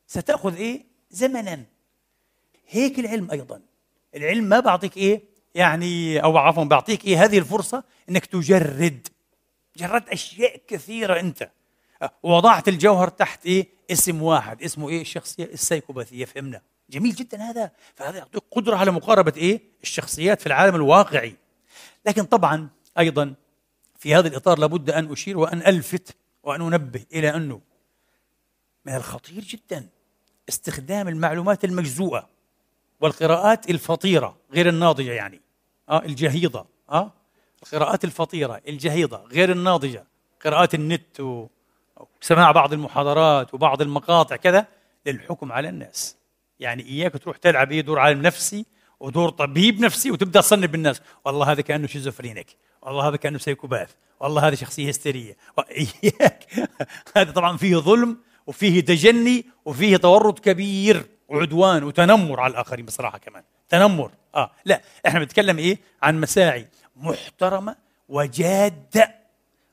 ستأخذ 0.07 0.55
إيه؟ 0.55 0.85
زمنا. 1.09 1.63
هيك 2.67 2.99
العلم 2.99 3.31
أيضا. 3.31 3.61
العلم 4.15 4.43
ما 4.43 4.59
بعطيك 4.59 4.97
إيه؟ 4.97 5.30
يعني 5.55 6.23
أو 6.23 6.37
عفوا 6.37 6.63
بعطيك 6.63 7.05
إيه 7.05 7.23
هذه 7.23 7.37
الفرصة 7.37 7.83
إنك 8.09 8.25
تجرد. 8.25 9.07
جردت 9.77 10.09
أشياء 10.09 10.61
كثيرة 10.67 11.19
أنت. 11.19 11.51
ووضعت 12.23 12.67
الجوهر 12.67 13.07
تحت 13.07 13.45
إيه؟ 13.45 13.67
اسم 13.91 14.21
واحد. 14.21 14.63
اسمه 14.63 14.89
إيه؟ 14.89 15.01
الشخصية 15.01 15.43
السيكوباثيه 15.43 16.25
فهمنا. 16.25 16.61
جميل 16.89 17.15
جدا 17.15 17.41
هذا. 17.41 17.71
فهذا 17.95 18.17
يعطيك 18.17 18.43
قدرة 18.51 18.75
على 18.75 18.91
مقاربة 18.91 19.33
إيه؟ 19.37 19.61
الشخصيات 19.83 20.41
في 20.41 20.47
العالم 20.47 20.75
الواقعي. 20.75 21.35
لكن 22.05 22.23
طبعا 22.23 22.69
أيضا 22.99 23.33
في 23.99 24.15
هذا 24.15 24.27
الإطار 24.27 24.59
لابد 24.59 24.89
أن 24.89 25.11
أشير 25.11 25.37
وأن 25.37 25.61
ألفت 25.61 26.15
وأن 26.43 26.61
أنبه 26.61 27.05
إلى 27.13 27.35
أنه 27.35 27.61
من 28.85 28.95
الخطير 28.95 29.43
جدا 29.43 29.87
استخدام 30.49 31.07
المعلومات 31.07 31.65
المجزوءة. 31.65 32.29
والقراءات 33.01 33.69
الفطيرة 33.69 34.37
غير 34.53 34.69
الناضجة 34.69 35.11
يعني. 35.11 35.41
آه 35.89 36.05
الجهيضة. 36.05 36.65
آه 36.89 37.11
القراءات 37.63 38.03
الفطيرة 38.03 38.61
الجهيضة 38.67 39.17
غير 39.17 39.51
الناضجة. 39.51 40.05
قراءات 40.45 40.75
النت 40.75 41.19
وسماع 41.19 42.51
بعض 42.51 42.73
المحاضرات 42.73 43.53
وبعض 43.53 43.81
المقاطع 43.81 44.35
كذا 44.35 44.67
للحكم 45.05 45.51
على 45.51 45.69
الناس. 45.69 46.17
يعني 46.59 46.83
إياك 46.83 47.17
تروح 47.17 47.37
تلعب 47.37 47.71
إيه 47.71 47.81
دور 47.81 47.99
عالم 47.99 48.21
نفسي 48.21 48.65
ودور 48.99 49.29
طبيب 49.29 49.79
نفسي 49.79 50.11
وتبدأ 50.11 50.41
تصنف 50.41 50.69
بالناس. 50.69 51.01
والله 51.25 51.51
هذا 51.51 51.61
كأنه 51.61 51.87
شيزوفرينيك. 51.87 52.57
والله 52.81 53.07
هذا 53.07 53.15
كأنه 53.15 53.37
سيكوباث. 53.37 53.93
والله 54.19 54.47
هذا 54.47 54.55
شخصية 54.55 54.89
هستيرية. 54.89 55.37
إياك. 55.71 56.47
هذا 57.15 57.31
طبعا 57.31 57.57
فيه 57.57 57.75
ظلم 57.75 58.17
وفيه 58.47 58.81
تجني 58.81 59.45
وفيه 59.65 59.97
تورط 59.97 60.39
كبير. 60.39 61.05
وعدوان 61.31 61.83
وتنمر 61.83 62.39
على 62.39 62.51
الآخرين 62.51 62.85
بصراحة 62.85 63.17
كمان. 63.17 63.43
تنمر. 63.69 64.11
آه. 64.35 64.51
لا 64.65 64.81
إحنا 65.07 65.19
بنتكلم 65.19 65.57
إيه؟ 65.57 65.77
عن 66.01 66.21
مساعي 66.21 66.67
محترمة 66.95 67.75
وجادة. 68.09 69.21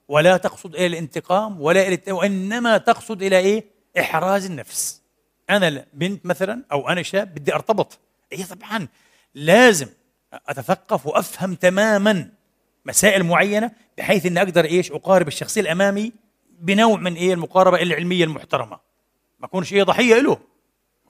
ولا 0.08 0.36
تقصد 0.36 0.74
إلى 0.74 0.86
الانتقام 0.86 1.60
ولا 1.60 1.88
إلى 1.88 2.12
وإنما 2.12 2.78
تقصد 2.78 3.22
إلى 3.22 3.38
إيه؟ 3.38 3.64
إحراز 3.98 4.44
النفس. 4.46 5.02
أنا 5.50 5.86
بنت 5.92 6.26
مثلا 6.26 6.64
أو 6.72 6.88
أنا 6.88 7.02
شاب 7.02 7.34
بدي 7.34 7.54
أرتبط. 7.54 7.98
اي 8.32 8.44
طبعا. 8.44 8.88
لازم 9.34 9.88
أتثقف 10.32 11.06
وأفهم 11.06 11.54
تماما 11.54 12.30
مسائل 12.84 13.24
معينة 13.24 13.70
بحيث 13.98 14.26
إني 14.26 14.38
أقدر 14.42 14.64
إيش؟ 14.64 14.92
أقارب 14.92 15.28
الشخصية 15.28 15.60
الأمامي 15.60 16.12
بنوع 16.60 16.96
من 16.96 17.14
إيه؟ 17.14 17.34
المقاربة 17.34 17.82
العلمية 17.82 18.24
المحترمة. 18.24 18.78
ما 19.40 19.46
أكونش 19.46 19.72
إيه 19.72 19.82
ضحية 19.82 20.20
له. 20.20 20.38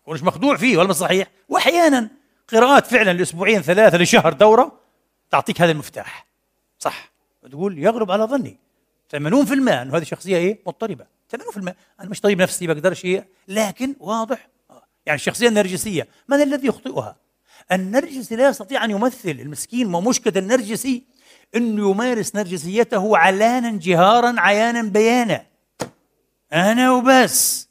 اكونش 0.09 0.23
مخدوع 0.23 0.57
فيه 0.57 0.77
ولا 0.77 0.93
صحيح؟ 0.93 1.31
واحيانا 1.49 2.11
قراءات 2.49 2.87
فعلا 2.87 3.13
لأسبوعين 3.13 3.63
ثلاثة 3.63 3.99
لشهر 3.99 4.33
دورة 4.33 4.81
تعطيك 5.31 5.61
هذا 5.61 5.73
المفتاح. 5.73 6.27
صح. 6.79 7.13
تقول 7.51 7.79
يغلب 7.79 8.11
على 8.11 8.25
ظني. 8.25 8.57
80% 9.17 9.17
إنه 9.17 9.97
هذه 9.97 10.03
الشخصيه 10.03 10.37
إيه؟ 10.37 10.59
مضطربة. 10.67 11.07
80% 11.37 11.57
أنا 12.01 12.09
مش 12.09 12.21
طبيب 12.21 12.43
نفسي 12.43 12.67
بقدرش 12.67 13.05
إيه 13.05 13.29
لكن 13.49 13.95
واضح. 14.01 14.49
يعني 15.07 15.17
الشخصيه 15.17 15.49
النرجسيه 15.49 16.09
من 16.29 16.43
الذي 16.43 16.67
يخطئها؟ 16.67 17.17
النرجسي 17.73 18.37
لا 18.37 18.49
يستطيع 18.49 18.85
أن 18.85 18.91
يمثل 18.91 19.31
المسكين 19.31 19.89
ما 19.89 20.01
مشكله 20.01 20.33
النرجسي 20.37 21.03
إنه 21.57 21.91
يمارس 21.91 22.37
نرجسيته 22.37 23.19
علانا 23.19 23.79
جهارا 23.79 24.35
عيانا 24.39 24.83
بيانا. 24.83 25.47
أنا 26.53 26.93
وبس. 26.93 27.68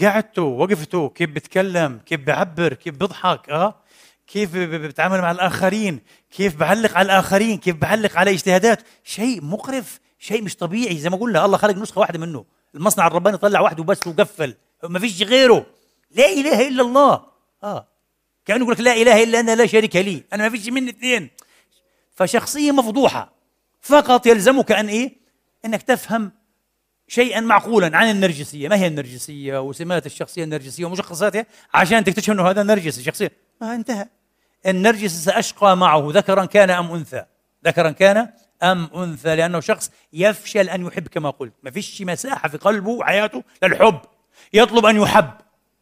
قعدتوا 0.00 0.62
وقفتوا 0.62 1.08
كيف 1.08 1.30
بتكلم 1.30 2.00
كيف 2.06 2.20
بعبر 2.20 2.74
كيف 2.74 2.94
بضحك 2.94 3.50
آه؟ 3.50 3.82
كيف 4.26 4.56
بتعامل 4.56 5.20
مع 5.20 5.30
الآخرين 5.30 6.00
كيف 6.30 6.56
بعلق 6.56 6.96
على 6.96 7.06
الآخرين 7.06 7.58
كيف 7.58 7.76
بعلق 7.76 8.16
على 8.16 8.30
اجتهادات. 8.30 8.82
شيء 9.04 9.44
مقرف 9.44 10.00
شيء 10.18 10.42
مش 10.42 10.56
طبيعي 10.56 10.96
زي 10.96 11.10
ما 11.10 11.16
قلنا. 11.16 11.44
الله 11.44 11.56
خلق 11.56 11.76
نسخة 11.76 11.98
واحدة 11.98 12.18
منه. 12.18 12.44
المصنع 12.74 13.06
الرباني 13.06 13.36
طلع 13.36 13.60
واحد 13.60 13.80
وبس 13.80 14.06
وقفل. 14.06 14.54
ما 14.84 14.98
فيش 14.98 15.22
غيره. 15.22 15.66
لا 16.10 16.26
إله 16.26 16.68
إلا 16.68 16.82
الله. 16.82 17.24
آه. 17.64 17.88
كأنه 18.44 18.60
يقول 18.60 18.72
لك 18.74 18.80
لا 18.80 18.92
إله 18.92 19.22
إلا 19.22 19.40
أنا 19.40 19.54
لا 19.54 19.66
شريك 19.66 19.96
لي. 19.96 20.24
أنا 20.32 20.42
ما 20.42 20.50
فيش 20.50 20.68
مني 20.68 20.90
اثنين. 20.90 21.30
فشخصية 22.14 22.72
مفضوحة. 22.72 23.32
فقط 23.80 24.26
يلزمك 24.26 24.72
أن 24.72 24.88
إيه؟ 24.88 25.16
إنك 25.64 25.82
تفهم 25.82 26.32
شيئا 27.08 27.40
معقولا 27.40 27.96
عن 27.96 28.10
النرجسية. 28.10 28.68
ما 28.68 28.76
هي 28.76 28.86
النرجسية؟ 28.86 29.60
وسمات 29.60 30.06
الشخصية 30.06 30.44
النرجسية 30.44 30.84
ومشخصاتها 30.84 31.46
عشان 31.74 32.04
تكتشف 32.04 32.30
إنه 32.30 32.50
هذا 32.50 32.62
نرجسي 32.62 33.02
شخصية. 33.02 33.32
ما 33.60 33.74
انتهى. 33.74 34.06
النرجسي 34.66 35.08
سأشقى 35.08 35.76
معه 35.76 36.08
ذكرا 36.10 36.44
كان 36.44 36.70
أم 36.70 36.90
أنثى. 36.90 37.24
ذكرا 37.66 37.90
كان 37.90 38.28
أم 38.62 38.90
أنثى 38.96 39.36
لأنه 39.36 39.60
شخص 39.60 39.90
يفشل 40.12 40.68
أن 40.68 40.86
يحب 40.86 41.08
كما 41.08 41.30
قلت. 41.30 41.52
ما 41.62 41.70
فيش 41.70 42.02
مساحة 42.02 42.48
في 42.48 42.56
قلبه 42.56 42.90
وحياته 42.90 43.42
للحب. 43.62 44.00
يطلب 44.52 44.86
أن 44.86 44.96
يحب. 44.96 45.30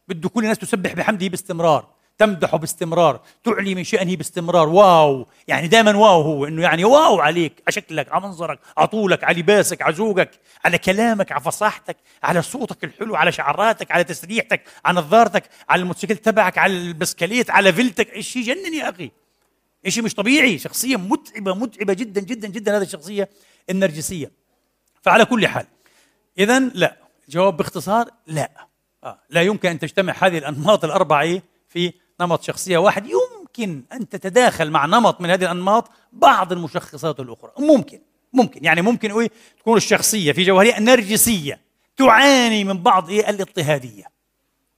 بده 0.09 0.29
كل 0.29 0.43
الناس 0.43 0.59
تسبح 0.59 0.93
بحمده 0.93 1.29
باستمرار. 1.29 1.90
تمدحه 2.21 2.59
باستمرار 2.59 3.21
تعلي 3.45 3.75
من 3.75 3.85
شأنه 3.85 4.17
باستمرار. 4.17 4.69
wow! 4.69 5.27
يعني 5.49 5.69
دائما 5.69 5.97
wow 5.97 6.23
هو 6.23 6.47
إنه 6.47 6.63
يعني 6.63 6.85
wow 6.85 7.21
عليك 7.21 7.53
على 7.67 7.73
شكلك 7.73 8.13
على 8.13 8.23
منظرك 8.23 8.59
على 8.77 8.87
طولك 8.87 9.25
على 9.25 9.41
لباسك 9.41 9.83
على 9.83 9.95
ذوقك 9.95 10.31
على 10.65 10.79
كلامك 10.79 11.33
على 11.33 11.41
فصاحتك 11.41 11.97
على 12.23 12.43
صوتك 12.43 12.85
الحلو 12.85 13.17
على 13.17 13.33
شعراتك 13.33 13.91
على 13.91 14.05
تسريحتك 14.05 14.63
على 14.85 14.99
نظارتك 14.99 15.43
على 15.69 15.83
الموتوسيكل 15.83 16.17
تبعك 16.17 16.59
على 16.59 16.73
البسكليت 16.73 17.51
على 17.51 17.73
فيلتك. 17.73 18.21
شيء 18.21 18.43
جنن 18.43 18.75
يا 18.75 18.91
أخي. 18.91 19.11
شيء 19.89 20.03
مش 20.05 20.15
طبيعي. 20.15 20.59
شخصية 20.59 20.97
متعبة 20.97 21.55
متعبة 21.55 21.93
جدا 21.93 22.21
جدا 22.21 22.49
جدا 22.49 22.77
هذه 22.77 22.83
الشخصية 22.83 23.29
النرجسية. 23.71 24.31
فعلى 25.03 25.25
كل 25.25 25.47
حال 25.47 25.67
اذا 26.39 26.59
لا. 26.59 26.97
جواب 27.29 27.57
باختصار 27.57 28.09
لا. 28.27 28.51
آه. 29.05 29.19
لا 29.31 29.43
يمكن 29.43 29.69
أن 29.69 29.79
تجتمع 29.79 30.15
هذه 30.21 30.39
الأنماط 30.39 30.85
الأربعة؟ 30.85 31.43
في 31.71 31.93
نمط 32.21 32.43
شخصية 32.43 32.79
واحد. 32.79 33.07
يمكن 33.07 33.83
أن 33.93 34.09
تتداخل 34.09 34.71
مع 34.71 34.87
نمط 34.87 35.21
من 35.21 35.31
هذه 35.31 35.43
الأنماط 35.43 35.91
بعض 36.13 36.53
المشخصات 36.53 37.21
الأخرى. 37.21 37.53
ممكن 37.59 38.01
ممكن. 38.33 38.65
يعني 38.65 38.83
ممكن 38.83 39.21
إيه 39.21 39.31
تكون 39.59 39.77
الشخصية 39.77 40.33
في 40.33 40.43
جوهرها 40.43 40.81
نرجسية 40.81 41.61
تعاني 41.97 42.65
من 42.65 42.83
بعض 42.83 43.11
إيه؟ 43.11 43.31
الاضطهادية. 43.31 44.05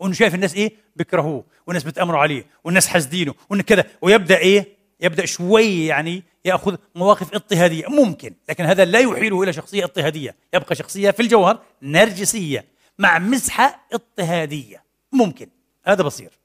وإنه 0.01 0.14
شايف 0.14 0.35
الناس 0.35 0.55
إيه؟ 0.55 0.73
بيكرهوه 0.97 1.44
والناس 1.66 1.85
بتامروا 1.85 2.20
عليه 2.20 2.47
والناس 2.64 2.86
حاسدينه 2.86 3.35
وإن 3.51 3.60
كذا. 3.60 3.85
ويبدأ 4.02 4.36
إيه؟ 4.36 4.77
يبدأ 5.01 5.27
شوي 5.27 5.86
يعني 5.86 6.23
يأخذ 6.44 6.77
مواقف 6.94 7.35
اضطهادية. 7.35 7.86
ممكن 7.86 8.35
لكن 8.48 8.64
هذا 8.64 8.85
لا 8.85 8.98
يحيله 8.98 9.43
إلى 9.43 9.52
شخصية 9.52 9.85
اضطهادية. 9.85 10.35
يبقى 10.55 10.74
شخصية 10.74 11.10
في 11.10 11.23
الجوهر 11.23 11.59
نرجسية 11.82 12.64
مع 12.98 13.19
مسحة 13.19 13.86
اضطهادية. 13.93 14.82
ممكن 15.12 15.48
هذا 15.85 16.02
بصير. 16.02 16.41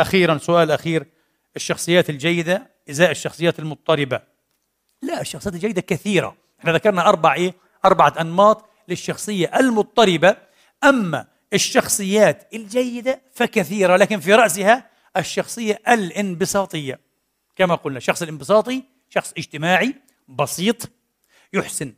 أخيرا 0.00 0.38
سؤال 0.38 0.70
أخير. 0.70 1.06
الشخصيات 1.56 2.10
الجيدة 2.10 2.70
إزاء 2.90 3.10
الشخصيات 3.10 3.58
المضطربة؟ 3.58 4.20
لا 5.02 5.20
الشخصيات 5.20 5.54
الجيدة 5.54 5.80
كثيرة. 5.80 6.36
إحنا 6.60 6.72
ذكرنا 6.72 7.08
أربع 7.08 7.34
إيه؟ 7.34 7.54
أربعة 7.84 8.14
أنماط 8.20 8.68
للشخصية 8.88 9.50
المضطربة. 9.60 10.36
أما 10.84 11.26
الشخصيات 11.52 12.48
الجيدة 12.54 13.22
فكثيرة 13.32 13.96
لكن 13.96 14.20
في 14.20 14.34
رأسها 14.34 14.90
الشخصية 15.16 15.80
الانبساطية. 15.88 17.00
كما 17.56 17.74
قلنا 17.74 17.98
الشخص 17.98 18.22
الانبساطي 18.22 18.82
شخص 19.08 19.32
اجتماعي 19.38 19.94
بسيط 20.28 20.90
يحسن. 21.52 21.94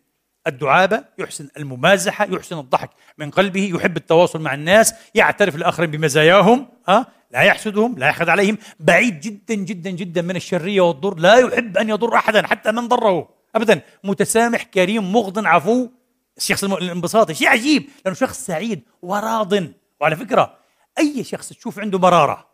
الدعابة 0.46 1.04
يحسن 1.18 1.48
الممازحة 1.56 2.26
يحسن 2.30 2.58
الضحك 2.58 2.90
من 3.18 3.30
قلبه 3.30 3.70
يحب 3.74 3.96
التواصل 3.96 4.40
مع 4.40 4.54
الناس 4.54 4.94
يعترف 5.14 5.56
الآخرين 5.56 5.90
بمزاياهم 5.90 6.68
ها 6.88 7.06
لا 7.30 7.42
يحسدهم 7.42 7.98
لا 7.98 8.08
يحقد 8.08 8.28
عليهم. 8.28 8.58
بعيد 8.80 9.20
جدا 9.20 9.54
جدا 9.54 9.90
جدا 9.90 10.22
من 10.22 10.36
الشرية 10.36 10.80
والضر 10.80 11.18
لا 11.18 11.36
يحب 11.36 11.76
أن 11.76 11.88
يضر 11.88 12.14
احدا 12.14 12.46
حتى 12.46 12.72
من 12.72 12.88
ضره 12.88 13.28
ابدا. 13.54 13.80
متسامح 14.04 14.62
كريم 14.62 15.12
مغض 15.12 15.46
عفو. 15.46 15.88
الشخص 16.36 16.64
الانبساطي 16.64 17.34
شيء 17.34 17.48
عجيب. 17.48 17.88
لأنه 18.04 18.16
شخص 18.16 18.46
سعيد 18.46 18.82
وراض. 19.02 19.52
وعلى 20.00 20.16
فكرة 20.16 20.54
أي 20.98 21.24
شخص 21.24 21.48
تشوف 21.48 21.78
عنده 21.78 21.98
مرارة 21.98 22.46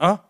ها 0.00 0.24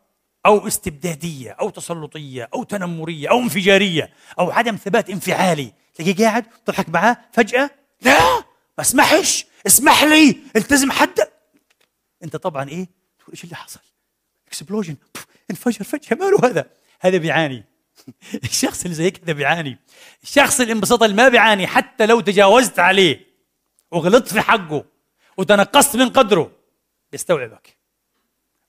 أو 0.47 0.67
استبدادية 0.67 1.51
أو 1.51 1.71
تسلطية 1.71 2.49
أو 2.55 2.63
تنمرية 2.63 3.31
أو 3.31 3.39
انفجارية 3.39 4.11
أو 4.39 4.51
عدم 4.51 4.77
ثبات 4.77 5.11
انفعالي 5.11 5.73
تلاقيه 5.95 6.25
قاعد 6.25 6.45
تضحك 6.65 6.89
معاه 6.89 7.19
فجأة. 7.33 7.71
لا! 8.03 8.39
ما 8.79 8.81
اسمحش! 8.81 9.47
اسمح 9.67 10.05
لي! 10.05 10.39
التزم 10.57 10.91
حد 10.91 11.19
انت 12.25 12.37
طبعا 12.37 12.69
إيه؟ 12.69 12.89
تقول 13.19 13.31
إيش 13.33 13.45
اللي 13.45 13.57
حصل؟ 13.57 13.81
اكسبلوجن 14.49 14.97
انفجر 15.51 15.85
فجأة. 15.85 16.17
ماله 16.17 16.39
هذا؟ 16.45 16.71
هذا 17.01 17.19
بيعاني. 17.19 17.65
الشخص 18.45 18.83
اللي 18.83 18.95
زي 18.95 19.11
كذا 19.11 19.33
بيعاني. 19.33 19.79
الشخص 20.23 20.61
الانبساط 20.61 21.03
اللي 21.03 21.17
ما 21.17 21.29
بيعاني 21.29 21.67
حتى 21.67 22.07
لو 22.07 22.21
تجاوزت 22.21 22.79
عليه 22.79 23.27
وغلطت 23.91 24.33
في 24.33 24.41
حقه 24.41 24.85
وتنقصت 25.37 25.97
من 25.97 26.09
قدره 26.09 26.53
بيستوعبك. 27.13 27.77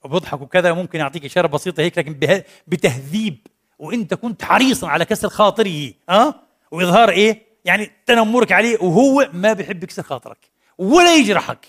وبيضحك 0.04 0.40
وكذا 0.40 0.72
ممكن 0.72 0.98
يعطيك 0.98 1.24
إشارة 1.24 1.46
بسيطة 1.46 1.80
هيك 1.80 1.98
لكن 1.98 2.42
بتهذيب. 2.66 3.46
وإنت 3.78 4.14
كنت 4.14 4.44
حريصا 4.44 4.88
على 4.88 5.04
كسر 5.04 5.28
خاطره 5.28 5.92
ها؟ 6.08 6.28
أه؟ 6.28 6.45
وإظهار 6.76 7.10
إيه؟ 7.10 7.42
يعني 7.64 7.90
تنمرك 8.06 8.52
عليه 8.52 8.78
وهو 8.78 9.30
ما 9.32 9.52
بيحب 9.52 9.82
يكسر 9.82 10.02
خاطرك 10.02 10.50
ولا 10.78 11.14
يجرحك 11.16 11.66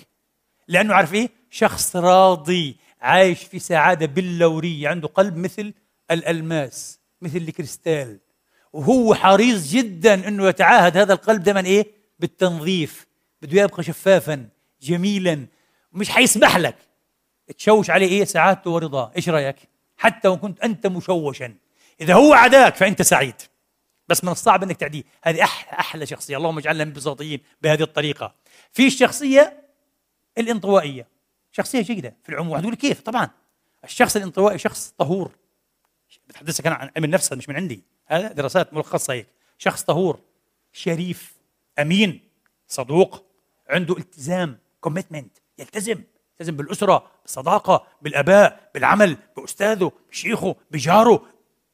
لأنه 0.68 0.94
عارف 0.94 1.14
إيه؟ 1.14 1.30
شخص 1.50 1.96
راضي 1.96 2.78
عايش 3.02 3.44
في 3.44 3.60
سعادة 3.60 4.06
بلوريه 4.06 4.90
عنده 4.90 5.08
قلب 5.08 5.38
مثل 5.38 5.74
الالماس 6.12 7.00
مثل 7.22 7.38
الكريستال 7.38 8.20
وهو 8.74 9.16
حريص 9.16 9.72
جدا 9.72 10.28
إنه 10.28 10.48
يتعاهد 10.48 10.98
هذا 10.98 11.14
القلب 11.14 11.44
دائما 11.44 11.66
إيه؟ 11.66 11.88
بالتنظيف 12.20 13.08
بده 13.42 13.62
يبقى 13.62 13.84
شفافا 13.84 14.48
جميلا 14.82 15.48
مش 15.92 16.10
حيسمح 16.10 16.58
لك. 16.58 16.76
تشوش 17.58 17.90
عليه 17.90 18.08
إيه؟ 18.08 18.26
سعادته 18.26 18.70
ورضاه. 18.70 19.12
إيش 19.16 19.30
رأيك؟ 19.30 19.56
حتى 19.98 20.28
وإن 20.28 20.38
كنت 20.40 20.60
أنت 20.60 20.88
مشوشا. 20.88 21.54
إذا 22.02 22.14
هو 22.14 22.34
عداك 22.34 22.76
فأنت 22.76 23.02
سعيد. 23.02 23.36
بس 24.08 24.24
من 24.24 24.30
الصعب 24.30 24.64
إنك 24.64 24.78
تعديه. 24.78 25.04
هذه 25.24 25.44
أحلى 25.44 25.80
أحلى 25.80 26.06
شخصية. 26.06 26.38
اللهم 26.38 26.58
اجعلنا 26.58 26.84
انبساطيين 26.84 27.40
بهذه 27.62 27.82
الطريقة. 27.82 28.36
في 28.72 28.88
الشخصية 28.88 29.64
الانطوائية. 30.38 31.08
شخصية 31.52 31.82
جيدة 31.82 32.16
في 32.24 32.30
العموم. 32.30 32.52
واحد 32.52 32.64
يقول 32.64 32.76
كيف؟ 32.76 33.02
طبعا. 33.02 33.30
الشخص 33.84 34.16
الانطوائي 34.16 34.58
شخص 34.58 34.94
طهور. 34.98 35.32
بتحدثك 36.28 36.68
أنا 36.68 36.76
عن 36.76 36.92
علم 36.96 37.06
النفس 37.06 37.34
مش 37.34 37.50
من 37.50 37.56
عندي. 37.56 37.84
هذا 38.06 38.32
دراسات 38.32 38.74
ملخصة 38.74 39.14
هيك. 39.14 39.28
شخص 39.58 39.84
طهور 39.84 40.20
شريف 40.74 41.34
أمين 41.80 42.20
صدوق 42.68 43.26
عنده 43.70 43.98
التزام 43.98 44.60
كوميتمنت 44.82 45.38
يلتزم. 45.58 46.04
يلتزم 46.32 46.56
بالأسرة 46.56 47.12
بالصداقة 47.24 47.88
بالآباء 48.02 48.72
بالعمل 48.74 49.18
بأستاذه 49.38 49.92
بشيخه 50.12 50.56
بجاره. 50.72 51.26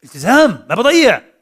التزام. 0.04 0.66
ما 0.70 0.76
بضيع. 0.76 1.33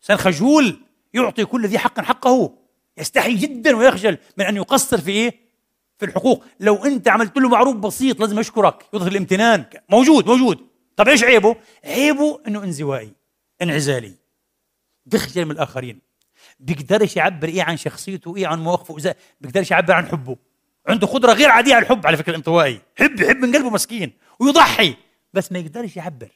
انسان 0.00 0.16
خجول 0.16 0.80
يعطي 1.14 1.44
كل 1.44 1.66
ذي 1.66 1.78
حق 1.78 2.00
حقه 2.00 2.54
يستحي 2.98 3.34
جدا 3.34 3.76
ويخجل 3.76 4.18
من 4.36 4.44
أن 4.44 4.56
يقصر 4.56 5.00
في 5.00 5.10
إيه؟ 5.10 5.48
في 5.98 6.04
الحقوق، 6.04 6.44
لو 6.60 6.84
أنت 6.84 7.08
عملت 7.08 7.38
له 7.38 7.48
معروف 7.48 7.76
بسيط 7.76 8.20
لازم 8.20 8.38
يشكرك، 8.38 8.84
يظهر 8.94 9.10
الامتنان، 9.10 9.64
موجود 9.88 10.26
موجود، 10.26 10.66
طب 10.96 11.08
إيش 11.08 11.24
عيبه؟ 11.24 11.56
عيبه 11.84 12.40
إنه 12.48 12.64
انزوائي، 12.64 13.12
انعزالي. 13.62 14.14
بيخجل 15.06 15.44
من 15.44 15.50
الآخرين. 15.50 16.00
بيقدرش 16.60 17.16
يعبر 17.16 17.48
إيه 17.48 17.62
عن 17.62 17.76
شخصيته 17.76 18.36
إيه 18.36 18.46
عن 18.46 18.60
مواقفه 18.60 18.96
إذا 18.96 19.14
بيقدرش 19.40 19.70
يعبر 19.70 19.94
عن 19.94 20.06
حبه. 20.06 20.36
عنده 20.88 21.06
قدرة 21.06 21.32
غير 21.32 21.48
عادية 21.48 21.74
على 21.74 21.82
الحب 21.82 22.06
على 22.06 22.16
فكرة 22.16 22.30
الانطوائي، 22.30 22.80
حب 22.98 23.20
يحب 23.20 23.36
من 23.36 23.56
قلبه 23.56 23.70
مسكين 23.70 24.12
ويضحي 24.40 24.96
بس 25.32 25.52
ما 25.52 25.58
يقدرش 25.58 25.96
يعبر. 25.96 26.28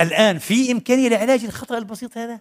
الآن 0.00 0.38
في 0.38 0.72
إمكانية 0.72 1.08
لعلاج 1.08 1.44
الخطأ 1.44 1.78
البسيط 1.78 2.18
هذا؟ 2.18 2.40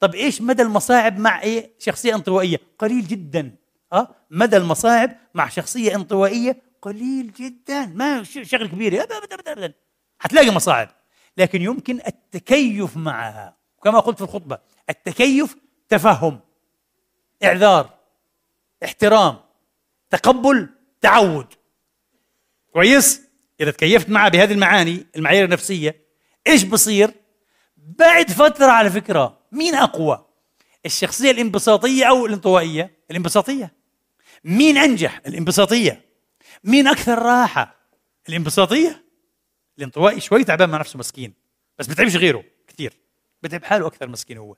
طب 0.00 0.14
إيش 0.14 0.42
مدى 0.42 0.62
المصاعب 0.62 1.18
مع 1.18 1.42
إيه؟ 1.42 1.72
شخصية 1.78 2.14
انطوائية. 2.14 2.60
قليل 2.78 3.06
جدا. 3.06 3.56
آه؟ 3.92 4.14
مدى 4.30 4.56
المصاعب 4.56 5.16
مع 5.34 5.48
شخصية 5.48 5.94
انطوائية؟ 5.94 6.62
قليل 6.82 7.32
جدا. 7.32 7.86
ما 7.86 8.22
شغل 8.22 8.68
كبير. 8.68 9.02
ابدا 9.02 9.16
ابدا 9.18 9.52
ابدا. 9.52 9.74
حتلاقي 10.18 10.50
مصاعب. 10.50 10.88
لكن 11.36 11.62
يمكن 11.62 12.00
التكيف 12.06 12.96
معها. 12.96 13.56
كما 13.84 14.00
قلت 14.00 14.18
في 14.18 14.24
الخطبة 14.24 14.58
التكيف 14.90 15.56
تفهم 15.88 16.40
إعذار 17.44 17.90
احترام 18.84 19.36
تقبل 20.10 20.68
تعود. 21.00 21.46
كويس؟ 22.72 23.22
إذا 23.60 23.70
تكيفت 23.70 24.10
معها 24.10 24.28
بهذه 24.28 24.52
المعاني 24.52 25.06
المعايير 25.16 25.44
النفسية 25.44 26.02
إيش 26.46 26.64
بصير؟ 26.64 27.14
بعد 27.76 28.30
فترة 28.30 28.66
على 28.66 28.90
فكرة 28.90 29.38
مين 29.52 29.74
أقوى؟ 29.74 30.26
الشخصية 30.86 31.30
الانبساطية 31.30 32.04
أو 32.04 32.26
الانطوائية؟ 32.26 32.98
الانبساطية. 33.10 33.72
مين 34.44 34.78
أنجح؟ 34.78 35.20
الانبساطية. 35.26 36.04
مين 36.64 36.88
أكثر 36.88 37.18
راحة؟ 37.18 37.76
الانبساطية. 38.28 39.04
الانطوائي 39.78 40.20
شوي 40.20 40.44
تعبان 40.44 40.70
مع 40.70 40.78
نفسه 40.78 40.98
مسكين 40.98 41.34
بس 41.78 41.86
بتعبش 41.86 42.16
غيره 42.16 42.44
كثير 42.68 42.92
بتعب 43.42 43.64
حاله 43.64 43.86
أكثر 43.86 44.08
مسكين 44.08 44.38
هو. 44.38 44.56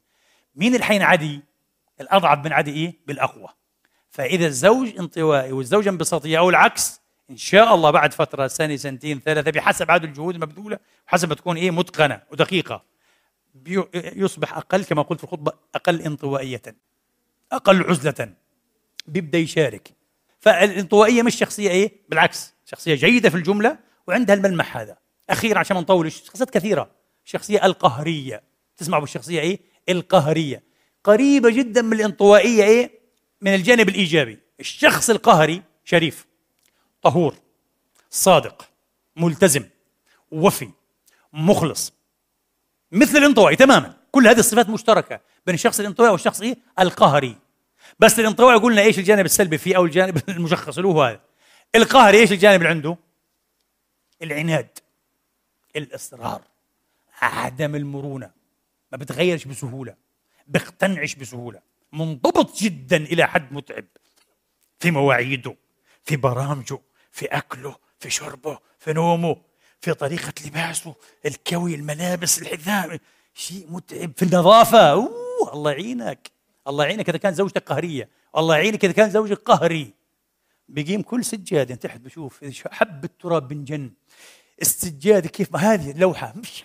مين 0.55 0.75
الحين 0.75 1.03
عدي 1.03 1.43
الأضعف 2.01 2.45
من 2.45 2.53
عدي 2.53 2.73
إيه؟ 2.73 2.99
بالأقوى. 3.07 3.49
فإذا 4.11 4.47
الزوج 4.47 4.99
انطوائي 4.99 5.53
والزوجة 5.53 5.89
انبساطية 5.89 6.39
أو 6.39 6.51
العكس 6.51 7.01
إن 7.31 7.37
شاء 7.37 7.75
الله 7.75 7.91
بعد 7.91 8.13
فترة 8.13 8.47
سنة 8.47 8.77
سنتين 8.77 9.21
ثلاثة 9.21 9.51
بحسب 9.51 9.91
عدد 9.91 10.05
الجهود 10.05 10.35
المبذولة 10.35 10.79
وحسب 11.07 11.29
ما 11.29 11.35
تكون 11.35 11.57
إيه؟ 11.57 11.71
متقنة 11.71 12.23
ودقيقة. 12.31 12.94
يصبح 13.95 14.57
أقل 14.57 14.85
كما 14.85 15.03
قلت 15.03 15.19
في 15.19 15.25
الخطبة 15.25 15.53
أقل 15.75 16.03
انطوائية 16.03 16.63
أقل 17.53 17.83
عزلة. 17.83 18.35
بيبدأ 19.07 19.39
يشارك. 19.39 19.91
فالانطوائية 20.41 21.23
مش 21.23 21.35
شخصية 21.35 21.71
إيه؟ 21.71 21.93
بالعكس 22.09 22.55
شخصية 22.67 22.95
جيدة 22.95 23.31
في 23.31 23.37
الجملة 23.37 23.79
وعندها 24.07 24.37
الملمح 24.37 24.77
هذا. 24.77 24.97
أخيرا 25.31 25.59
عشان 25.59 25.77
ما 25.77 25.83
نطول 25.83 26.13
شخصيات 26.13 26.51
كثيرة. 26.51 26.91
الشخصية 27.25 27.65
القهرية. 27.67 28.43
تسمعوا 28.77 29.01
بالشخصية 29.01 29.41
إيه؟ 29.41 29.61
القهرية. 29.89 30.63
قريبة 31.05 31.51
جدا 31.51 31.83
من 31.83 31.93
الانطوائية 31.93 32.65
إيه؟ 32.65 32.91
من 33.41 33.55
الجانب 33.55 33.89
الإيجابي. 33.89 34.39
الشخص 34.61 35.11
القهري 35.11 35.63
شريف 35.85 36.27
طهور 37.03 37.35
صادق 38.11 38.69
ملتزم 39.17 39.65
وفي 40.31 40.69
مخلص. 41.33 41.94
مثل 42.95 43.19
الانطوائي 43.19 43.57
تماما. 43.57 43.95
كل 44.13 44.29
هذه 44.29 44.39
الصفات 44.39 44.69
مشتركة 44.69 45.21
بين 45.47 45.55
الشخص 45.55 45.81
الانطوائي 45.81 46.13
والشخص 46.13 46.41
إيه؟ 46.41 46.57
القهري. 46.79 47.37
بس 47.99 48.21
الانطوائي 48.21 48.59
قلنا 48.59 48.83
إيش 48.83 48.99
الجانب 48.99 49.25
السلبي 49.25 49.59
فيه 49.59 49.77
أو 49.77 49.85
الجانب 49.85 50.23
المشخص 50.29 50.79
له 50.79 51.09
هذا؟ 51.09 51.21
القهري 51.75 52.19
إيش 52.19 52.33
الجانب 52.33 52.63
اللي 52.63 52.69
عنده؟ 52.69 52.97
العناد 54.23 54.79
الإصرار 55.77 56.43
عدم 57.23 57.75
المرونة. 57.75 58.31
ما 58.93 58.99
بتغيرش 58.99 59.45
بسهولة 59.45 59.95
بيقتنعش 60.47 61.15
بسهولة. 61.15 61.61
منضبط 61.93 62.57
جدا 62.59 62.97
إلى 62.97 63.27
حد 63.27 63.53
متعب 63.53 63.85
في 64.79 64.91
مواعيده 64.91 65.57
في 66.05 66.17
برامجه 66.17 66.79
في 67.11 67.27
أكله 67.27 67.77
في 67.99 68.11
شربه 68.11 68.59
في 68.79 68.93
نومه. 68.93 69.37
في 69.85 69.95
طريقة 69.95 70.33
لباسه 70.47 70.95
الكوي 71.27 71.75
الملابس 71.75 72.43
الحذاء 72.43 72.99
شيء 73.35 73.67
متعب. 73.71 74.13
في 74.17 74.23
النظافة 74.23 74.93
أوه 74.93 75.53
الله 75.53 75.71
يعينك. 75.71 76.31
الله 76.69 76.85
يعينك. 76.85 77.09
إذا 77.09 77.19
كانت 77.19 77.37
زوجتك 77.37 77.63
قهرية 77.69 78.09
الله 78.37 78.57
يعينك. 78.57 78.85
إذا 78.85 78.93
كان 78.93 79.11
زوجك 79.11 79.39
قهري. 79.39 79.93
بيقيم 80.69 81.03
كل 81.03 81.25
سجاده 81.25 81.75
تحت 81.75 82.01
بشوف 82.01 82.41
حب 82.71 83.05
التراب 83.05 83.49
بنجن 83.49 83.91
السجاده 84.63 85.29
كيف 85.29 85.53
ما 85.53 85.59
هذه 85.59 85.91
اللوحة. 85.91 86.35
مش 86.37 86.65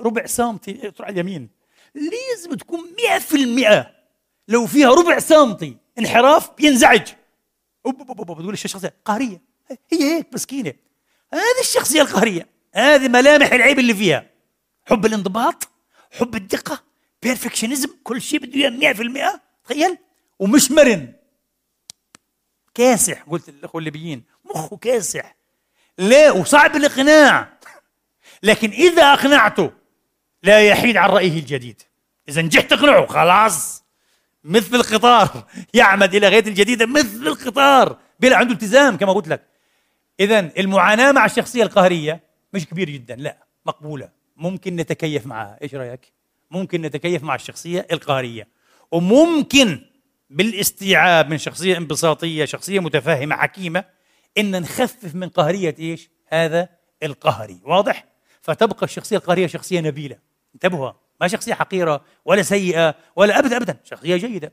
ربع 0.00 0.26
سنتي 0.26 0.72
تروح 0.72 1.08
على 1.08 1.20
اليمين. 1.20 1.48
لازم 1.94 2.54
تكون 2.54 2.80
مئة 2.98 3.18
في 3.18 3.34
المئة. 3.34 3.90
لو 4.48 4.66
فيها 4.66 4.88
ربع 4.88 5.18
سنتي 5.18 5.76
انحراف 5.98 6.50
ينزعج. 6.60 7.08
بتقول 7.86 8.52
الشخصية 8.52 8.94
قهرية. 9.04 9.40
هي 9.92 10.02
هيك 10.02 10.26
مسكينة. 10.34 10.72
هذه 11.32 11.60
الشخصية 11.60 12.02
القهرية 12.02 12.46
هذه 12.74 13.08
ملامح 13.08 13.52
العيب 13.52 13.78
اللي 13.78 13.94
فيها. 13.94 14.30
حب 14.86 15.06
الانضباط 15.06 15.68
حب 16.18 16.34
الدقة 16.34 16.82
بيرفكشنزم 17.22 17.88
كل 18.04 18.22
شيء 18.22 18.40
بده 18.40 18.54
إياه 18.54 18.70
100% 18.70 19.40
تخيل. 19.64 19.98
ومش 20.38 20.70
مرن. 20.70 21.12
كاسح 22.74 23.22
قلت 23.22 23.48
الإخوة 23.48 23.78
الليبيين. 23.78 24.24
مخه 24.44 24.76
كاسح. 24.76 25.36
ليه 25.98 26.30
وصعب 26.30 26.76
الاقناع. 26.76 27.58
لكن 28.42 28.70
إذا 28.70 29.12
أقنعته 29.12 29.70
لا 30.42 30.68
يحيد 30.68 30.96
عن 30.96 31.10
رأيه 31.10 31.38
الجديد. 31.38 31.82
إذا 32.28 32.42
نجحت 32.42 32.70
تقنعه 32.70 33.06
خلاص. 33.06 33.84
مثل 34.44 34.74
القطار. 34.76 35.46
يعمد 35.74 36.14
إلى 36.14 36.28
غاية 36.28 36.46
الجديدة 36.46 36.86
مثل 36.86 37.26
القطار. 37.26 37.98
بلا 38.20 38.36
عنده 38.36 38.52
التزام 38.52 38.96
كما 38.96 39.12
قلت 39.12 39.28
لك. 39.28 39.47
اذا 40.20 40.50
المعاناة 40.58 41.12
مع 41.12 41.24
الشخصية 41.24 41.62
القهرية 41.62 42.20
مش 42.52 42.66
كبير 42.66 42.90
جدا 42.90 43.16
لا 43.16 43.46
مقبولة. 43.66 44.10
ممكن 44.36 44.76
نتكيف 44.76 45.26
معها 45.26 45.58
إيش 45.62 45.74
رأيك؟ 45.74 46.12
ممكن 46.50 46.82
نتكيف 46.82 47.22
مع 47.22 47.34
الشخصية 47.34 47.86
القهرية. 47.92 48.48
وممكن 48.92 49.84
بالاستيعاب 50.30 51.30
من 51.30 51.38
شخصية 51.38 51.76
انبساطية 51.76 52.44
شخصية 52.44 52.80
متفاهمه 52.80 53.36
حكيمة 53.36 53.84
إن 54.38 54.60
نخفف 54.60 55.14
من 55.14 55.28
قهرية 55.28 55.74
إيش؟ 55.78 56.10
هذا 56.26 56.68
القهري. 57.02 57.60
واضح؟ 57.64 58.04
فتبقى 58.42 58.82
الشخصية 58.82 59.16
القهرية 59.16 59.46
شخصية 59.46 59.80
نبيلة. 59.80 60.18
انتبهوا 60.54 60.92
ما 61.20 61.28
شخصية 61.28 61.54
حقيرة 61.54 62.04
ولا 62.24 62.42
سيئة 62.42 62.94
ولا 63.16 63.38
ابدا 63.38 63.56
ابدا 63.56 63.80
شخصية 63.84 64.16
جيدة. 64.16 64.52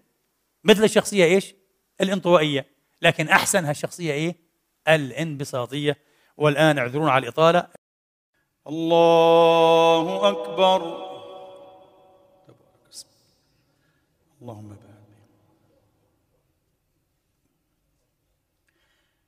مثل 0.64 0.84
الشخصية 0.84 1.26
إيش؟ 1.26 1.56
الانطوائية. 2.02 2.66
لكن 3.02 3.28
احسنها 3.28 3.72
الشخصيه 3.72 4.14
إيه؟ 4.14 4.45
الانبساطية 4.88 5.98
والآن 6.38 6.78
اعذرونا 6.78 7.12
على 7.12 7.24
الإطالة. 7.24 7.68
الله 8.68 10.30
أكبر. 10.30 11.06
اللهم 14.42 14.68
بارك. 14.68 14.80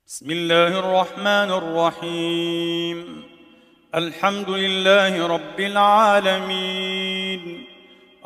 بسم 0.06 0.30
الله 0.30 0.78
الرحمن 0.78 1.26
الرحيم. 1.26 3.22
الحمد 3.94 4.50
لله 4.50 5.26
رب 5.26 5.60
العالمين. 5.60 7.66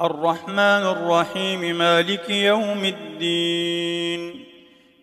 الرحمن 0.00 0.59
الرحيم 0.59 1.78
مالك 1.78 2.30
يوم 2.30 2.84
الدين. 2.84 4.51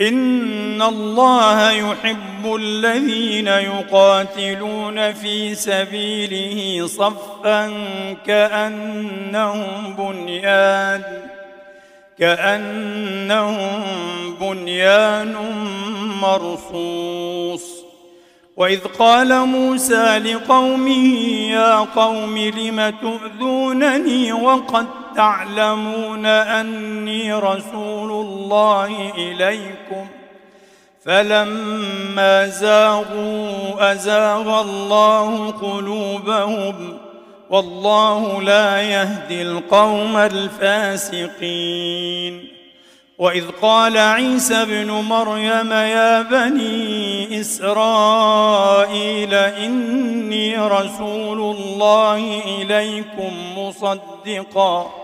إن 0.00 0.82
الله 0.82 1.70
يحب 1.70 2.54
الذين 2.54 3.46
يقاتلون 3.46 5.12
في 5.12 5.54
سبيله 5.54 6.86
صفا 6.86 7.72
كأنهم 8.26 9.94
بنيان 9.98 11.02
كأنهم 12.18 13.82
بنيان 14.40 15.34
مرصوص. 16.22 17.84
وإذ 18.56 18.80
قال 18.98 19.46
موسى 19.46 20.18
لقومه 20.18 21.16
يا 21.50 21.76
قوم 21.76 22.38
لم 22.38 22.94
تؤذونني 23.02 24.32
وقد 24.32 24.86
تعلمون 25.16 26.26
أني 26.26 27.32
رسول 27.32 28.10
الله 28.10 29.12
إليكم. 29.16 30.06
فلما 31.04 32.46
زاغوا 32.46 33.92
أزاغ 33.92 34.60
الله 34.60 35.50
قلوبهم 35.50 36.98
والله 37.50 38.42
لا 38.42 38.82
يهدي 38.82 39.42
القوم 39.42 40.16
الفاسقين. 40.16 41.64
وإذ 43.18 43.44
قال 43.62 43.98
عيسى 43.98 44.62
ابن 44.62 44.90
مريم 44.90 45.72
يا 45.72 46.22
بني 46.22 47.40
إسرائيل 47.40 49.34
إني 49.34 50.58
رسول 50.58 51.56
الله 51.56 52.42
إليكم 52.46 53.58
مصدقا. 53.58 55.03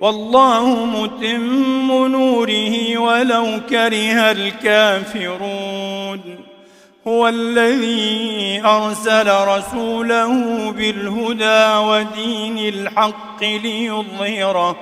والله 0.00 0.84
متم 0.84 2.06
نوره 2.06 2.98
ولو 2.98 3.60
كره 3.70 4.30
الكافرون. 4.30 6.20
هو 7.06 7.28
الذي 7.28 8.62
أرسل 8.64 9.28
رسوله 9.28 10.70
بالهدى 10.70 11.76
ودين 11.88 12.58
الحق 12.58 13.42
ليظهره 13.42 14.76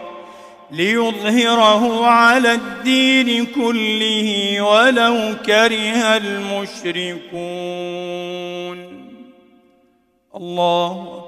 ليظهره 0.71 2.07
على 2.07 2.55
الدين 2.55 3.47
كله 3.47 4.61
ولو 4.61 5.35
كره 5.47 6.17
المشركون. 6.17 7.59
الله 10.37 11.28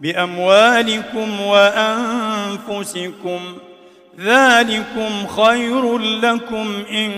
بأموالكم 0.00 1.40
وأنفسكم 1.40 3.40
ذلكم 4.20 5.26
خير 5.26 5.98
لكم 5.98 6.82
إن 6.90 7.12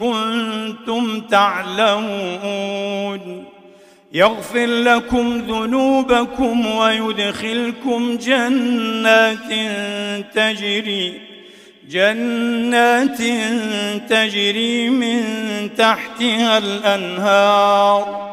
كنتم 0.00 1.20
تعلمون 1.20 2.72
يغفر 4.12 4.66
لكم 4.66 5.42
ذنوبكم 5.48 6.66
ويدخلكم 6.66 8.16
جنات 8.16 9.38
تجري 10.34 11.20
جنات 11.90 13.18
تجري 14.08 14.90
من 14.90 15.22
تحتها 15.76 16.58
الأنهار 16.58 18.32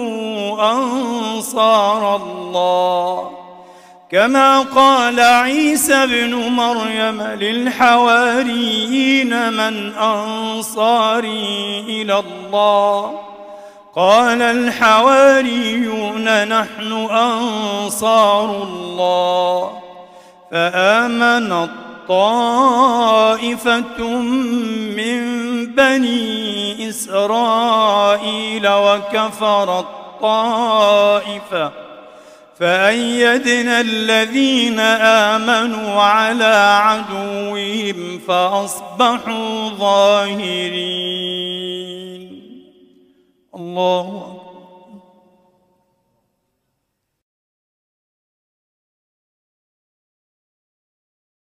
أنصار 0.61 2.15
الله. 2.15 3.31
كما 4.11 4.59
قال 4.61 5.19
عيسى 5.19 5.93
ابن 5.93 6.35
مريم 6.35 7.21
للحواريين 7.21 8.73
من 9.53 9.93
أنصاري 9.93 11.85
إلى 11.87 12.19
الله. 12.19 13.19
قال 13.95 14.41
الحواريون 14.41 15.87
نحن 16.47 17.07
أنصار 17.11 18.63
الله. 18.63 19.71
فآمن 20.51 21.67
طائفة 22.07 23.99
من 24.97 25.21
بني 25.65 26.89
إسرائيل 26.89 28.67
وكفرت 28.67 29.85
طائفة 30.21 31.71
فأيدنا 32.59 33.81
الذين 33.81 34.79
آمنوا 34.79 36.01
على 36.01 36.79
عدوهم 36.83 38.19
فأصبحوا 38.27 39.69
ظاهرين. 39.69 41.01
الله 43.55 44.07
أكبر. 44.35 44.50